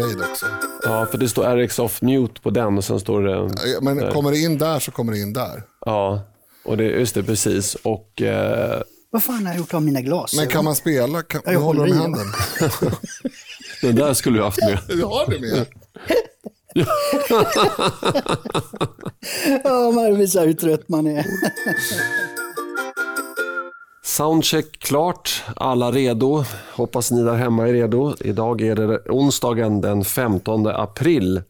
[0.00, 0.46] delayed också.
[0.84, 3.68] Ja, för det står RX off mute på den och sen står det...
[3.70, 5.62] Ja, Men kommer det in där så kommer det in där.
[5.86, 6.20] Ja,
[6.64, 7.74] och det, just det, precis.
[7.74, 8.22] Och...
[8.22, 10.34] Eh, Vad fan har jag gjort av mina glas?
[10.36, 11.22] Men kan man spela?
[11.22, 12.26] Kan, jag håller håller dem i i handen.
[13.82, 14.78] den där skulle du haft med.
[14.88, 15.66] Du har det med?
[19.64, 21.26] Ja, man visar hur trött man är.
[24.20, 26.44] Soundcheck klart, alla redo.
[26.74, 28.14] Hoppas ni där hemma är redo.
[28.20, 31.42] Idag är det onsdagen den 15 april.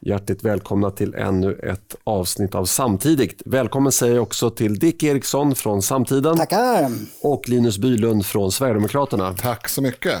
[0.00, 3.42] Hjärtligt välkomna till ännu ett avsnitt av Samtidigt.
[3.44, 6.90] Välkommen säger jag också till Dick Eriksson från Samtiden Tackar.
[7.22, 9.34] och Linus Bylund från Sverigedemokraterna.
[9.34, 10.14] Tack så mycket.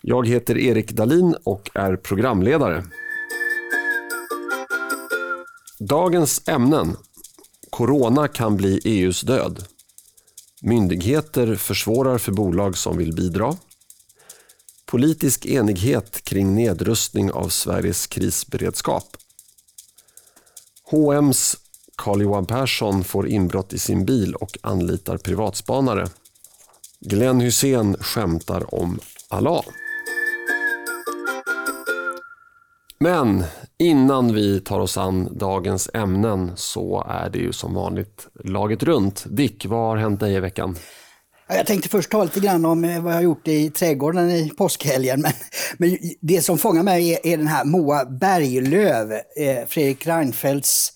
[0.00, 2.84] Jag heter Erik Dalin och är programledare.
[5.78, 6.96] Dagens ämnen.
[7.70, 9.64] Corona kan bli EUs död.
[10.66, 13.56] Myndigheter försvårar för bolag som vill bidra.
[14.86, 19.16] Politisk enighet kring nedrustning av Sveriges krisberedskap.
[20.90, 21.56] H&M's
[21.96, 26.08] Carl-Johan Persson får inbrott i sin bil och anlitar privatspanare.
[27.00, 28.98] Glenn Hussein skämtar om
[29.28, 29.64] Allah.
[32.98, 33.44] Men
[33.84, 39.24] innan vi tar oss an dagens ämnen så är det ju som vanligt laget runt.
[39.28, 40.76] Dick, vad har hänt dig i veckan?
[41.48, 44.30] Ja, Jag tänkte först ta lite grann om eh, vad jag har gjort i trädgården
[44.30, 45.20] i påskhelgen.
[45.20, 45.32] Men,
[45.78, 50.92] men det som fångar mig är, är den här Moa Berglöf, eh, Fredrik Reinfeldts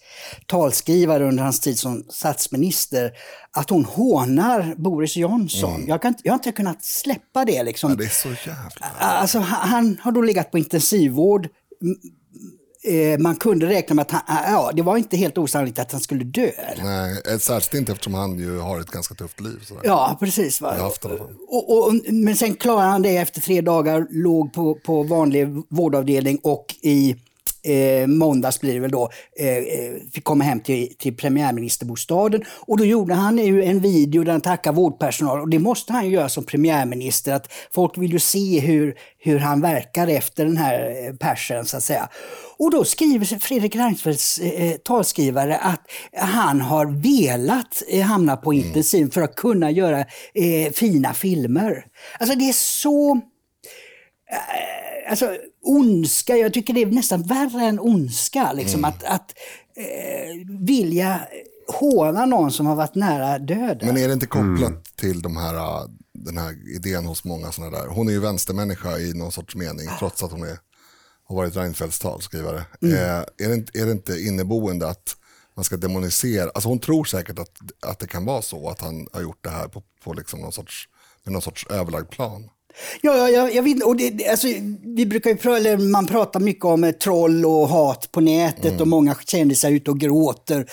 [0.46, 3.12] talskrivare under hans tid som statsminister.
[3.56, 5.84] Att hon hånar Boris Johnson.
[5.86, 7.62] Jag, kan, jag har inte kunnat släppa det.
[7.62, 7.90] Liksom.
[7.90, 8.86] Ja, det är så jävla...
[8.98, 11.48] Alltså, han han har då legat på intensivvård.
[12.82, 16.00] Eh, Man kunde räkna med att han, ja, det var inte helt osannolikt att han
[16.00, 16.50] skulle dö.
[16.82, 19.60] Nej, ett särskilt inte eftersom han ju har ett ganska tufft liv.
[19.66, 19.82] Sådär.
[19.84, 20.60] Ja, precis.
[20.60, 20.74] Va?
[20.78, 21.20] Haft fall.
[21.48, 26.38] Och, och, men sen klarade han det efter tre dagar, låg på, på vanlig vårdavdelning
[26.42, 27.16] och i
[27.62, 32.44] eh, måndags blir det väl då, eh, eh, fick komma hem till, till premiärministerbostaden.
[32.48, 36.06] Och då gjorde han ju en video där han tackar vårdpersonal och det måste han
[36.06, 37.32] ju göra som premiärminister.
[37.32, 41.76] att Folk vill ju se hur, hur han verkar efter den här eh, persen så
[41.76, 42.08] att säga.
[42.58, 45.80] Och då skriver Fredrik Reinfeldts eh, talskrivare att
[46.16, 50.00] han har velat eh, hamna på intensiv för att kunna göra
[50.34, 51.84] eh, fina filmer.
[52.18, 53.14] Alltså det är så
[54.30, 55.36] eh, alltså,
[55.68, 58.52] ondska, jag tycker det är nästan värre än ondska.
[58.52, 59.34] Liksom, Att, att
[59.76, 61.20] eh, vilja
[61.68, 63.88] håna någon som har varit nära döden.
[63.88, 67.78] Men är det inte kopplat till de här, äh, den här idén hos många sådana
[67.78, 67.86] där?
[67.86, 70.58] Hon är ju vänstermänniska i någon sorts mening, trots att hon är,
[71.24, 72.64] har varit Reinfeldts talskrivare.
[72.82, 72.94] Mm.
[72.94, 75.16] Eh, är, det inte, är det inte inneboende att
[75.54, 76.50] man ska demonisera?
[76.54, 77.56] Alltså hon tror säkert att,
[77.86, 80.52] att det kan vara så, att han har gjort det här på, på liksom någon
[80.52, 80.88] sorts,
[81.24, 82.50] med någon sorts överlagd plan.
[83.00, 84.46] Ja, ja, ja jag vet och det, alltså,
[84.96, 89.16] vi brukar ju man pratar mycket om eh, troll och hat på nätet och många
[89.26, 90.66] kändisar ute och gråter.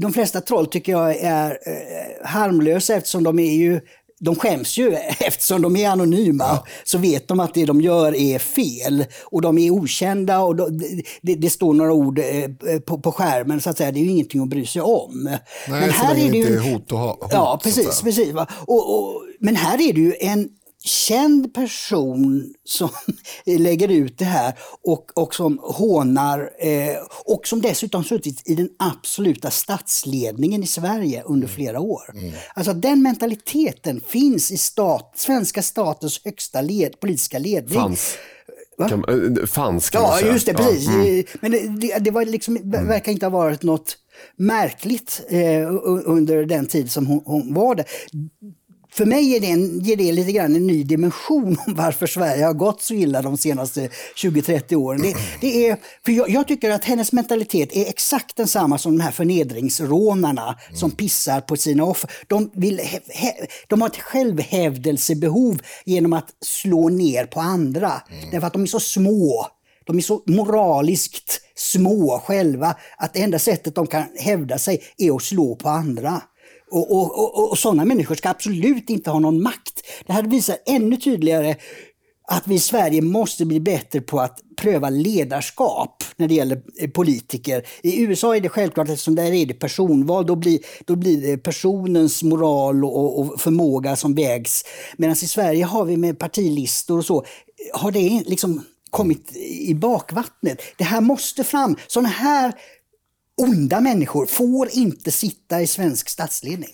[0.00, 3.80] De flesta troll tycker jag är eh, harmlösa eftersom de är ju
[4.24, 6.58] de skäms ju eftersom de är anonyma.
[6.84, 9.04] Så vet de att det de gör är fel.
[9.24, 10.78] Och de är okända och de,
[11.22, 13.90] det, det står några ord eh, på, på skärmen så att säga.
[13.92, 15.28] Det är ju ingenting att bry sig om.
[15.68, 18.00] Nej, så länge det inte är hot och ha- hot, Ja, precis.
[18.02, 18.34] precis?
[18.66, 20.48] Och, och, men här är det ju en
[20.84, 22.88] känd person som
[23.46, 28.68] lägger ut det här och, och som hånar eh, och som dessutom suttit i den
[28.78, 31.54] absoluta statsledningen i Sverige under Mm.
[31.54, 32.02] flera år.
[32.54, 37.74] Alltså den mentaliteten finns i stat, svenska statens högsta led, politiska ledning.
[37.80, 38.14] Fanns.
[38.88, 39.04] Kan,
[39.38, 40.32] äh, fanns kan man Ja, säga.
[40.32, 40.88] just det, Ja, precis.
[40.88, 41.18] mm.
[41.18, 43.96] Eh, Men det, det, var liksom, verkar inte ha varit något
[44.36, 45.68] märkligt eh,
[46.04, 47.86] under den tid som hon, hon var där.
[48.94, 52.44] För mig ger det, en, ger det lite grann en ny dimension om varför Sverige
[52.44, 55.02] har gått så illa de senaste 20-30 åren.
[55.02, 59.04] Det, det är, för jag, jag tycker att hennes mentalitet är exakt densamma som de
[59.04, 62.10] här förnedringsrånarna som pissar på sina offer.
[62.26, 63.32] De, vill, he, he,
[63.68, 67.92] de har ett självhävdelsebehov genom att slå ner på andra.
[68.32, 69.46] Därför att de är så små.
[69.84, 75.16] De är så moraliskt små själva att det enda sättet de kan hävda sig är
[75.16, 76.22] att slå på andra.
[76.72, 79.82] Och, och, och, och sådana människor ska absolut inte ha någon makt.
[80.06, 81.56] Det här visar ännu tydligare
[82.28, 86.90] att vi i Sverige måste bli bättre på att pröva ledarskap när det gäller eh,
[86.90, 87.66] politiker.
[87.82, 91.38] I USA är det självklart, eftersom där är det personval, då blir, då blir det
[91.38, 94.64] personens moral och, och förmåga som vägs.
[94.96, 97.24] Medan i Sverige har vi med partilistor och så,
[97.74, 100.62] har det liksom kommit i bakvattnet.
[100.78, 101.76] Det här måste fram.
[101.86, 102.52] Sådana här
[103.42, 106.70] onda människor får inte sitta i svensk statsledning.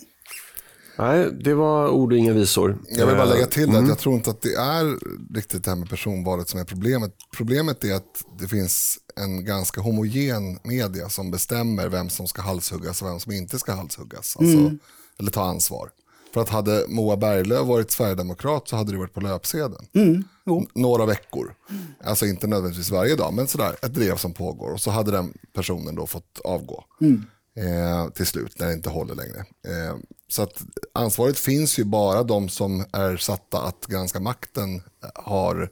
[0.98, 2.78] Nej, det var ord och inga visor.
[2.88, 4.98] Jag vill bara lägga Eh, till att jag tror inte att det är
[5.34, 7.14] riktigt det här med personvalet som är problemet.
[7.36, 13.02] Problemet är att det finns en ganska homogen media som bestämmer vem som ska halshuggas
[13.02, 14.36] och vem som inte ska halshuggas.
[14.36, 14.72] Alltså,
[15.18, 15.90] Eller ta ansvar.
[16.34, 19.86] För att hade Moa Berglöf varit sverigedemokrat så hade det varit på löpsedeln.
[20.46, 21.54] N- Några veckor.
[22.04, 24.70] Alltså inte nödvändigtvis varje dag, men sådär ett drev som pågår.
[24.72, 26.84] Och så hade den personen då fått avgå
[27.56, 29.38] eh, till slut när det inte håller längre.
[29.38, 29.96] Eh,
[30.28, 34.80] så att ansvaret finns ju bara de som är satta att granska makten eh,
[35.14, 35.70] har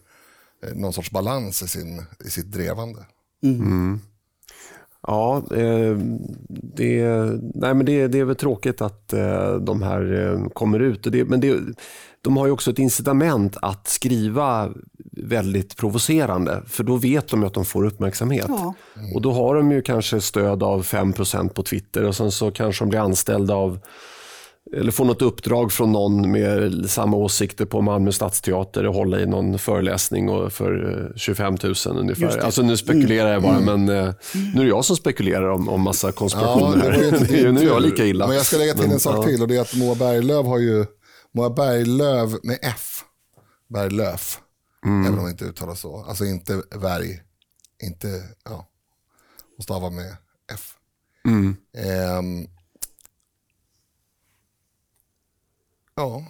[0.66, 3.06] eh, någon sorts balans i, sin, i sitt drevande.
[5.06, 5.96] Ja, eh,
[6.48, 7.04] det,
[7.54, 11.06] nej, men det, det är väl tråkigt att eh, de här eh, kommer ut.
[11.06, 11.58] Och det, men det,
[12.22, 14.72] de har ju också ett incitament att skriva
[15.12, 18.46] väldigt provocerande, för då vet de att de får uppmärksamhet.
[18.48, 18.74] Ja.
[19.14, 22.84] Och då har de ju kanske stöd av 5% på Twitter och sen så kanske
[22.84, 23.78] de blir anställda av
[24.72, 29.26] eller får något uppdrag från någon med samma åsikter på Malmö stadsteater och hålla i
[29.26, 32.38] någon föreläsning för eh, 25 000 ungefär.
[32.38, 34.14] Alltså nu spekulerar jag bara, men eh,
[34.54, 37.60] nu är det jag som spekulerar om, om massa konspirationer det inte Det din nu
[37.60, 38.26] är jag lika illa.
[38.26, 39.22] Men jag ska lägga till Men, en sak ja.
[39.22, 40.86] till och det är att Moa Berglöf har ju,
[41.34, 43.04] Moa Berglöf med F,
[43.68, 44.40] Berglöf,
[44.86, 45.06] Mm.
[45.06, 46.04] även om det inte uttalas så.
[46.08, 47.20] Alltså inte Berg,
[47.82, 48.66] inte, ja,
[49.58, 50.16] och stava med
[50.52, 50.74] F.
[51.28, 51.56] Mm.
[51.78, 52.46] Ehm,
[55.96, 56.24] ja,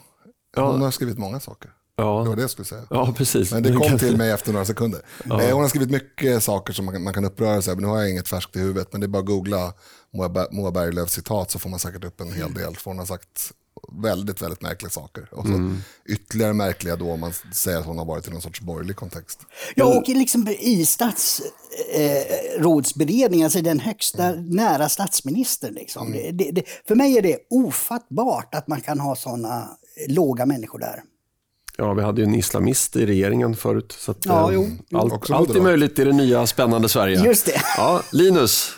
[0.56, 0.70] Ja.
[0.70, 1.68] hon har skrivit många saker.
[1.96, 2.82] Det Ja, var det jag skulle säga.
[2.90, 3.52] ja, precis.
[3.52, 5.00] Men det kom kan- till mig efter några sekunder.
[5.24, 7.82] Eh, Hon har skrivit mycket saker som man kan, man kan uppröra sig över.
[7.82, 9.72] Nu har jag inget färskt i huvudet, men det är bara att googla
[10.12, 12.76] Moa, Moa Berglöfs citat så får man säkert upp en hel del.
[12.76, 13.52] För hon har sagt
[13.92, 15.28] väldigt, väldigt märkliga saker.
[15.32, 15.76] Och så
[16.08, 19.40] ytterligare märkliga då om man säger att hon har varit i någon sorts borgerlig kontext.
[19.74, 25.74] Ja, och liksom i statsrådsberedningen, alltså den högsta nära statsministern.
[25.74, 26.12] Liksom.
[26.12, 29.68] Det, det, det, för mig är det ofattbart att man kan ha sådana
[30.08, 31.02] låga människor där.
[31.78, 33.96] Ja, vi hade ju en islamist i regeringen förut.
[33.98, 34.60] Så att, Ja, eh.
[34.94, 37.24] Allt, allt är möjligt i det nya spännande Sverige.
[37.24, 37.60] Just det.
[37.76, 38.70] Ja, Linus,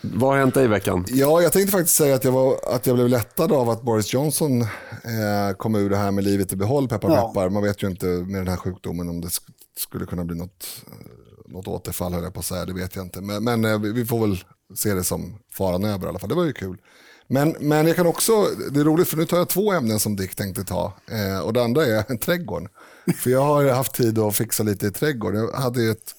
[0.00, 1.04] vad har hänt dig i veckan?
[1.08, 4.12] Ja, jag tänkte faktiskt säga att jag, var, att jag blev lättad av att Boris
[4.12, 7.28] Johnson eh, kom ur det här med livet i behåll, peppar Ja.
[7.28, 7.48] peppar.
[7.50, 10.66] Man vet ju inte med den här sjukdomen om det sk- skulle kunna bli något,
[10.86, 13.20] eh, något återfall, höll jag på att säga, det vet jag inte.
[13.20, 14.44] Men, men eh, vi, vi får väl
[14.76, 16.76] se det som faran över i alla fall, det var ju kul.
[17.26, 20.16] Men, men jag kan också, det är roligt för nu tar jag två ämnen som
[20.16, 20.92] Dick tänkte ta.
[21.10, 22.68] Eh, och det andra är trädgården.
[23.16, 25.40] För jag har haft tid att fixa lite i trädgården.
[25.52, 26.14] Jag hade ju ett,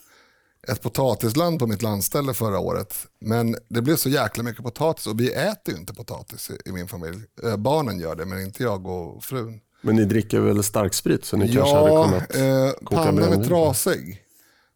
[0.68, 2.96] ett potatisland på mitt landställe förra året.
[3.22, 6.72] Men det blev så jäkla mycket potatis och vi äter ju inte potatis i, i
[6.72, 7.18] min familj.
[7.44, 9.60] Eh, barnen gör det men inte jag och frun.
[9.82, 13.44] Men ni dricker väl starksprit så ni kanske hade Ja, kunnat eh, koka pannan är
[13.44, 14.22] trasig.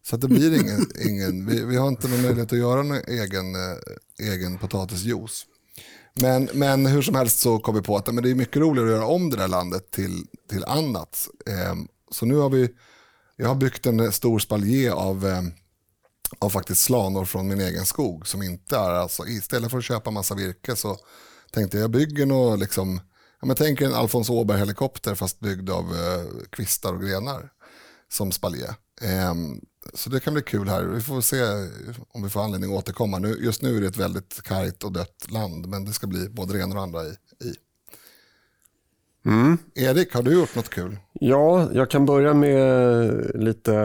[0.08, 3.56] Så det blir ingen, ingen vi, vi har inte någon möjlighet att göra någon egen,
[3.56, 5.46] eh, egen potatisjuice.
[6.22, 8.90] Men, men hur som helst så kom vi på att men det är mycket roligare
[8.90, 11.28] att göra om det där landet till, till annat.
[11.48, 11.76] Eh,
[12.12, 12.70] så nu har vi,
[13.36, 15.42] jag har byggt en stor spaljé av, eh,
[16.40, 18.28] av faktiskt slanor från min egen skog.
[18.28, 20.98] Som inte är, alltså, istället för att köpa massa virke så
[21.52, 23.02] tänkte jag jag bygger nog liksom,
[23.42, 27.50] ja, men tänk en Alfons Åberg-helikopter fast byggd av eh, kvistar och grenar
[28.12, 28.68] som spaljé.
[29.02, 30.84] Ehm, Ehm, så det kan bli kul här.
[30.84, 31.42] Vi får se
[32.12, 33.20] om vi får anledning att återkomma.
[33.20, 36.30] Nu, just nu är det ett väldigt kargt och dött land, men det ska bli
[36.30, 37.10] både det ena och det andra i.
[37.48, 37.56] i.
[39.76, 40.98] Erik, har du gjort något kul?
[41.14, 43.76] Ja, jag kan börja med lite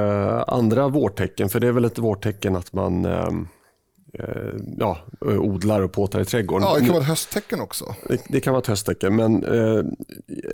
[0.48, 1.48] andra vårtecken.
[1.48, 3.30] För det är väl ett vårtecken att man eh, eh,
[4.78, 6.68] ja, odlar och påtar i trädgården.
[6.68, 7.94] Ja, det kan vara ett hösttecken också.
[8.08, 9.84] Det, det kan vara ett hösttecken, men eh,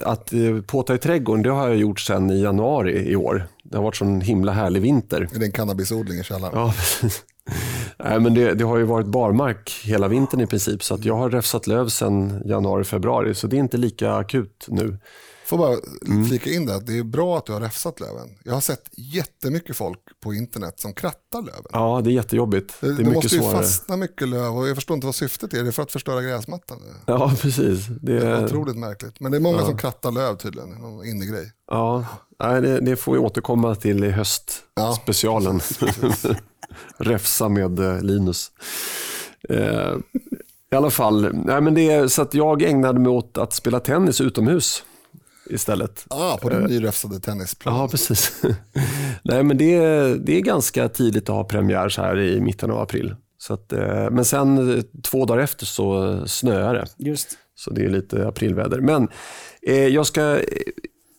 [0.01, 3.47] att eh, påta i trädgården det har jag gjort sedan i januari i år.
[3.63, 5.29] Det har varit sån himla härlig vinter.
[5.35, 6.53] Är det en cannabisodling i källaren?
[6.55, 7.23] Ja, precis.
[7.97, 11.15] Nej, men det, det har ju varit barmark hela vintern i princip, så att jag
[11.15, 14.97] har räfsat löv sedan januari, februari, så det är inte lika akut nu.
[15.51, 15.77] Får bara
[16.07, 16.25] Mm.
[16.25, 18.29] flika in det att det är bra att du har räfsat löven.
[18.43, 21.65] Jag har sett jättemycket folk på internet som krattar löven.
[21.73, 22.73] Ja, det är jättejobbigt.
[22.79, 23.57] Det är det måste ju svårare.
[23.57, 25.63] fastna mycket löv och jag förstår inte vad syftet är.
[25.63, 26.77] Det är för att förstöra gräsmattan.
[27.05, 27.87] Ja, precis.
[27.87, 29.19] Det, Det är otroligt märkligt.
[29.19, 30.69] Men det är många som krattar löv tydligen.
[30.69, 31.51] Någon innegrej.
[31.71, 32.05] ja,
[32.39, 34.13] nej, det, det får vi återkomma till i Ja.
[34.15, 35.59] höstspecialen.
[36.97, 38.51] Räfsa med eh, Linus.
[39.49, 39.95] Eh,
[40.71, 43.79] I alla fall, nej, men det är, så att jag ägnade mig åt att spela
[43.79, 44.83] tennis utomhus
[45.51, 46.05] istället.
[46.09, 47.75] Ah, på den nyräfsade tennisplan.
[47.77, 48.41] Ja, precis.
[49.23, 52.71] Nej, men det, är- det är ganska tidigt att ha premiär så här i mitten
[52.71, 53.15] av april.
[53.37, 56.85] Så att, eh, men sen eh, två dagar efter så snöar det.
[56.97, 57.27] Just.
[57.55, 58.79] Så det är lite aprilväder.
[58.79, 59.07] Men
[59.67, 60.41] eh, jag ska eh,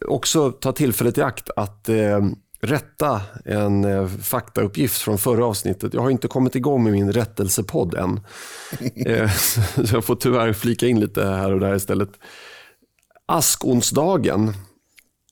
[0.08, 2.20] också ta tillfället i akt att eh,
[2.60, 5.94] rätta en eh, faktauppgift från förra avsnittet.
[5.94, 8.20] Jag har inte kommit igång med min rättelsepodd än.
[9.06, 9.30] eh,
[9.84, 12.10] så jag får tyvärr flika in lite här och där istället.
[13.26, 14.52] Askonsdagen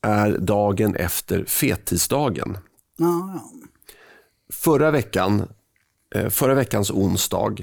[0.01, 2.57] är dagen efter fettisdagen.
[2.97, 3.49] Ja, ja.
[4.53, 5.47] Förra, veckan,
[6.15, 7.55] eh, förra veckans onsdag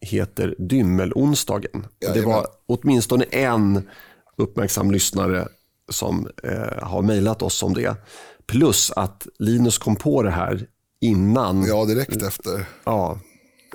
[0.00, 1.86] heter dymmelonsdagen.
[1.98, 2.28] Det Jajamän.
[2.28, 3.88] var åtminstone en
[4.36, 5.48] uppmärksam lyssnare
[5.88, 7.96] som eh, har mejlat oss om det.
[8.46, 10.66] Plus att Linus kom på det här
[11.00, 11.64] innan.
[11.64, 12.66] Ja, direkt efter.
[12.84, 13.18] Ja,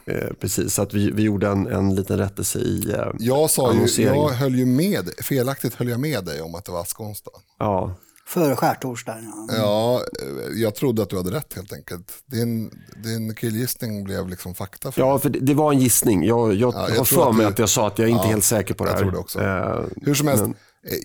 [0.05, 0.73] eh, precis.
[0.73, 4.29] Så att vi, vi gjorde en, en liten rättelse i eh, Jag, sa ju, jag
[4.29, 7.31] höll ju med, felaktigt höll jag med dig om att det var askonsdag.
[7.59, 7.95] Ja,
[8.27, 9.33] Före skärtorsdagen.
[9.47, 9.55] Ja.
[9.57, 12.11] Ja, eh, jag trodde att du hade rätt helt enkelt.
[12.25, 12.71] Din,
[13.03, 16.23] din killgissning blev liksom fakta för ja, för det, det var en gissning.
[16.25, 18.09] Jag, jag, Ja, jag har tror för att mig du- att jag sa att jag
[18.09, 19.01] inte är Ja, helt säker på det jag här.
[19.03, 19.39] tror det också.
[19.41, 20.55] Eh, Hur som helst, men-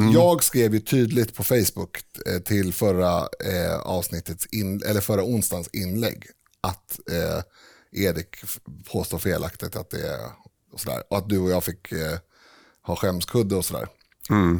[0.08, 1.98] eh, jag skrev ju tydligt på Facebook
[2.44, 6.24] till förra eh, avsnittets, in, eller förra onsdagens inlägg
[6.60, 7.42] att eh,
[7.96, 8.36] Erik
[8.92, 10.20] påstår felaktigt att det är
[10.72, 11.02] och sådär.
[11.10, 12.18] Och att du och jag fick eh,
[12.82, 13.88] ha skämskudde och sådär.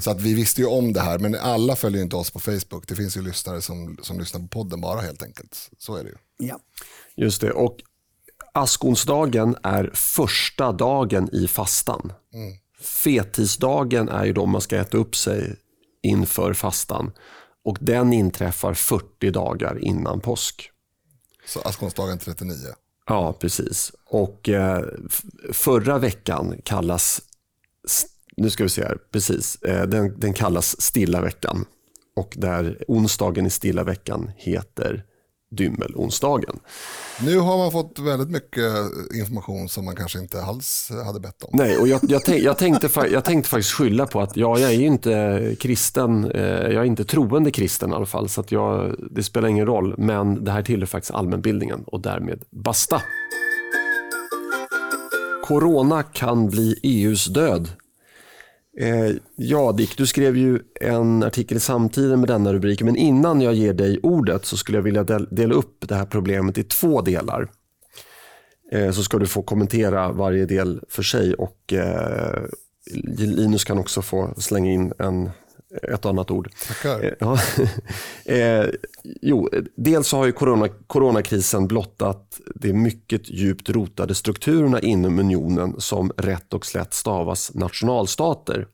[0.01, 2.89] Så att vi visste ju om det här, men alla följer inte oss på Facebook.
[2.89, 5.71] Det finns ju lyssnare som, som lyssnar på podden bara helt enkelt.
[5.79, 6.17] Så är det ju.
[6.49, 6.61] Ja.
[7.17, 7.53] Just det.
[7.53, 7.77] Och
[8.55, 12.13] askonsdagen är första dagen i fastan.
[12.81, 15.57] Fetisdagen är ju då man ska äta upp sig
[16.03, 17.13] inför fastan.
[17.65, 20.71] Och den inträffar 40 dagar innan påsk.
[21.47, 22.55] Så askonsdagen 39.
[23.09, 23.93] Ja, precis.
[24.05, 24.85] Och eh,
[25.53, 27.23] förra veckan kallas,
[28.37, 31.65] nu ska vi se här, precis, eh, den, den kallas stilla veckan.
[32.17, 35.05] Och där onsdagen i stilla veckan heter
[35.51, 36.59] dymmelonsdagen.
[37.21, 38.73] Nu har man fått väldigt mycket
[39.15, 41.51] information som man kanske inte alls hade bett om.
[41.53, 44.73] Nej, och jag, jag, tänk, jag, tänkte, jag tänkte faktiskt skylla på att ja, jag
[44.73, 48.53] är ju inte kristen, eh, jag är inte troende kristen i alla fall, så att
[48.53, 49.95] jag, det spelar ingen roll.
[49.99, 53.03] Men det här tillhör faktiskt allmänbildningen och därmed basta.
[55.45, 57.69] Corona kan bli EUs död.
[58.81, 63.41] Eh, ja, Dick, du skrev ju en artikel i Samtiden med denna rubrik, men innan
[63.41, 67.01] jag ger dig ordet så skulle jag vilja dela upp det här problemet i två
[67.01, 67.51] delar.
[68.73, 72.43] Eh, så ska du få kommentera varje del för sig och eh,
[73.17, 75.31] Linus kan också få slänga in en,
[75.83, 76.51] ett annat ord.
[76.69, 77.05] Tackar.
[77.05, 77.39] Eh, Ja.
[78.35, 78.67] eh,
[79.05, 86.13] jo, dels har ju corona, coronakrisen blottat de mycket djupt rotade strukturerna inom unionen som
[86.17, 88.67] rätt och slätt stavas nationalstater.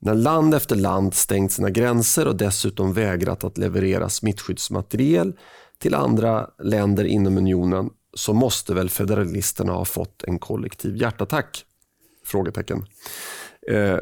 [0.00, 5.32] När land efter land stängt sina gränser och dessutom vägrat att leverera smittskyddsmateriel
[5.78, 11.64] till andra länder inom unionen så måste väl federalisterna ha fått en kollektiv hjärtattack?
[12.24, 12.86] Frågetecken.
[13.70, 13.98] Eh,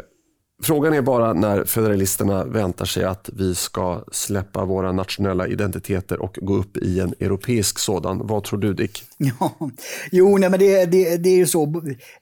[0.62, 6.38] Frågan är bara när federalisterna väntar sig att vi ska släppa våra nationella identiteter och
[6.42, 8.26] gå upp i en europeisk sådan.
[8.26, 9.04] Vad tror du Dick?
[9.18, 9.70] Ja,
[10.10, 11.64] jo, nej, men det, det, det är ju så.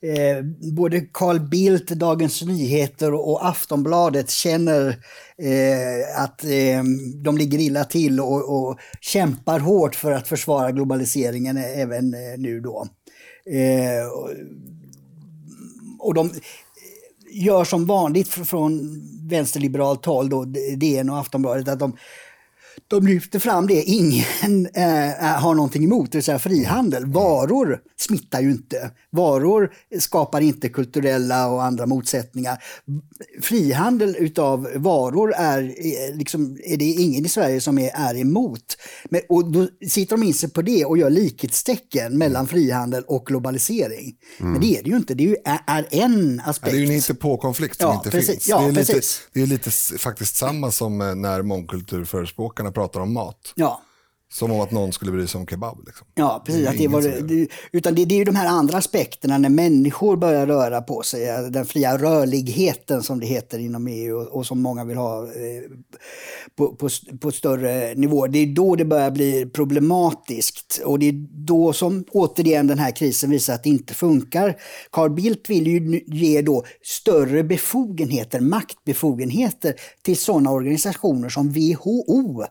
[0.03, 4.89] Eh, både Carl Bildt, Dagens Nyheter och Aftonbladet känner
[5.43, 6.83] eh, att eh,
[7.25, 12.61] de ligger illa till och, och kämpar hårt för att försvara globaliseringen även eh, nu
[12.61, 12.87] då.
[13.51, 14.07] Eh,
[15.99, 16.31] och de
[17.31, 20.45] gör som vanligt från vänsterliberalt håll, då,
[20.77, 21.97] DN och Aftonbladet, att de
[22.91, 27.07] de lyfter fram det ingen eh, har någonting emot, det vill säga frihandel.
[27.07, 28.91] Varor smittar ju inte.
[29.11, 32.63] Varor skapar inte kulturella och andra motsättningar.
[33.43, 38.77] Frihandel utav varor är, eh, liksom, är det ingen i Sverige som är, är emot.
[39.11, 43.27] Men, och då sitter de in sig på det och gör likhetstecken mellan frihandel och
[43.27, 44.15] globalisering.
[44.39, 46.73] Men det är det ju inte, det är, ju, är, en Ja, aspekt.
[46.73, 48.31] det är ju en hittepåkonflikt som Ja, inte precis.
[48.31, 48.49] finns.
[48.49, 49.01] Ja, det, är lite,
[49.33, 53.53] det är lite faktiskt samma som när mångkulturförespråkarna pratar om mat.
[53.55, 53.81] Ja.
[54.33, 55.87] Som om att någon skulle bry sig om kebab.
[55.87, 56.07] Liksom.
[56.15, 56.63] Ja, precis.
[56.63, 57.49] Det att det var, det.
[57.73, 61.51] utan det, det är ju de här andra aspekterna när människor börjar röra på sig.
[61.51, 65.63] Den fria rörligheten som det heter inom EU och, och som många vill ha eh,
[66.57, 66.89] på, på,
[67.21, 68.27] på större nivå.
[68.27, 70.83] Det är då det börjar bli problematiskt.
[70.85, 74.57] Och det är då som återigen den här krisen visar att det inte funkar.
[74.91, 82.49] Carl Bildt vill ju ge då större befogenheter, maktbefogenheter till sådana organisationer som WHO eh,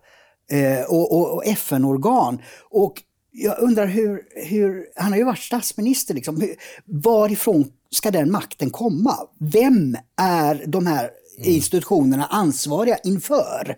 [0.87, 2.41] och, och, och FN-organ.
[2.69, 8.31] Och jag undrar hur, hur, han har ju varit statsminister, liksom, hur, varifrån ska den
[8.31, 9.15] makten komma?
[9.39, 13.75] Vem är de här institutionerna ansvariga inför?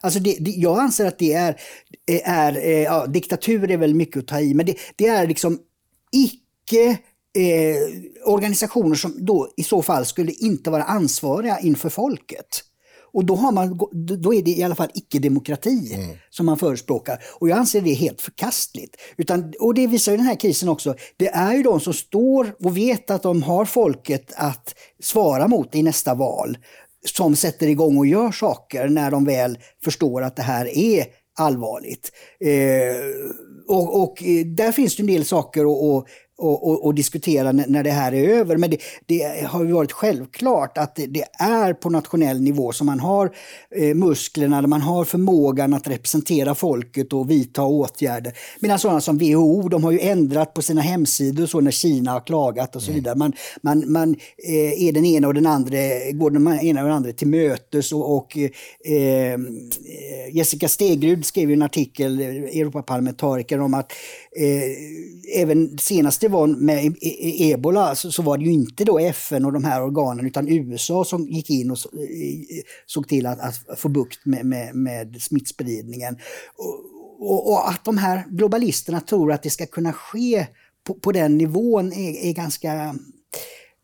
[0.00, 1.60] Alltså det, det, jag anser att det är,
[2.24, 5.58] är eh, ja, diktatur är väl mycket att ta i, men det, det är liksom
[6.12, 6.98] icke
[7.34, 12.64] eh, organisationer som då i så fall skulle inte vara ansvariga inför folket.
[13.12, 13.78] Och då, har man,
[14.20, 15.98] då är det i alla fall icke-demokrati
[16.30, 17.18] som man förespråkar.
[17.40, 18.96] Och jag anser det helt förkastligt.
[19.16, 20.94] Utan, och det visar ju den här krisen också.
[21.16, 25.74] Det är ju de som står och vet att de har folket att svara mot
[25.74, 26.58] i nästa val.
[27.04, 31.06] som sätter igång och gör saker när de väl förstår att det här är
[31.38, 32.12] allvarligt.
[32.40, 32.96] Eh,
[33.68, 36.06] och, och, där finns det en del saker att
[36.38, 38.56] och, och, och, diskutera när det här är över.
[38.56, 42.86] Men det, det har ju varit självklart att det, det, är på nationell nivå som
[42.86, 43.34] man har
[43.76, 48.32] eh, musklerna, man har förmågan att representera folket och vidta åtgärder.
[48.60, 52.20] Medan sådana som WHO, de har ju ändrat på sina hemsidor så när Kina har
[52.20, 53.00] klagat och så mm.
[53.00, 53.14] vidare.
[53.14, 54.16] Man, man, man
[54.48, 55.76] eh, är den ena och den andra,
[56.12, 58.38] går den ena och den andra till mötes och, och
[58.84, 59.38] eh,
[60.32, 63.92] Jessica Stegrud skrev en artikel, Europaparlamentariker, om att
[64.36, 66.96] eh, även senaste var med
[67.40, 71.04] ebola så, så, var det ju inte då FN och de här organen utan USA
[71.04, 71.78] som gick in och
[72.86, 76.18] såg till att, att få bukt med, med, med smittspridningen.
[76.56, 80.46] Och, och, och, att de här globalisterna tror att det ska kunna ske
[80.84, 82.94] på, på den nivån är, är ganska...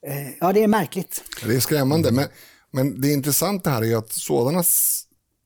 [0.02, 1.25] Eh, ja, det är märkligt.
[1.47, 2.12] Det är skrämmande.
[2.12, 2.28] Men,
[2.71, 4.62] men det intressanta här är att sådana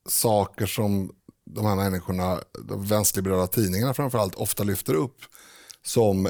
[0.09, 1.11] saker som
[1.45, 5.17] de här människorna, de vänsterliberala tidningarna framförallt, ofta lyfter upp
[5.85, 6.29] som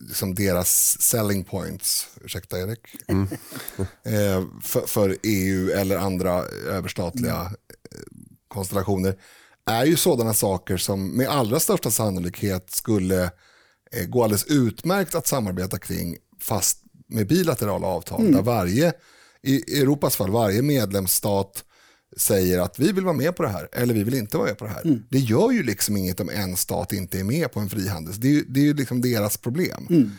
[0.00, 3.22] liksom deras selling points, ursäkta Erik, mm.
[4.04, 7.52] eh, för, för, EU eller andra överstatliga mm.
[8.48, 9.16] konstellationer
[9.66, 13.24] är ju sådana saker som med allra största sannolikhet skulle
[13.92, 18.32] eh, gå alldeles utmärkt att samarbeta kring fast med bilaterala avtal mm.
[18.32, 18.92] där varje,
[19.42, 21.64] i Europas fall, varje medlemsstat
[22.16, 24.58] säger att vi vill vara med på det här eller vi vill inte vara med
[24.58, 24.84] på det här.
[24.84, 25.02] Mm.
[25.08, 28.14] Det gör ju liksom inget om en stat inte är med på en frihandel.
[28.20, 29.86] Det är ju, det är ju liksom deras problem.
[29.90, 30.10] Mm.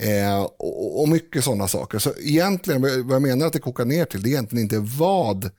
[0.00, 1.98] Eh, och, och, mycket sådana saker.
[1.98, 5.50] Så egentligen, vad jag menar att det kokar ner till, det är egentligen inte vad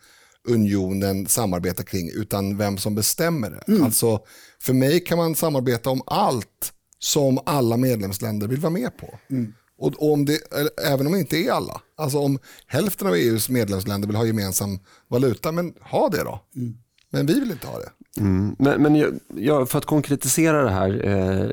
[0.47, 3.71] unionen samarbetar kring, utan vem som bestämmer det.
[3.71, 3.83] Mm.
[3.83, 4.19] Alltså,
[4.61, 9.19] för mig kan man samarbeta om allt som alla medlemsländer vill vara med på.
[9.29, 9.53] Mm.
[9.79, 10.39] Och om det,
[10.87, 14.79] även om det inte är alla, alltså om hälften av EUs medlemsländer vill ha gemensam
[15.07, 16.43] valuta, men ha det då.
[16.55, 16.77] Mm.
[17.09, 18.21] Men vi vill inte ha det.
[18.21, 18.55] Mm.
[18.59, 21.49] Men, men jag, för att konkretisera det här, eh,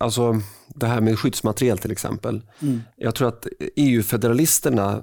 [0.00, 2.42] alltså det här med skyddsmateriel till exempel.
[2.62, 2.82] Mm.
[2.96, 5.00] Jag tror att EU-federalisterna,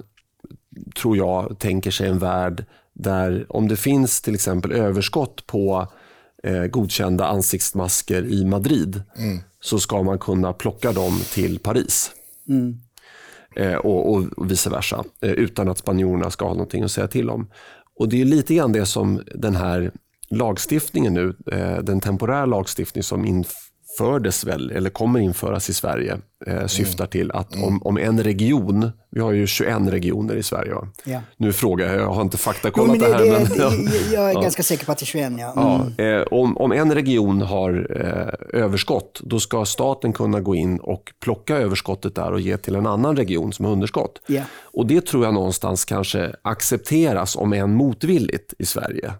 [1.00, 5.88] tror jag, tänker sig en värld där om det finns till exempel överskott på
[6.42, 9.38] eh, godkända ansiktsmasker i Madrid mm.
[9.60, 12.10] så ska man kunna plocka dem till Paris.
[12.48, 12.80] Mm.
[13.56, 17.30] Eh, och, och, vice versa, eh, utan att spanjorerna ska ha någonting att säga till
[17.30, 17.50] om.
[17.98, 19.92] Och Det är lite grann det som den här
[20.30, 23.24] lagstiftningen nu, eh, den temporära lagstiftning som
[23.96, 27.68] infördes väl, eller kommer införas i Sverige, eh, syftar till att mm.
[27.68, 30.74] om, om en region, vi har ju 21 regioner i Sverige.
[31.04, 31.20] Ja.
[31.36, 33.24] Nu frågar jag, jag har inte faktakollat det, det, här.
[33.24, 34.40] Det, men, jag är ja.
[34.40, 35.32] ganska säker på att det är 21.
[35.38, 35.52] Ja.
[35.52, 35.94] Mm.
[35.96, 40.78] ja eh, om, om en region har eh, överskott, då ska staten kunna gå in
[40.78, 44.20] och plocka överskottet där och ge till en annan region som har underskott.
[44.28, 44.46] Yeah.
[44.62, 49.12] Och Det tror jag någonstans kanske accepteras, om än motvilligt, i Sverige.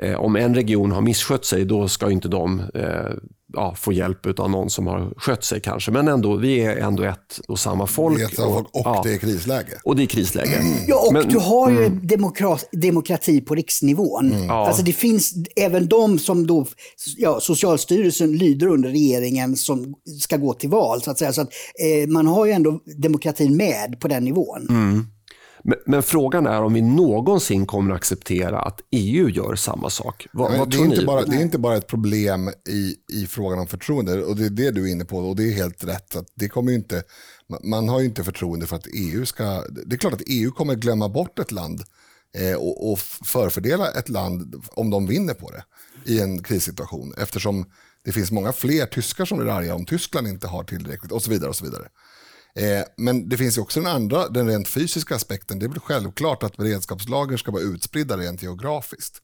[0.00, 3.10] Eh, om en region har misskött sig, då ska inte de eh,
[3.56, 5.90] ja, få hjälp av någon som har skött sig kanske.
[5.90, 8.36] Men ändå, vi är ändå ett och samma folk.
[8.36, 9.72] Det och, och ja, det är krisläge.
[9.84, 10.56] Och det är krisläge.
[10.56, 10.74] Mm.
[10.86, 12.06] Ja, och Men, du har ju mm.
[12.06, 14.32] demokrat, demokrati på riksnivån.
[14.32, 14.50] Mm.
[14.50, 16.66] Alltså det finns även de som då,
[17.16, 21.02] ja, Socialstyrelsen lyder under regeringen som ska gå till val.
[21.02, 21.32] Så att säga.
[21.32, 24.66] Så att, eh, man har ju ändå demokratin med på den nivån.
[25.66, 30.26] Men, men, frågan är om vi någonsin kommer att acceptera att EU gör samma sak.
[30.32, 33.58] Vad, vad det, är inte bara, det är inte bara ett problem i, i frågan
[33.58, 36.16] om förtroende och det är det du är inne på och det är helt rätt.
[36.16, 37.02] Att det kommer inte,
[37.62, 39.44] man har ju inte förtroende för att EU ska...
[39.86, 41.82] Det är klart att EU kommer glömma bort ett land
[42.38, 45.64] eh, och, och förfördela ett land om de vinner på det
[46.12, 47.64] i en krissituation eftersom
[48.04, 51.30] det finns många fler tyskar som blir arga om Tyskland inte har tillräckligt och så
[51.30, 51.48] vidare.
[51.48, 51.88] och så vidare.
[52.58, 55.58] Eh, men det finns ju också den andra, den rent fysiska aspekten.
[55.58, 59.20] Det är väl självklart att beredskapslager ska vara utspridda rent geografiskt.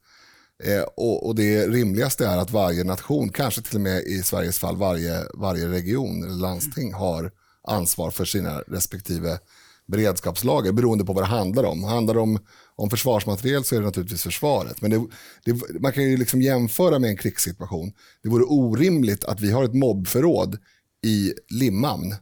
[0.65, 4.59] Eh, och, och, det rimligaste är att varje nation, kanske till och med i Sveriges
[4.59, 7.33] fall varje, varje region eller landsting har
[7.69, 9.39] ansvar för sina respektive
[9.87, 11.85] beredskapslager beroende på vad det handlar om.
[11.85, 12.39] Handlar det om,
[12.77, 14.83] om försvarsmateriel så är det naturligtvis försvaret.
[14.83, 15.07] Men det,
[15.45, 17.93] det, man kan ju liksom jämföra med en krigssituation.
[18.23, 20.59] Det vore orimligt att vi har ett mobbförråd
[21.07, 22.15] i Limhamn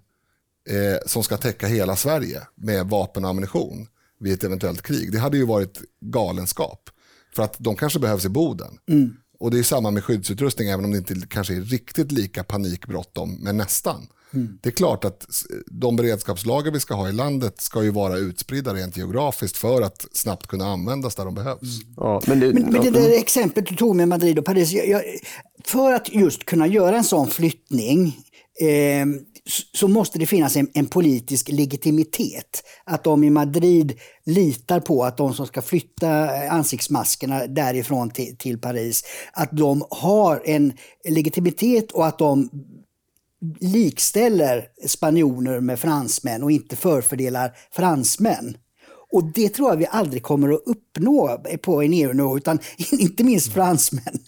[0.71, 3.87] eh, som ska täcka hela Sverige med vapen och ammunition
[4.21, 5.13] vid ett eventuellt krig.
[5.13, 6.91] Det hade ju varit galenskap.
[7.37, 8.79] För att de kanske behövs i Boden.
[8.89, 9.17] Mm.
[9.41, 13.39] Och det är samma med skyddsutrustning, även om det inte kanske är riktigt lika panikbråttom,
[13.41, 14.07] men nästan.
[14.35, 14.59] Mm.
[14.63, 15.27] Det är klart att
[15.67, 20.07] de beredskapslager vi ska ha i landet ska ju vara utspridda rent geografiskt för att
[20.13, 21.83] snabbt kunna användas där de behövs.
[21.83, 21.95] Mm.
[21.97, 24.89] Ja, men, det, men, men det där exemplet du tog med Madrid och Paris, jag,
[24.89, 25.03] jag,
[25.65, 28.17] för att just kunna göra en sån flyttning
[28.61, 29.07] eh,
[29.73, 32.63] så måste det finnas en, en, politisk legitimitet.
[32.85, 38.37] Att de i Madrid litar på att de som ska flytta eh, ansiktsmaskerna därifrån till,
[38.37, 40.73] till Paris, att de har en
[41.09, 42.51] legitimitet och att de
[43.61, 48.57] likställer spanjorer med fransmän och inte förfördelar fransmän.
[49.13, 52.59] Och det tror jag vi aldrig kommer att uppnå på en EU-nivå, utan
[52.93, 54.03] inte minst fransmän.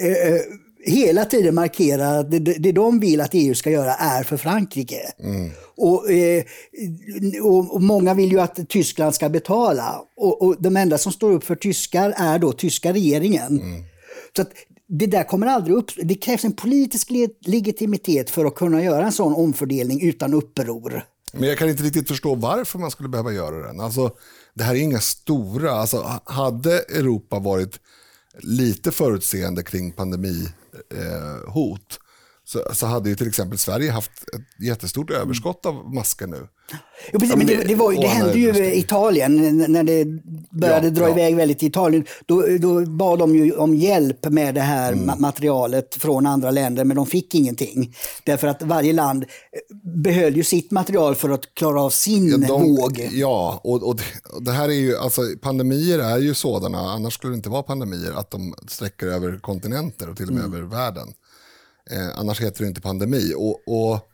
[0.00, 0.40] Eh, eh,
[0.84, 5.12] Hela tiden markerar att det, det de vill att EU ska göra är för Frankrike.
[5.18, 5.50] Mm.
[5.76, 6.44] Och, eh,
[7.42, 10.02] och, många vill ju att Tyskland ska betala.
[10.16, 13.60] Och, och de enda som står upp för tyskar är då tyska regeringen.
[13.60, 13.82] Mm.
[14.36, 14.44] Så
[14.88, 15.90] det där kommer aldrig upp.
[16.02, 17.10] Det krävs en politisk
[17.46, 21.04] legitimitet för att kunna göra en sån omfördelning utan uppror.
[21.32, 23.80] Men jag kan inte riktigt förstå varför man skulle behöva göra den.
[23.80, 24.10] Alltså,
[24.54, 27.80] det här är inga stora, alltså, hade Europa varit
[28.38, 30.52] lite förutseende kring pandemihot
[30.90, 31.40] eh,
[32.52, 36.48] så, så hade ju till exempel Sverige haft ett jättestort överskott av masker nu.
[37.12, 40.04] Jo, precis, men det, det, var, det hände ju i Italien när det
[40.50, 41.10] började ja, dra ja.
[41.10, 42.04] iväg väldigt i Italien.
[42.26, 45.20] Då, då bad de ju om hjälp med det här mm.
[45.20, 47.94] materialet från andra länder, men de fick ingenting.
[48.24, 49.24] Därför att varje land
[50.04, 53.08] behöll ju sitt material för att klara av sin ja, de, våg.
[53.12, 57.14] Ja, och, och, det, och, det, här är ju, alltså pandemier är ju sådana, annars
[57.14, 60.56] skulle det inte vara pandemier, att de sträcker över kontinenter och till och med mm.
[60.56, 61.08] över världen.
[61.92, 63.34] Eh, annars heter det inte pandemi.
[63.36, 64.08] Och, och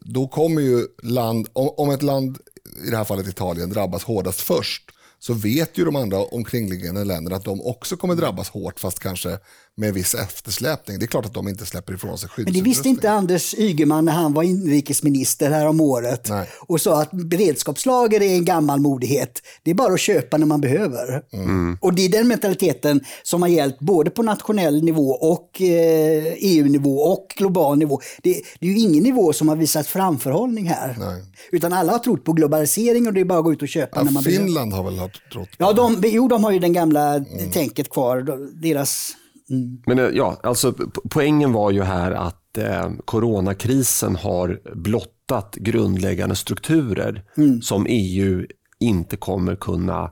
[0.00, 2.38] då kommer ju land, om, om ett land,
[2.86, 7.36] i det här fallet Italien, drabbas hårdast först, så vet ju de andra omkringliggande länderna
[7.36, 9.38] att de också kommer drabbas hårt, fast kanske
[9.76, 10.98] med viss eftersläpning.
[10.98, 14.04] Det är klart att de inte släpper ifrån sig Men det visste inte Anders Ygeman
[14.04, 16.48] när han var inrikesminister här om året Nej.
[16.60, 19.42] och sa att beredskapslager är en gammal modighet.
[19.62, 21.22] Det är bara att köpa när man behöver.
[21.32, 21.78] Mm.
[21.80, 27.00] Och det är den mentaliteten som har gällt både på nationell nivå och eh, EU-nivå
[27.00, 28.00] och global nivå.
[28.22, 30.96] Det, det, är ju ingen nivå som har visat framförhållning här.
[30.98, 31.22] Nej.
[31.52, 33.98] Utan alla har trott på globalisering och det är bara att gå ut och köpa
[33.98, 34.90] ja, när man Finland behöver.
[34.90, 37.50] har väl trott på Ja, de, jo, de har ju den gamla mm.
[37.50, 38.38] tänket kvar.
[38.62, 39.16] Deras
[39.50, 39.82] Mm.
[39.86, 40.74] Men eh, ja, alltså
[41.10, 47.62] poängen var ju här att eh, coronakrisen har blottat grundläggande strukturer mm.
[47.62, 48.46] som EU
[48.80, 50.10] inte kommer kunna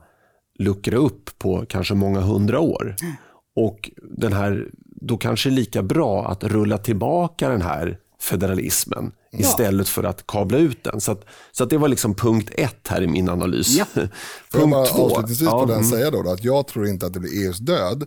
[0.59, 2.97] luckra upp på kanske många hundra år.
[3.03, 3.15] Mm.
[3.57, 9.13] Och den här, då kanske det är lika bra att rulla tillbaka den här federalismen
[9.31, 9.39] ja.
[9.39, 11.01] istället för att kabla ut den.
[11.01, 13.77] Så, att, så att det var liksom punkt ett här i min analys.
[13.79, 13.85] Ja.
[13.95, 14.11] punkt
[14.53, 15.05] jag bara två.
[15.05, 15.91] Avslutningsvis på ja, den mm.
[15.91, 18.05] säga då, då, att jag tror inte att det blir EUs död.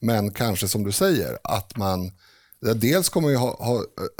[0.00, 2.10] Men kanske som du säger, att man
[2.74, 3.64] Dels kommer vi ha,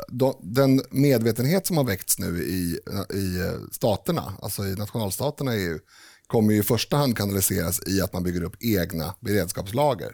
[0.09, 2.79] ha den medvetenhet som har väckts nu i,
[3.15, 5.79] i staterna, alltså i nationalstaterna i EU,
[6.27, 10.13] kommer i första hand kanaliseras i att man bygger upp egna beredskapslager.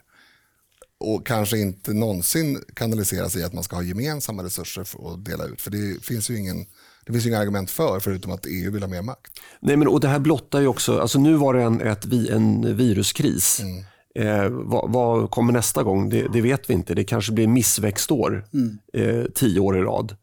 [1.00, 5.44] Och kanske inte någonsin kanaliseras i att man ska ha gemensamma resurser för att dela
[5.44, 5.60] ut.
[5.60, 6.66] För det finns ju ingen
[7.06, 9.32] det finns inga argument för, förutom att EU vill ha mer makt.
[9.60, 12.76] Nej, men, och Det här blottar ju också, alltså nu var det en, ett, en
[12.76, 13.60] viruskris.
[13.60, 13.84] Mm.
[14.16, 16.08] Eh, vad, vad, kommer nästa gång?
[16.08, 16.94] Det, det, vet vi inte.
[16.94, 18.78] Det kanske blir missväxtår mm.
[18.92, 20.16] eh, tio år i rad.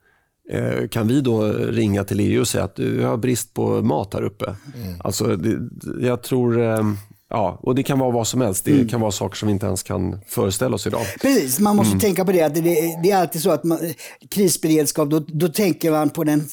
[0.50, 4.14] Eh, kan vi då ringa till EU och säga att vi har brist på mat
[4.14, 4.46] här uppe?
[4.46, 5.02] Mm.
[5.04, 5.60] Alltså, det,
[6.08, 6.62] jag tror...
[6.62, 6.84] Eh,
[7.30, 8.66] Ja, och det kan vara vad som helst.
[8.66, 8.88] Det mm.
[8.88, 11.02] kan vara saker som vi inte ens kan föreställa oss idag.
[11.22, 12.00] Precis, man måste mm.
[12.00, 12.42] tänka på det.
[12.42, 12.62] Att det,
[13.04, 13.80] det, är alltid så att man,
[14.30, 16.48] krisberedskap, då, då tänker man på den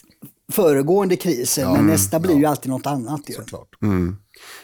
[0.52, 2.38] föregående krisen, ja, men nästa blir ja.
[2.38, 3.20] ju alltid något annat.
[3.34, 3.68] Såklart.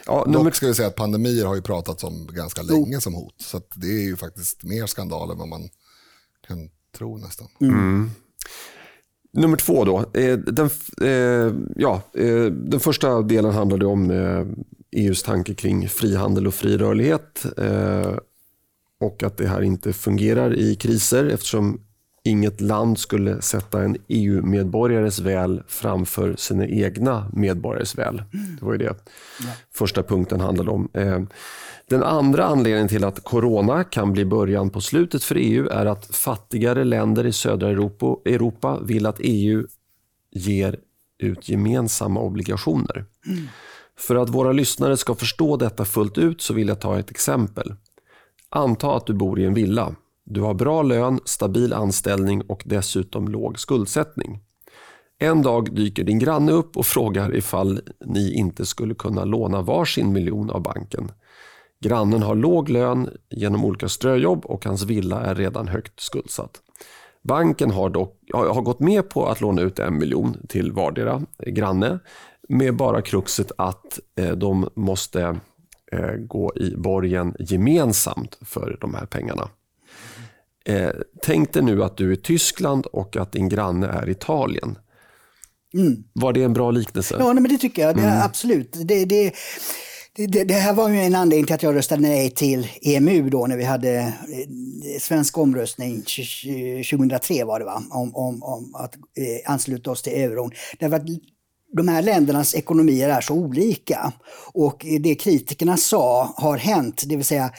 [0.06, 0.50] Ja, Dock nummer...
[0.50, 3.34] ska vi säga att pandemier har ju pratats om ganska länge som hot.
[3.38, 5.68] Så det är ju faktiskt mer skandal än vad man
[6.46, 7.48] kan tro nästan.
[7.60, 7.74] Mm.
[7.74, 8.10] mm.
[9.36, 9.98] Nummer två då.
[9.98, 10.70] Eh, den,
[11.02, 14.10] eh, ja, eh, den första delen handlade om
[14.90, 17.46] EUs tanke kring frihandel och fri rörlighet.
[19.00, 21.85] Och att det här inte fungerar i kriser eftersom
[22.26, 28.22] inget land skulle sätta en EU-medborgares väl framför sina egna medborgares väl.
[28.58, 28.94] Det var ju det
[29.74, 30.88] första punkten handlade om.
[30.92, 31.20] Eh,
[31.88, 36.06] den andra anledningen till att corona kan bli början på slutet för EU är att
[36.06, 39.66] fattigare länder i södra Europa, vill att EU
[40.30, 40.78] ger
[41.18, 43.04] ut gemensamma obligationer.
[43.98, 47.74] För att våra lyssnare ska förstå detta fullt ut så vill jag ta ett exempel.
[48.48, 49.94] Anta att du bor i en villa.
[50.28, 54.40] Du har bra lön, stabil anställning och dessutom låg skuldsättning.
[55.18, 60.12] En dag dyker din granne upp och frågar ifall ni inte skulle kunna låna varsin
[60.12, 61.12] miljon av banken.
[61.80, 66.60] Grannen har låg lön genom olika ströjobb och hans villa är redan högt skuldsatt.
[67.22, 71.98] Banken har, dock, har gått med på att låna ut en miljon till vardera granne
[72.48, 75.40] med bara kruxet att eh, de måste
[75.92, 79.48] eh, gå i borgen gemensamt för de här pengarna.
[80.66, 80.90] Eh,
[81.22, 84.78] tänk dig nu att du är Tyskland och att din granne är Italien.
[85.74, 86.04] Mm.
[86.12, 87.16] Var det en bra liknelse?
[87.18, 87.96] Ja, men det tycker jag.
[87.96, 88.22] Det, mm.
[88.22, 88.72] Absolut.
[88.72, 89.32] Det, det,
[90.16, 93.46] det, det, här var ju en anledning till att jag röstade nej till EMU då
[93.46, 96.02] när vi hade eh, svensk omröstning
[96.90, 97.82] 2003 var det va?
[97.90, 100.50] Om, om, om att eh, ansluta oss till euron.
[100.78, 101.06] Därför att
[101.76, 104.12] de här ländernas ekonomier är så olika.
[104.52, 107.50] Och det kritikerna sa har hänt, det vill säga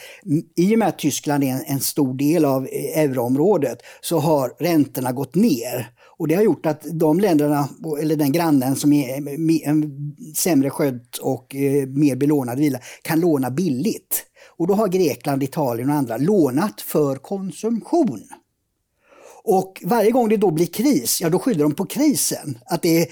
[0.56, 5.12] i och med att Tyskland är en, stor del av eh, euroområdet så har räntorna
[5.12, 5.90] gått ner.
[6.18, 7.68] Och det har gjort att de länderna,
[8.00, 9.88] eller den grannen som är eh, en eh,
[10.34, 11.54] sämre skött och
[11.88, 14.24] mer belånad villa, kan låna billigt.
[14.56, 18.22] Och då har Grekland, Italien och andra lånat för konsumtion.
[19.50, 22.58] Och varje gång det då blir kris, ja då skyller de på krisen.
[22.66, 23.08] Att det är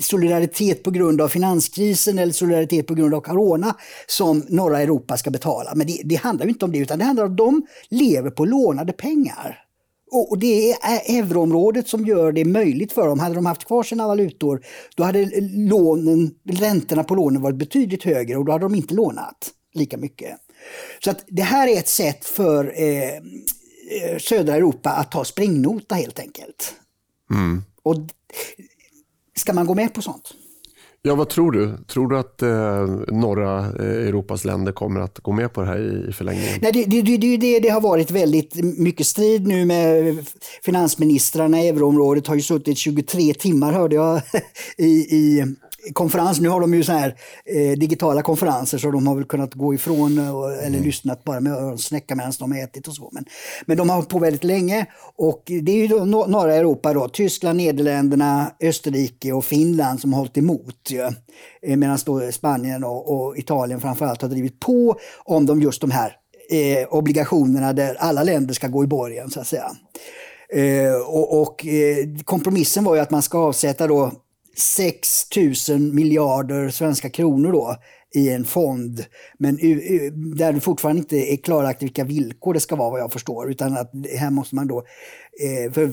[0.00, 5.30] solidaritet på grund av finanskrisen eller solidaritet på grund av corona som norra Europa ska
[5.30, 5.72] betala.
[5.74, 8.44] Men det, det handlar inte om det, utan det handlar om att de lever på
[8.44, 9.64] lånade pengar.
[10.10, 13.18] Och det är euroområdet som gör det möjligt för dem.
[13.18, 14.64] Hade de haft kvar sina valutor,
[14.96, 19.50] då hade lånen, räntorna på lånen varit betydligt högre och då hade de inte lånat
[19.74, 20.36] lika mycket.
[21.04, 25.94] Så att det här är ett sätt för eh, eh södra Europa att ta springnota
[25.94, 26.74] helt enkelt.
[27.30, 27.62] Mm.
[27.82, 27.96] Och
[29.38, 30.34] Ska man gå med på sånt?
[31.02, 31.76] Ja, vad tror du?
[31.88, 35.78] Tror du att eh, norra eh, Europas länder kommer att gå med på det här
[35.78, 36.58] i, i förlängningen?
[36.62, 40.16] Nej, det, det, det, det, det har varit väldigt mycket strid nu med
[40.62, 42.26] finansministrarna i euroområdet.
[42.26, 44.20] har ju suttit 23 timmar hörde jag
[44.76, 45.44] i, i
[45.92, 46.40] konferens.
[46.40, 49.74] Nu har de ju så här eh, digitala konferenser så de har väl kunnat gå
[49.74, 50.82] ifrån eh, och, eller mm.
[50.82, 53.08] lyssnat bara med öronsnäcka medan de har ätit och så.
[53.12, 53.24] Men,
[53.66, 57.08] men de har hållit på väldigt länge och det är ju då norra Europa då,
[57.08, 60.88] Tyskland, Nederländerna, Österrike och Finland som har hållit emot.
[60.90, 61.12] Ja.
[61.62, 65.90] Eh, medan då Spanien och, och Italien framförallt har drivit på om de just de
[65.90, 66.16] här
[66.50, 69.70] eh, obligationerna där alla länder ska gå i borgen så att säga.
[70.52, 74.12] Eh, och, och eh, kompromissen var ju att man ska avsätta då
[74.58, 75.08] 6
[75.68, 77.76] 000 miljarder svenska kronor då
[78.14, 79.04] i en fond.
[79.38, 79.56] Men
[80.36, 83.50] där det fortfarande inte är klarlagt vilka villkor det ska vara vad jag förstår.
[83.50, 84.78] Utan att här måste man då,
[85.40, 85.88] eh, för,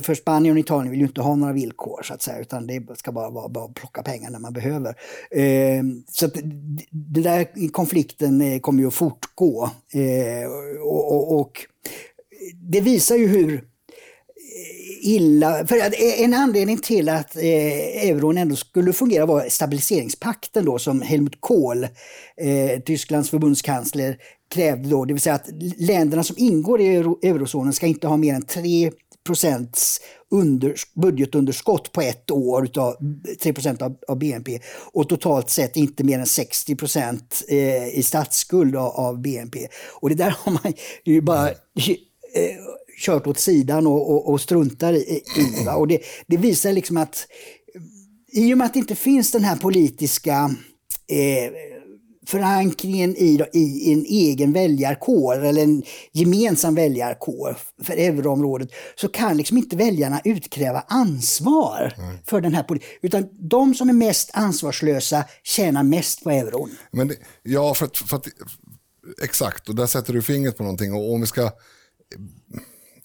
[0.00, 2.38] för Spanien och Italien vill ju inte ha några villkor så att säga.
[2.38, 4.94] Utan det ska bara vara bara plocka pengar när man behöver.
[5.30, 6.34] Eh, så att
[6.90, 9.70] den där konflikten eh, kommer ju att fortgå.
[10.82, 11.52] Och, och
[12.70, 13.64] det visar ju hur
[15.08, 15.66] illa.
[15.66, 21.02] För eh, en anledning till att eh, euron ändå skulle fungera var stabiliseringspakten då som
[21.02, 24.16] Helmut Kohl, eh, Tysklands förbundskansler,
[24.54, 25.04] krävde då.
[25.04, 28.42] Det vill säga att länderna som ingår i euro, eurozonen ska inte ha mer än
[28.42, 28.90] 3
[29.26, 32.96] procents under, budgetunderskott på ett år, utav
[33.42, 34.60] 3 procent av, av, BNP
[34.92, 39.68] och totalt sett inte mer än 60 procent eh, i statsskuld av, av, BNP.
[40.00, 40.72] Och det där har man
[41.04, 41.54] ju bara eh,
[42.98, 45.22] kört åt sidan och, och, och struntar i.
[45.36, 47.26] i och det, det, visar liksom att
[48.32, 50.50] i och med att det inte finns den här politiska
[51.10, 51.52] eh,
[52.26, 55.82] förankringen i, i en egen väljarkår eller en
[56.12, 62.22] gemensam väljarkår för euroområdet så kan liksom inte väljarna utkräva ansvar Nej.
[62.26, 62.98] för den här politiken.
[63.02, 66.70] Utan de som är mest ansvarslösa tjänar mest på euron.
[66.90, 68.26] Men det, ja, för, för att,
[69.22, 70.92] exakt, och där sätter du fingret på någonting.
[70.92, 71.50] Och om vi ska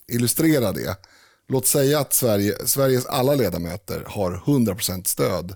[0.07, 0.97] illustrera det.
[1.47, 5.55] Låt säga att Sverige, Sveriges alla ledamöter har 100% stöd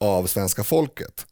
[0.00, 1.26] av svenska folket.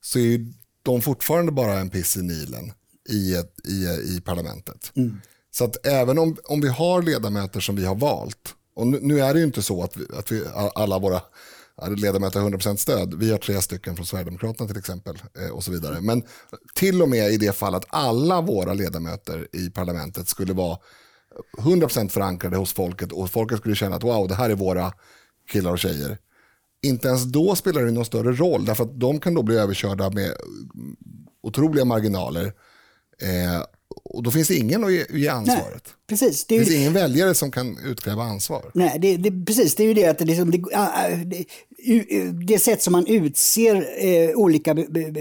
[0.00, 0.46] Så är
[0.82, 2.72] de fortfarande bara en piss i Nilen
[3.08, 3.84] i, ett, i,
[4.16, 4.92] i parlamentet.
[4.94, 5.20] Mm.
[5.50, 9.20] Så att även om, om vi har ledamöter som vi har valt, och nu, nu
[9.20, 11.20] är det ju inte så att, vi, att vi, alla våra
[11.96, 13.14] ledamöter har 100% stöd.
[13.14, 15.22] Vi har tre stycken från Sverigedemokraterna till exempel.
[15.38, 16.00] Eh, och så vidare.
[16.00, 16.22] Men
[16.74, 20.78] till och med i det fall att alla våra ledamöter i parlamentet skulle vara
[21.58, 24.92] 100% förankrade hos folket och folket skulle känna att wow, det här är våra
[25.52, 26.18] killar och tjejer.
[26.82, 30.10] Inte ens då spelar det någon större roll, därför att de kan då bli överkörda
[30.10, 30.32] med
[31.42, 32.52] otroliga marginaler.
[33.22, 33.62] Eh,
[34.04, 35.82] och då finns det ingen att ge, ge ansvaret.
[35.84, 36.44] Nej, precis.
[36.46, 36.80] Det, det finns det.
[36.80, 38.70] ingen väljare som kan utkräva ansvar.
[38.74, 39.74] Nej, det, det, precis.
[39.74, 40.64] Det är ju det att det, liksom, det,
[42.46, 44.74] det sätt som man utser eh, olika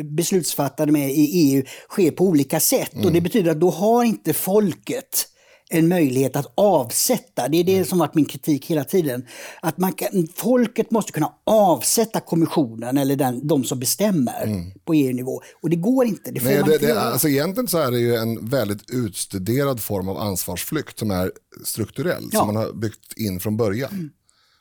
[0.04, 2.94] beslutsfattare med i EU sker på olika sätt.
[2.94, 3.06] Mm.
[3.06, 5.28] Och det betyder att då har inte folket
[5.70, 7.48] en möjlighet att avsätta.
[7.48, 7.86] Det är det mm.
[7.86, 9.26] som varit min kritik hela tiden.
[9.62, 14.72] Att man kan, folket måste kunna avsätta kommissionen eller den, de som bestämmer mm.
[14.86, 15.42] på EU-nivå.
[15.62, 16.32] Och det går inte.
[16.32, 18.90] Det får Nej, man det, inte det, alltså egentligen så är det ju en väldigt
[18.90, 21.32] utstuderad form av ansvarsflykt som är
[21.64, 22.40] strukturell, ja.
[22.40, 23.92] som man har byggt in från början.
[23.92, 24.10] Mm.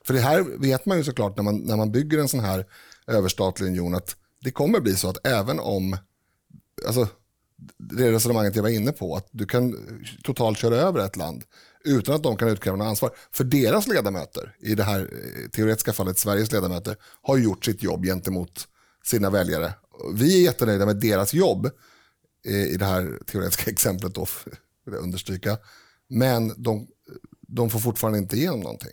[0.07, 2.65] För det här vet man ju såklart när man, när man bygger en sån här
[3.07, 5.97] överstatlig union att det kommer bli så att även om
[6.87, 7.09] alltså,
[7.79, 9.77] det resonemanget jag var inne på, att du kan
[10.23, 11.45] totalt köra över ett land
[11.85, 13.11] utan att de kan utkräva något ansvar.
[13.33, 18.05] För deras ledamöter, i det här eh, teoretiska fallet Sveriges ledamöter, har gjort sitt jobb
[18.05, 18.69] gentemot
[19.05, 19.73] sina väljare.
[20.15, 21.71] Vi är jättenöjda med deras jobb
[22.47, 24.27] eh, i det här teoretiska exemplet då,
[24.87, 25.59] vill jag understryka.
[26.09, 26.87] Men de,
[27.55, 28.91] de får fortfarande inte igenom någonting.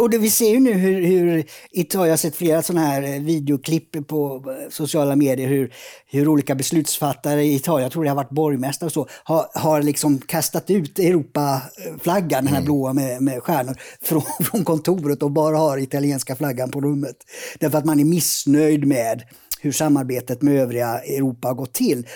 [0.00, 3.02] Och det, vi ser ju nu hur, hur Italien, jag har sett flera sådana här
[3.02, 5.74] eh, videoklipp på eh, sociala medier, hur,
[6.06, 9.82] hur olika beslutsfattare i Italien, jag tror det har varit borgmästare och så, har, har
[9.82, 12.64] liksom kastat ut Europaflaggan, den här mm.
[12.64, 17.16] blåa med, med stjärnor, från, från kontoret och bara har italienska flaggan på rummet.
[17.58, 19.22] Därför att man är missnöjd med
[19.60, 22.06] hur samarbetet med övriga Europa har gått till.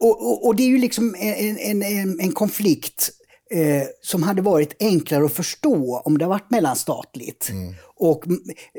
[0.00, 3.10] Och, och, och det är ju liksom en, en, en konflikt
[3.54, 7.50] eh, som hade varit enklare att förstå om det varit mellanstatligt.
[7.50, 7.74] Mm.
[7.96, 8.24] Och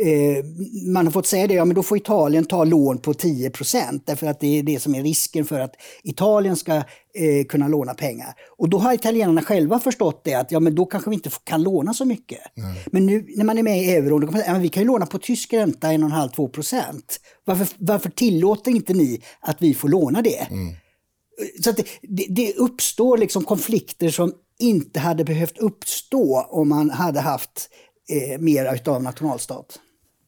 [0.05, 0.45] eh,
[0.87, 4.27] man har fått säga det, ja men då får Italien ta lån på 10% därför
[4.27, 8.33] att det är det som är risken för att Italien ska eh, kunna låna pengar.
[8.57, 11.63] Och då har italienarna själva förstått det att ja men då kanske vi inte kan
[11.63, 12.57] låna så mycket.
[12.57, 12.75] Mm.
[12.85, 14.83] Men nu när man är med i euron, då kan man säga ja, vi kan
[14.83, 17.01] ju låna på tysk ränta 1,5-2
[17.45, 20.47] varför, varför tillåter inte ni att vi får låna det?
[20.51, 20.75] Mm.
[21.63, 27.19] Så det, det, det, uppstår liksom konflikter som inte hade behövt uppstå om man hade
[27.19, 27.69] haft
[28.09, 29.79] eh, mer av nationalstat.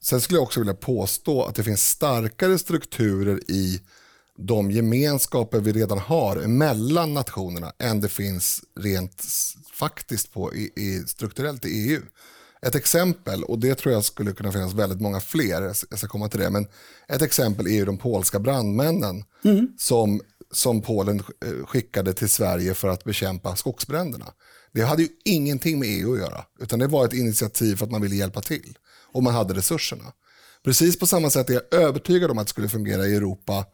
[0.01, 3.81] Sen skulle jag också vilja påstå att det finns starkare strukturer i
[4.37, 9.25] de gemenskaper vi redan har mellan nationerna än det finns rent
[9.73, 12.01] faktiskt på i, i, strukturellt i EU.
[12.61, 16.29] Ett exempel, och det tror jag skulle kunna finnas väldigt många fler, jag ska komma
[16.29, 16.67] till det, men
[17.07, 19.67] ett exempel är ju de polska brandmännen mm.
[19.77, 24.33] som som Polen eh, skickade till Sverige för att bekämpa skogsbränderna.
[24.73, 27.91] Det hade ju ingenting med EU att göra, utan det var ett initiativ för att
[27.91, 28.77] man ville hjälpa till.
[29.12, 30.13] Och man hade resurserna.
[30.63, 33.65] Precis på samma sätt är jag övertygad om att det skulle fungera i Europa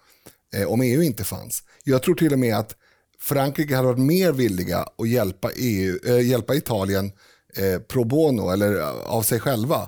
[0.55, 1.63] eh, om EU inte fanns.
[1.83, 2.75] Jag tror till och med att
[3.19, 7.11] Frankrike hade varit mer villiga att hjälpa, EU, eh, hjälpa Italien
[7.57, 9.87] eh, pro bono, eller eh, av sig själva,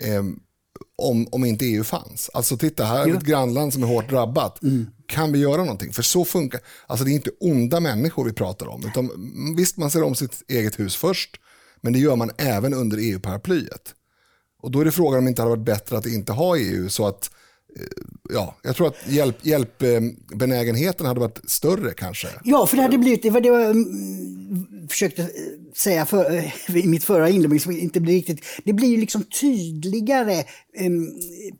[0.00, 0.22] eh,
[0.96, 2.30] om, om inte EU fanns.
[2.34, 4.62] Alltså titta, här är ett grannland som är hårt drabbat.
[4.62, 4.86] Mm.
[5.06, 5.92] Kan vi göra någonting?
[5.92, 8.86] För så funkar Alltså det är inte onda människor vi pratar om.
[8.86, 9.10] Utan,
[9.56, 11.36] visst, man ser om sitt eget hus först,
[11.80, 13.94] men det gör man även under EU-paraplyet.
[14.62, 16.88] Och då är det frågan om det inte hade varit bättre att inte ha EU
[16.88, 17.30] så att
[17.76, 17.82] eh,
[18.30, 22.28] ja, jag tror att hjälp, hjälpbenägenheten hade varit större kanske.
[22.44, 24.43] Ja, för det hade blivit, det var det mm,
[24.88, 25.30] försökte
[25.76, 29.24] säga för, eh, i mitt förra inlägg, som inte blir riktigt, det blir ju liksom
[29.24, 30.90] tydligare eh,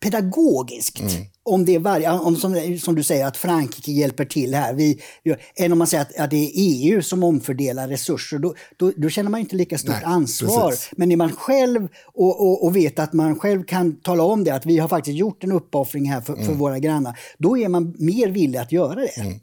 [0.01, 1.01] pedagogiskt.
[1.01, 4.75] Mm om det är varje, om som, som, du säger att Frankrike hjälper till här,
[4.75, 5.01] vi,
[5.57, 9.09] än om man säger att, att det är EU som omfördelar resurser, då, då, då
[9.09, 10.71] känner man inte lika stort Nej, ansvar.
[10.71, 10.91] Precis.
[10.97, 14.55] Men är man själv och, och, och, vet att man själv kan tala om det,
[14.55, 16.47] att vi har faktiskt gjort en uppoffring här för, mm.
[16.47, 19.21] för våra grannar, då är man mer villig att göra det.
[19.21, 19.41] Mm.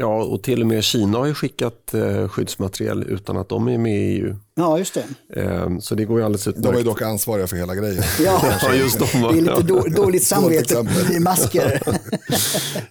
[0.00, 3.78] Ja, och till och med Kina har ju skickat eh, skyddsmaterial utan att de är
[3.78, 4.36] med i EU.
[4.54, 5.04] Ja, just det.
[5.42, 6.72] Eh, så det går ju alldeles utmärkt.
[6.74, 8.02] De är dock ansvariga för hela grejen.
[8.24, 9.20] ja, ja just de.
[9.22, 11.82] Det är lite då, dåligt samvete i masker.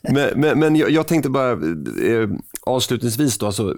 [0.14, 2.30] men, men, men jag, jag, tänkte bara eh,
[2.62, 3.76] avslutningsvis, då, alltså,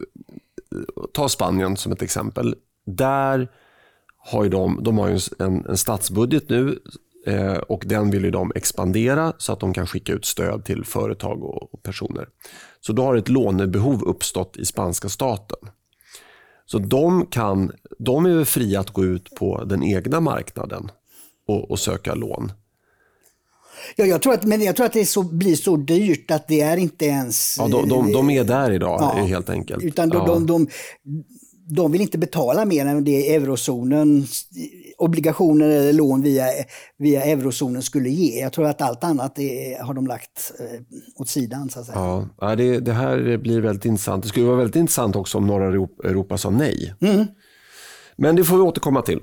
[1.13, 2.55] ta Spanien som ett exempel.
[2.85, 3.47] Där
[4.17, 6.79] har ju de, de har ju en, en statsbudget nu
[7.67, 11.83] och den vill de expandera så att de kan skicka ut stöd till företag och
[11.83, 12.27] personer.
[12.81, 15.69] Så då har ett lånebehov uppstått i spanska staten.
[16.65, 20.91] Så de, kan, de är fria att gå ut på den egna marknaden
[21.47, 22.51] och, och söka lån.
[23.95, 26.61] Ja, jag tror att, men jag tror att det så, blir så dyrt att det
[26.61, 27.55] är inte ens...
[27.59, 29.83] Ja, de, de, de är där idag ja, helt enkelt.
[29.83, 30.25] Utan de, ja.
[30.25, 30.67] de, de,
[31.69, 34.25] de vill inte betala mer än det eurozonen,
[34.97, 36.45] obligationer eller lån via,
[36.97, 38.39] via eurozonen skulle ge.
[38.39, 40.81] Jag tror att allt annat är, har de lagt eh,
[41.15, 41.69] åt sidan.
[41.69, 42.27] Så att säga.
[42.39, 44.23] Ja, det, det här blir väldigt intressant.
[44.23, 46.93] Det skulle vara väldigt intressant också om norra Europa, Europa sa nej.
[47.01, 47.25] Mm.
[48.15, 49.19] Men det får vi återkomma till.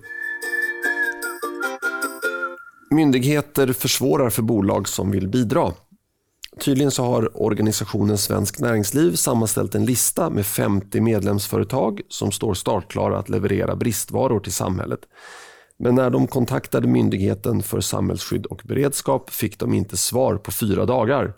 [2.91, 5.73] Myndigheter försvårar för bolag som vill bidra.
[6.61, 13.19] Tydligen så har organisationen Svensk Näringsliv sammanställt en lista med 50 medlemsföretag som står startklara
[13.19, 15.00] att leverera bristvaror till samhället.
[15.79, 20.87] Men när de kontaktade Myndigheten för samhällsskydd och beredskap fick de inte svar på fyra
[20.87, 21.35] dagar.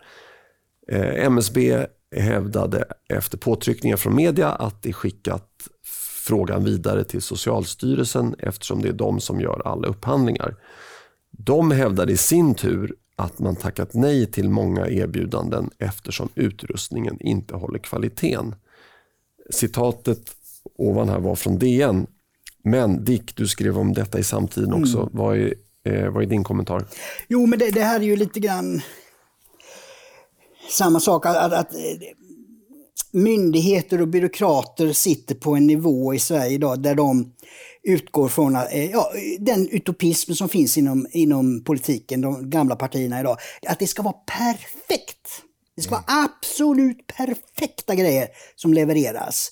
[0.92, 5.48] Eh, MSB hävdade efter påtryckningar från media att de skickat
[6.26, 10.56] frågan vidare till Socialstyrelsen eftersom det är de som gör alla upphandlingar.
[11.30, 17.54] De hävdade i sin tur att man tackat nej till många erbjudanden eftersom utrustningen inte
[17.54, 18.54] håller kvaliteten.
[19.50, 20.34] Citatet
[20.78, 22.06] ovan här var från DN.
[22.62, 24.98] Men Dick, du skrev om detta i samtiden också.
[24.98, 25.10] Mm.
[25.12, 25.54] Vad, är,
[25.84, 26.84] eh, vad är din kommentar?
[27.28, 28.80] Jo, men det, det, här är ju lite grann
[30.70, 31.26] samma sak.
[31.26, 31.72] Att, att,
[33.12, 37.32] myndigheter och byråkrater sitter på en nivå i Sverige idag där de
[37.82, 43.36] utgår från eh, ja, den utopism som finns inom, inom politiken, de gamla partierna idag.
[43.66, 45.42] Att det ska vara perfekt.
[45.76, 49.50] Det ska vara absolut perfekta grejer som levereras.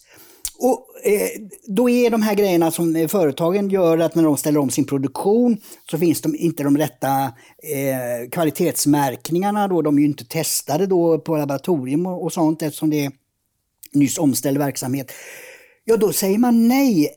[0.59, 1.29] Och eh,
[1.67, 5.57] Då är de här grejerna som företagen gör att när de ställer om sin produktion
[5.91, 9.69] så finns de inte de rätta eh, kvalitetsmärkningarna.
[9.69, 9.83] Då.
[9.83, 13.13] De är ju inte testade då på laboratorium och, och sånt eftersom det är
[13.97, 15.13] nyss omställd verksamhet.
[15.85, 17.17] Ja, då säger man nej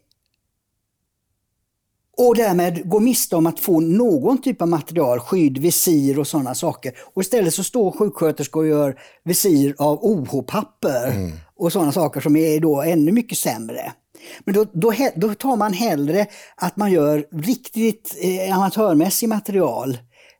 [2.27, 6.55] och därmed gå miste om att få någon typ av material, skydd, visir och sådana
[6.55, 6.93] saker.
[7.13, 11.31] Och istället så står sjuksköterskor och gör visir av OH-papper mm.
[11.55, 13.93] och sådana saker som är då ännu mycket sämre.
[14.39, 16.25] Men då, då, då tar man hellre
[16.55, 19.97] att man gör riktigt eh, amatörmässig material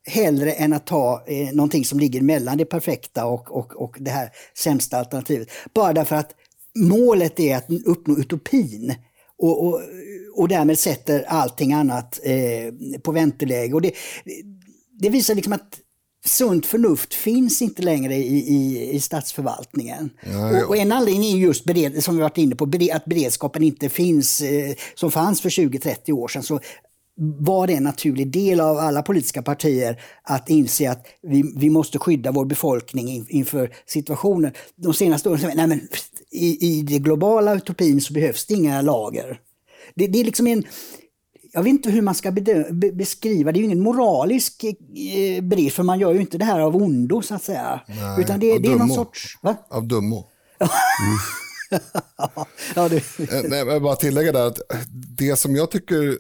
[0.08, 4.12] hellre än att ta eh, någonting som ligger mellan det perfekta och, och, och det
[4.12, 5.50] här sämsta alternativet.
[5.74, 6.32] Bara därför att
[6.76, 8.96] målet är att uppnå utopin.
[9.42, 9.82] Och, och,
[10.36, 13.74] och därmed sätter allting annat eh, på vänteläge.
[13.74, 13.92] Och det,
[15.00, 15.80] det visar liksom att
[16.26, 20.10] sunt förnuft finns inte längre i, i, i statsförvaltningen.
[20.24, 23.64] Ja, och, och, en anledning är just, bered, som vi varit inne på, att beredskapen
[23.64, 26.44] inte finns eh, som fanns för 20-30 år sedan.
[26.44, 26.60] Så
[27.20, 32.00] var det en naturlig del av alla politiska partier att inse att vi, vi måste
[32.00, 34.52] skydda vår befolkning in, inför situationen.
[34.76, 35.82] De senaste åren, nej men,
[36.32, 39.40] i, i det globala utopin så behövs det inga lager.
[39.96, 40.64] Det, det är liksom en...
[41.54, 45.76] Jag vet inte hur man ska be, beskriva, det är ju ingen moralisk eh, brist,
[45.76, 47.82] för man gör ju inte det här av ondo så att säga.
[47.88, 49.38] Nej, Utan det, det är någon sorts...
[49.42, 49.56] Va?
[49.70, 50.16] Av dummo.
[50.60, 51.18] Mm.
[52.76, 53.20] ja, det...
[53.20, 54.60] Eh, nej, jag bara tillägga där att
[55.18, 56.18] det som jag tycker,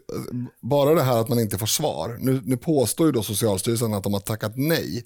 [0.62, 2.18] bara det här att man inte får svar.
[2.20, 5.06] Nu, nu påstår ju då Socialstyrelsen att de har tackat nej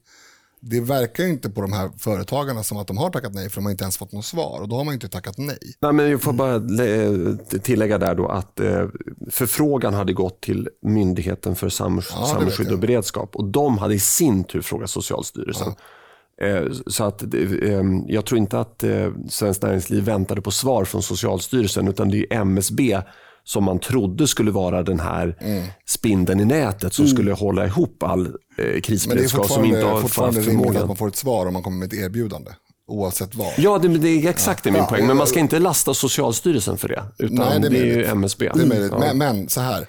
[0.66, 3.66] det verkar inte på de här företagarna som att de har tackat nej för de
[3.66, 5.58] har inte ens fått något svar och då har man inte tackat nej.
[5.80, 6.62] Nej men jag får bara
[7.60, 8.88] tillägga där då att eh,
[9.32, 14.44] förfrågan hade gått till Myndigheten för ja, samhällsskydd och beredskap och de hade i sin
[14.44, 15.68] tur frågat Socialstyrelsen.
[15.68, 15.84] Ja.
[16.42, 18.84] Eh, så att eh, jag tror inte att
[19.30, 23.02] Svenskt Näringsliv väntade på svar från Socialstyrelsen utan det är MSB
[23.44, 25.64] som man trodde skulle vara den här mm.
[25.86, 27.16] spindeln i nätet som mm.
[27.16, 31.16] skulle hålla ihop all eh, krisberedskap som inte har fortfarande rimligt att man får ett
[31.16, 32.52] svar om man kommer med ett erbjudande.
[32.88, 33.54] Oavsett vad.
[33.58, 34.72] Ja, det, det är exakt ja.
[34.72, 35.08] min ja, poäng.
[35.08, 37.04] Men man ska inte lasta Socialstyrelsen för det.
[37.18, 38.52] Utan nej, det är, det är ju MSB.
[38.54, 38.92] Det är möjligt.
[38.92, 39.00] Ja.
[39.00, 39.88] Men, men, så här.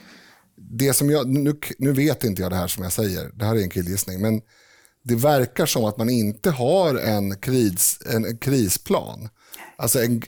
[0.57, 3.31] Det som jag, nu, nu vet inte jag det här som jag säger.
[3.35, 4.21] Det här är en killgissning.
[4.21, 4.41] Men
[5.05, 9.29] det verkar som att man inte har en, kris, en krisplan.
[9.77, 10.23] Alltså en,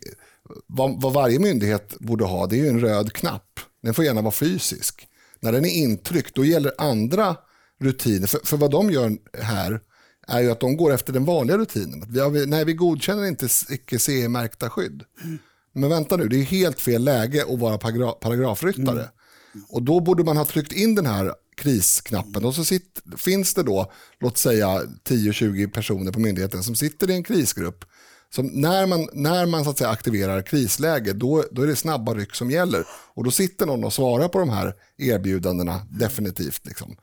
[0.66, 3.60] vad, vad, varje myndighet borde ha det är en röd knapp.
[3.82, 5.08] Den får gärna vara fysisk.
[5.40, 7.36] När den är intryckt då gäller andra
[7.80, 8.26] rutiner.
[8.26, 9.80] För, för vad de gör här
[10.28, 12.04] är ju att de går efter den vanliga rutinen.
[12.08, 15.02] Vi har, nej, vi godkänner inte icke CE-märkta skydd.
[15.24, 15.38] Mm.
[15.72, 19.00] Men vänta nu, det är helt fel läge att vara paragra paragrafryttare.
[19.00, 19.66] Mm.
[19.68, 23.62] Och då borde man ha tryckt in den här krisknappen och så sitt, finns det
[23.62, 27.84] då, låt säga 10-20 personer på myndigheten som sitter i en krisgrupp
[28.36, 32.14] så när man, när man så att säga, aktiverar krisläge, då, då är det snabba
[32.14, 32.84] ryck som gäller.
[33.14, 36.66] Och då sitter någon och svarar på de här erbjudandena, definitivt.
[36.66, 36.96] Liksom.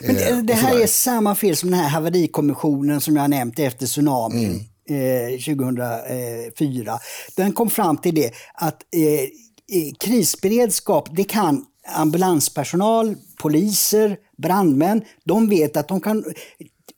[0.00, 3.58] Men det, eh, det här är samma fel som den här haverikommissionen som jag nämnt
[3.58, 4.68] efter tsunamin.
[4.88, 5.32] Mm.
[5.32, 6.98] Eh, 2004.
[7.36, 15.76] Den kom fram till det att eh, krisberedskap, det kan ambulanspersonal, poliser, brandmän, de vet
[15.76, 16.24] att de kan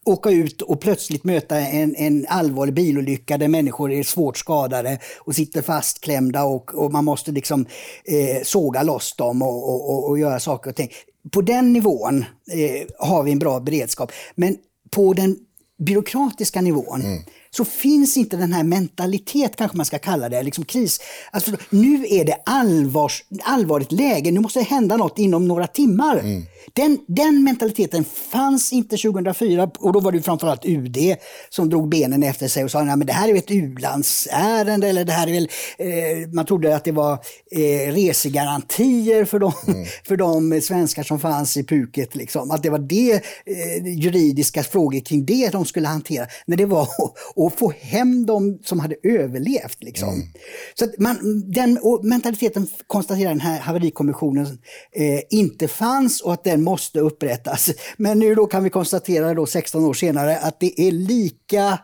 [0.04, 5.34] åka ut och plötsligt möta en, en allvarlig bilolycka där människor är svårt skadade och
[5.34, 7.66] sitter fastklämda och, och man måste liksom
[8.04, 10.90] eh, såga loss dem och, och, och, göra saker och ting.
[11.30, 14.12] På den nivån eh, har vi en bra beredskap.
[14.34, 14.56] Men
[14.90, 15.36] på den
[15.78, 17.22] byråkratiska nivån mm
[17.56, 21.00] så finns inte den här mentalitet, kanske man ska kalla det, liksom kris.
[21.30, 26.18] Alltså, nu är det allvars, allvarligt läge, nu måste det hända något inom några timmar.
[26.18, 26.42] Mm.
[26.74, 31.16] Den, den mentaliteten fanns inte 2004 och då var det framförallt UD
[31.48, 35.12] som drog benen efter sig och sa att det här är ett u-landsärende eller det
[35.12, 35.48] här är väl,
[35.78, 37.12] eh, man trodde att det var
[37.50, 39.86] eh, resegarantier för de, mm.
[40.06, 42.14] för de svenskar som fanns i puket.
[42.16, 42.50] Liksom.
[42.50, 43.12] Att det var det
[43.46, 46.26] eh, juridiska frågor kring det de skulle hantera.
[46.46, 46.88] När det var
[47.36, 49.82] att få hem de som hade överlevt.
[49.82, 50.08] Liksom.
[50.08, 50.28] Mm.
[50.74, 54.46] Så man, den mentaliteten konstaterar den här haverikommissionen
[54.92, 57.70] eh, inte fanns och att den måste upprättas.
[57.96, 61.78] Men nu då kan vi konstatera då 16 år senare att det är lika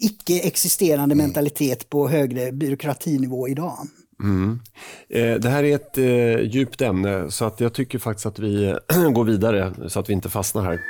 [0.00, 1.18] icke-existerande mm.
[1.18, 3.78] mentalitet på högre byråkratinivå idag.
[4.22, 4.60] Mm.
[5.08, 8.76] Eh, det här är ett eh, djupt ämne så att jag tycker faktiskt att vi
[9.14, 10.80] går vidare så att vi inte fastnar här.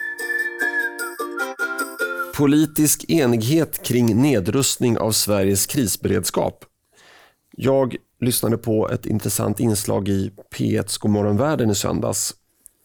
[2.37, 6.65] Politisk enighet kring nedrustning av Sveriges krisberedskap.
[7.57, 12.35] Jag lyssnade på ett intressant inslag i P1s Godmorgonvärlden i söndags.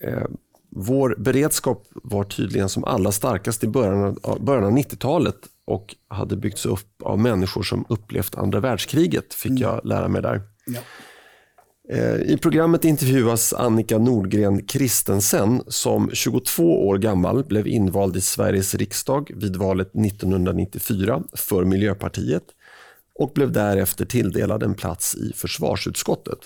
[0.03, 0.27] Eh,
[0.69, 5.35] vår beredskap var tydligen som allra starkast i början av, början av 90-talet
[5.65, 9.61] och hade byggts upp av människor som upplevt andra världskriget, fick mm.
[9.61, 10.41] jag lära mig där.
[10.65, 10.79] Ja.
[11.89, 18.75] Eh, I programmet intervjuas Annika Nordgren Kristensen som 22 år gammal blev invald i Sveriges
[18.75, 22.43] riksdag vid valet 1994 för Miljöpartiet
[23.19, 26.39] och blev därefter tilldelad en plats i försvarsutskottet.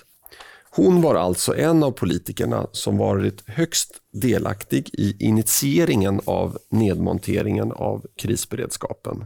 [0.72, 8.06] Hon var alltså en av politikerna som varit högst delaktig i initieringen av nedmonteringen av
[8.16, 9.26] krisberedskapen.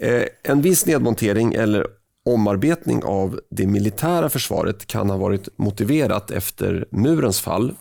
[0.00, 1.86] Eh, en viss nedmontering eller
[2.24, 7.74] omarbetning av det militära försvaret kan ha varit motiverat efter murens fall.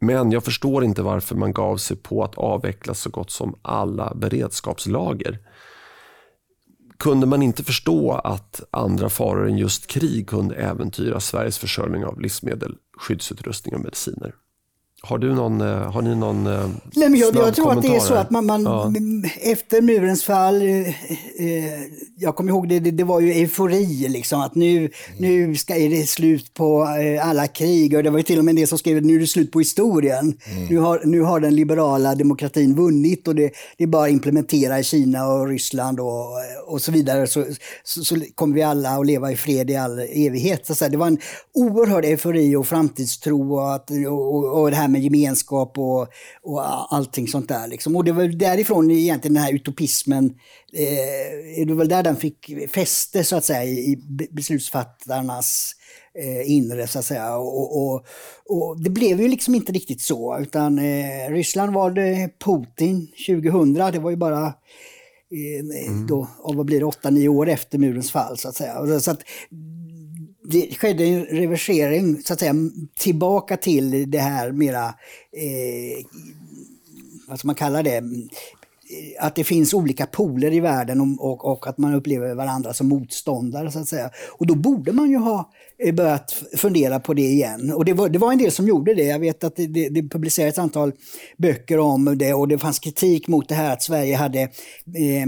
[0.00, 4.12] Men jag förstår inte varför man gav sig på att avveckla så gott som alla
[4.14, 5.38] beredskapslager.
[7.00, 12.20] Kunde man inte förstå att andra faror än just krig kunde äventyra Sveriges försörjning av
[12.20, 14.34] livsmedel, skyddsutrustning och mediciner?
[15.02, 17.96] Har, du någon, eh, har ni någon eh, Nej, men jag, jag tror att det
[17.96, 18.92] är så att man, man ja.
[19.40, 21.80] efter murens fall, eh, eh,
[22.16, 24.90] jag kommer ihåg det, det, det, var ju eufori liksom att nu, mm.
[25.18, 28.44] nu ska, är det slut på eh, alla krig och det var ju till och
[28.44, 30.38] med det som skrev nu är det slut på historien.
[30.52, 30.66] Mm.
[30.66, 34.78] Nu, har, nu har den liberala demokratin vunnit och det, det är bara att implementera
[34.78, 36.26] i Kina och Ryssland och,
[36.66, 37.44] och så vidare så,
[37.84, 40.66] så, så kommer vi alla att leva i fred i all evighet.
[40.66, 41.18] Så, så det var en
[41.54, 46.08] oerhörd eufori och framtidstro och, att, och, och det här med gemenskap och,
[46.42, 47.68] och allting sånt där.
[47.68, 47.96] Liksom.
[47.96, 50.24] Och det var därifrån egentligen den här utopismen,
[50.72, 53.98] eh, det var där den fick fäste så att säga i
[54.30, 55.74] beslutsfattarnas
[56.18, 57.36] eh, inre så att säga.
[57.36, 58.04] Och, och,
[58.46, 63.98] och, det blev ju liksom inte riktigt så utan eh, Ryssland valde Putin 2000, det
[63.98, 66.06] var ju bara eh, mm.
[66.06, 69.00] då, vad blir det, 8-9 år efter murens fall så att säga.
[69.00, 69.22] Så att,
[70.50, 72.54] det skedde en reversering så att säga,
[72.98, 74.84] tillbaka till det här mera,
[75.32, 76.06] eh,
[77.28, 78.02] vad ska man kalla det,
[79.18, 82.88] att det finns olika poler i världen och, och, och, att man upplever varandra som
[82.88, 83.70] motståndare.
[83.70, 84.10] så att säga.
[84.38, 87.72] Och då borde man ju ha eh, börjat fundera på det igen.
[87.72, 89.04] Och det var, det var en del som gjorde det.
[89.04, 90.92] Jag vet att det, det, det publicerades ett antal
[91.38, 95.26] böcker om det och det fanns kritik mot det här att Sverige hade eh,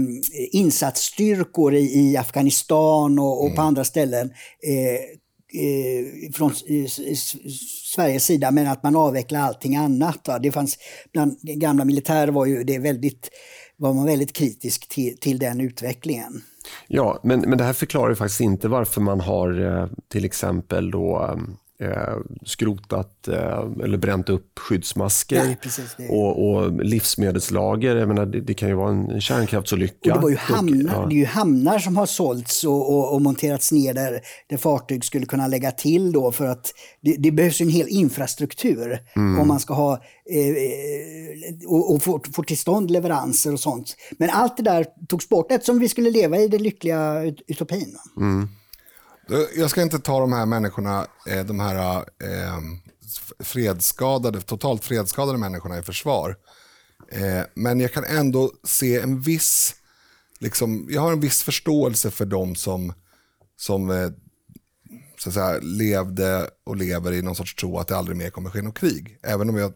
[0.51, 3.55] insatsstyrkor i, i Afghanistan och, och mm.
[3.55, 4.31] på andra ställen.
[4.67, 4.99] Eh, eh,
[5.55, 6.51] Eh, från
[7.95, 10.27] Sveriges sida, men att man avvecklar allting annat.
[10.27, 10.39] Va?
[10.39, 10.77] Det fanns,
[11.11, 13.29] bland gamla militärer var, ju det väldigt,
[13.77, 16.41] var man väldigt kritisk till, till den utvecklingen.
[16.87, 20.91] Ja, men, men det här förklarar ju faktiskt inte varför man har eh, till exempel
[20.91, 27.95] då ehm, eh, skrotat eh, eller bränt upp skyddsmasker Nej, precis, och, och, livsmedelslager.
[27.95, 30.13] Jag menar, det, det, kan ju vara en kärnkraftsolycka.
[30.13, 31.05] Och det, var ju hamnar, ja.
[31.09, 35.05] det är ju hamnar som har sålts och, och, och, monterats ner där, där fartyg
[35.05, 39.39] skulle kunna lägga till då för att det, det behövs en hel infrastruktur mm.
[39.39, 39.93] om man ska ha
[40.29, 40.53] eh, eh
[41.67, 43.95] och, och få, få till stånd leveranser och sånt.
[44.17, 47.97] Men allt det där togs bort eftersom vi skulle leva i den lyckliga utopin.
[48.17, 48.49] Mm.
[49.55, 52.59] Jag ska inte ta de här människorna, eh, de här eh,
[53.39, 56.37] fredskadade, totalt fredsskadade människorna i försvar.
[57.11, 59.75] Eh, men jag kan ändå se en viss,
[60.39, 62.93] liksom, jag har en viss förståelse för de som,
[63.55, 64.13] som
[65.17, 68.49] så att säga, levde och lever i någon sorts tro att det aldrig mer kommer
[68.49, 69.19] ske något krig.
[69.23, 69.73] Även om jag,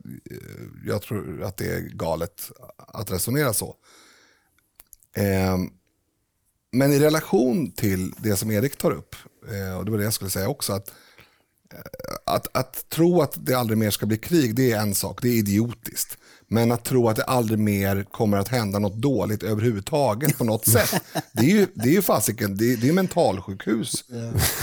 [0.86, 3.76] jag tror att det är galet att resonera så.
[6.72, 9.15] Men i relation till det som Erik tar upp,
[9.51, 10.89] eh, och det var det jag skulle säga också, att,
[11.74, 11.80] eh,
[12.26, 15.30] att, att tro att det aldrig mer ska bli krig, det är en sak, det
[15.30, 16.18] är idiotiskt.
[16.49, 20.65] Men att tro att det aldrig mer kommer att hända något dåligt överhuvudtaget på något
[20.65, 21.01] sätt.
[21.34, 24.05] Det är ju, det är ju fasiken, det är, det är mentalsjukhus.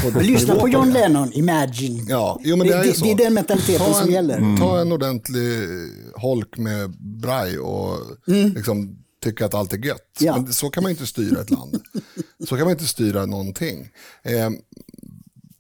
[0.05, 0.21] Ja.
[0.21, 2.07] Lyssna på John Lennon, Imagine.
[2.09, 4.39] Ja, jo, men det, är det, det, är den mentaliteten en, som gäller.
[4.39, 4.57] Mm.
[4.57, 5.69] Ta en ordentlig
[6.15, 6.91] holk med
[7.21, 7.99] braj och
[8.29, 8.55] mm.
[8.55, 10.19] liksom tycka att allt är gött.
[10.19, 10.37] Ja.
[10.37, 11.81] Men så kan man inte styra ett land.
[12.49, 13.91] så kan man inte styra någonting.
[14.23, 14.51] Eh,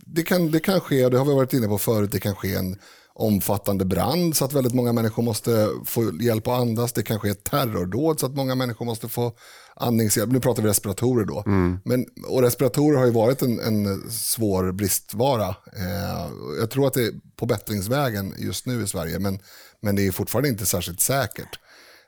[0.06, 2.54] det, kan, det kan ske, det har vi varit inne på förut, det kan ske
[2.54, 2.76] en
[3.16, 6.92] omfattande brand så att väldigt många människor måste få hjälp att andas.
[6.92, 9.32] Det kan ske ett terrordåd så att många människor måste få
[9.76, 10.32] andningshjälp.
[10.32, 11.42] Nu pratar vi respiratorer då.
[11.46, 11.78] Mm.
[11.84, 15.48] Men, och respiratorer har ju varit en, en svår bristvara.
[15.76, 19.38] Eh, jag tror att det är på bättringsvägen just nu i Sverige, men,
[19.80, 21.58] men det är fortfarande inte särskilt säkert.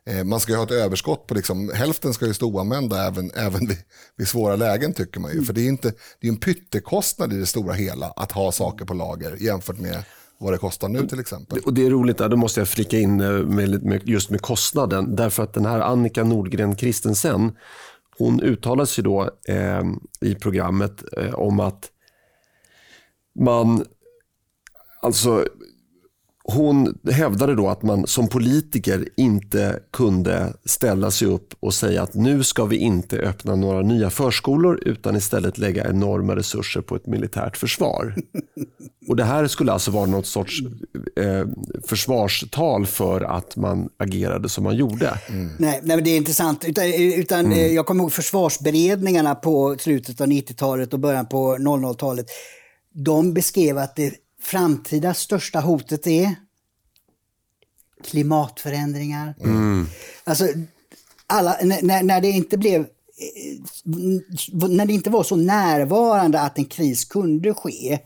[0.07, 3.31] Eh, man ska ju ha ett överskott på, liksom, hälften ska ju stå oanvända även,
[3.31, 3.79] även vid,
[4.17, 5.35] vid svåra lägen tycker man ju.
[5.35, 5.45] Mm.
[5.45, 8.85] För det är, inte, det är en pyttekostnad i det stora hela att ha saker
[8.85, 10.05] på lager jämfört med
[10.39, 11.59] vad det kostar nu till exempel.
[11.59, 14.41] Och Det är roligt, där, då måste jag flika in eh, med, med, just med
[14.41, 15.17] kostnaden.
[15.17, 17.57] Därför att den här Annika Nordgren Kristensen,
[18.19, 19.83] hon uttalade sig då eh,
[20.21, 21.91] i programmet eh, om att
[23.41, 23.85] man,
[25.03, 25.47] alltså
[26.49, 32.15] hon hävdade då att man som politiker inte kunde ställa sig upp och säga att
[32.15, 37.07] nu ska vi inte öppna några nya förskolor utan istället lägga enorma resurser på ett
[37.07, 38.15] militärt försvar.
[39.09, 40.61] Och Det här skulle alltså vara något sorts
[41.21, 41.47] eh,
[41.87, 45.19] försvarstal för att man agerade som man gjorde.
[45.29, 45.51] Mm.
[45.59, 46.65] Nej, nej, det är intressant.
[46.65, 47.59] Utan, utan mm.
[47.59, 52.27] Eh, jag kommer ihåg försvarsberedningarna på slutet av 90-talet och början på 00-talet.
[52.95, 56.34] De beskrev att det framtida största hotet är
[58.05, 59.34] klimatförändringar.
[59.41, 59.87] Mm.
[60.24, 60.49] Alltså,
[61.26, 62.87] alla, när, när det inte blev
[63.19, 63.59] Eh,
[64.69, 67.99] när det inte var så närvarande att en kris kunde ske,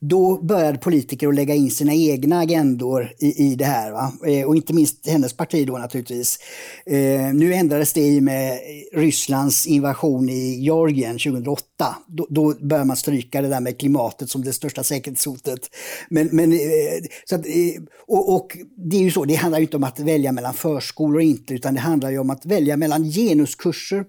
[0.00, 3.92] då började politiker att lägga in sina egna agendor i, i det här.
[3.92, 4.12] Va?
[4.26, 6.38] Eh, och inte minst hennes parti då naturligtvis.
[6.86, 8.58] Eh, nu ändrades det i med
[8.92, 11.96] Rysslands invasion i Georgien 2008.
[12.06, 15.60] Då, då började man stryka det där med klimatet som det största säkerhetshotet.
[16.08, 16.58] Men, men, eh,
[17.24, 20.32] så att, eh, och, och, det är ju så, det handlar inte om att välja
[20.32, 24.04] mellan förskolor och inte, utan det handlar ju om att välja mellan genuskurser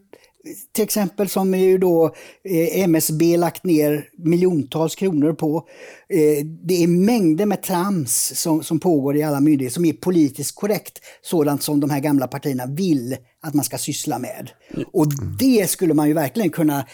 [0.71, 2.05] till exempel som ju då
[2.43, 5.67] eh, MSB lagt ner miljontals kronor på.
[6.09, 10.55] Eh, det är mängder med trams som, som pågår i alla myndigheter som är politiskt
[10.55, 14.49] korrekt, sådant som de här gamla partierna vill att man ska syssla med.
[14.93, 15.07] Och
[15.39, 16.85] det skulle man ju verkligen kunna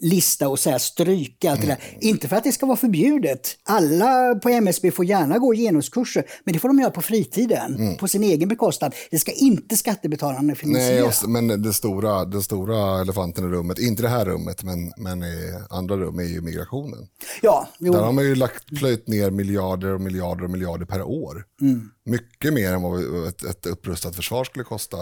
[0.00, 1.50] lista och säga stryka.
[1.50, 1.78] Allt det där.
[2.00, 3.56] Inte för att det ska vara förbjudet.
[3.64, 7.96] Alla på MSB får gärna gå genuskurser, men det får de göra på fritiden, mm.
[7.96, 8.94] på sin egen bekostnad.
[9.10, 11.12] Det ska inte skattebetalarna finansiera.
[11.26, 15.22] Nej, men det stora, den stora elefanten i rummet, inte det här rummet, men, men
[15.22, 17.06] i andra rum, är ju migrationen.
[17.42, 17.92] Ja, jo.
[17.92, 21.44] Där har man ju lagt, plöjt ner miljarder och miljarder och miljarder per år.
[21.60, 21.90] Mm.
[22.04, 24.96] Mycket mer än vad ett, ett upprustat försvar skulle kosta.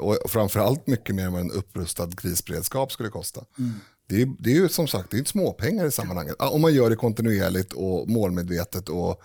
[0.00, 3.44] Och framförallt mycket mer än vad en upprustad krisberedskap skulle kosta.
[3.58, 3.72] Mm.
[4.08, 6.36] Det, är, det är ju som sagt det är inte småpengar i sammanhanget.
[6.38, 9.22] Om man gör det kontinuerligt och målmedvetet och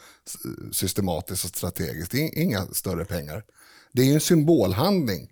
[0.71, 2.11] systematiskt och strategiskt.
[2.11, 3.43] Det är inga större pengar.
[3.91, 5.29] Det är ju en symbolhandling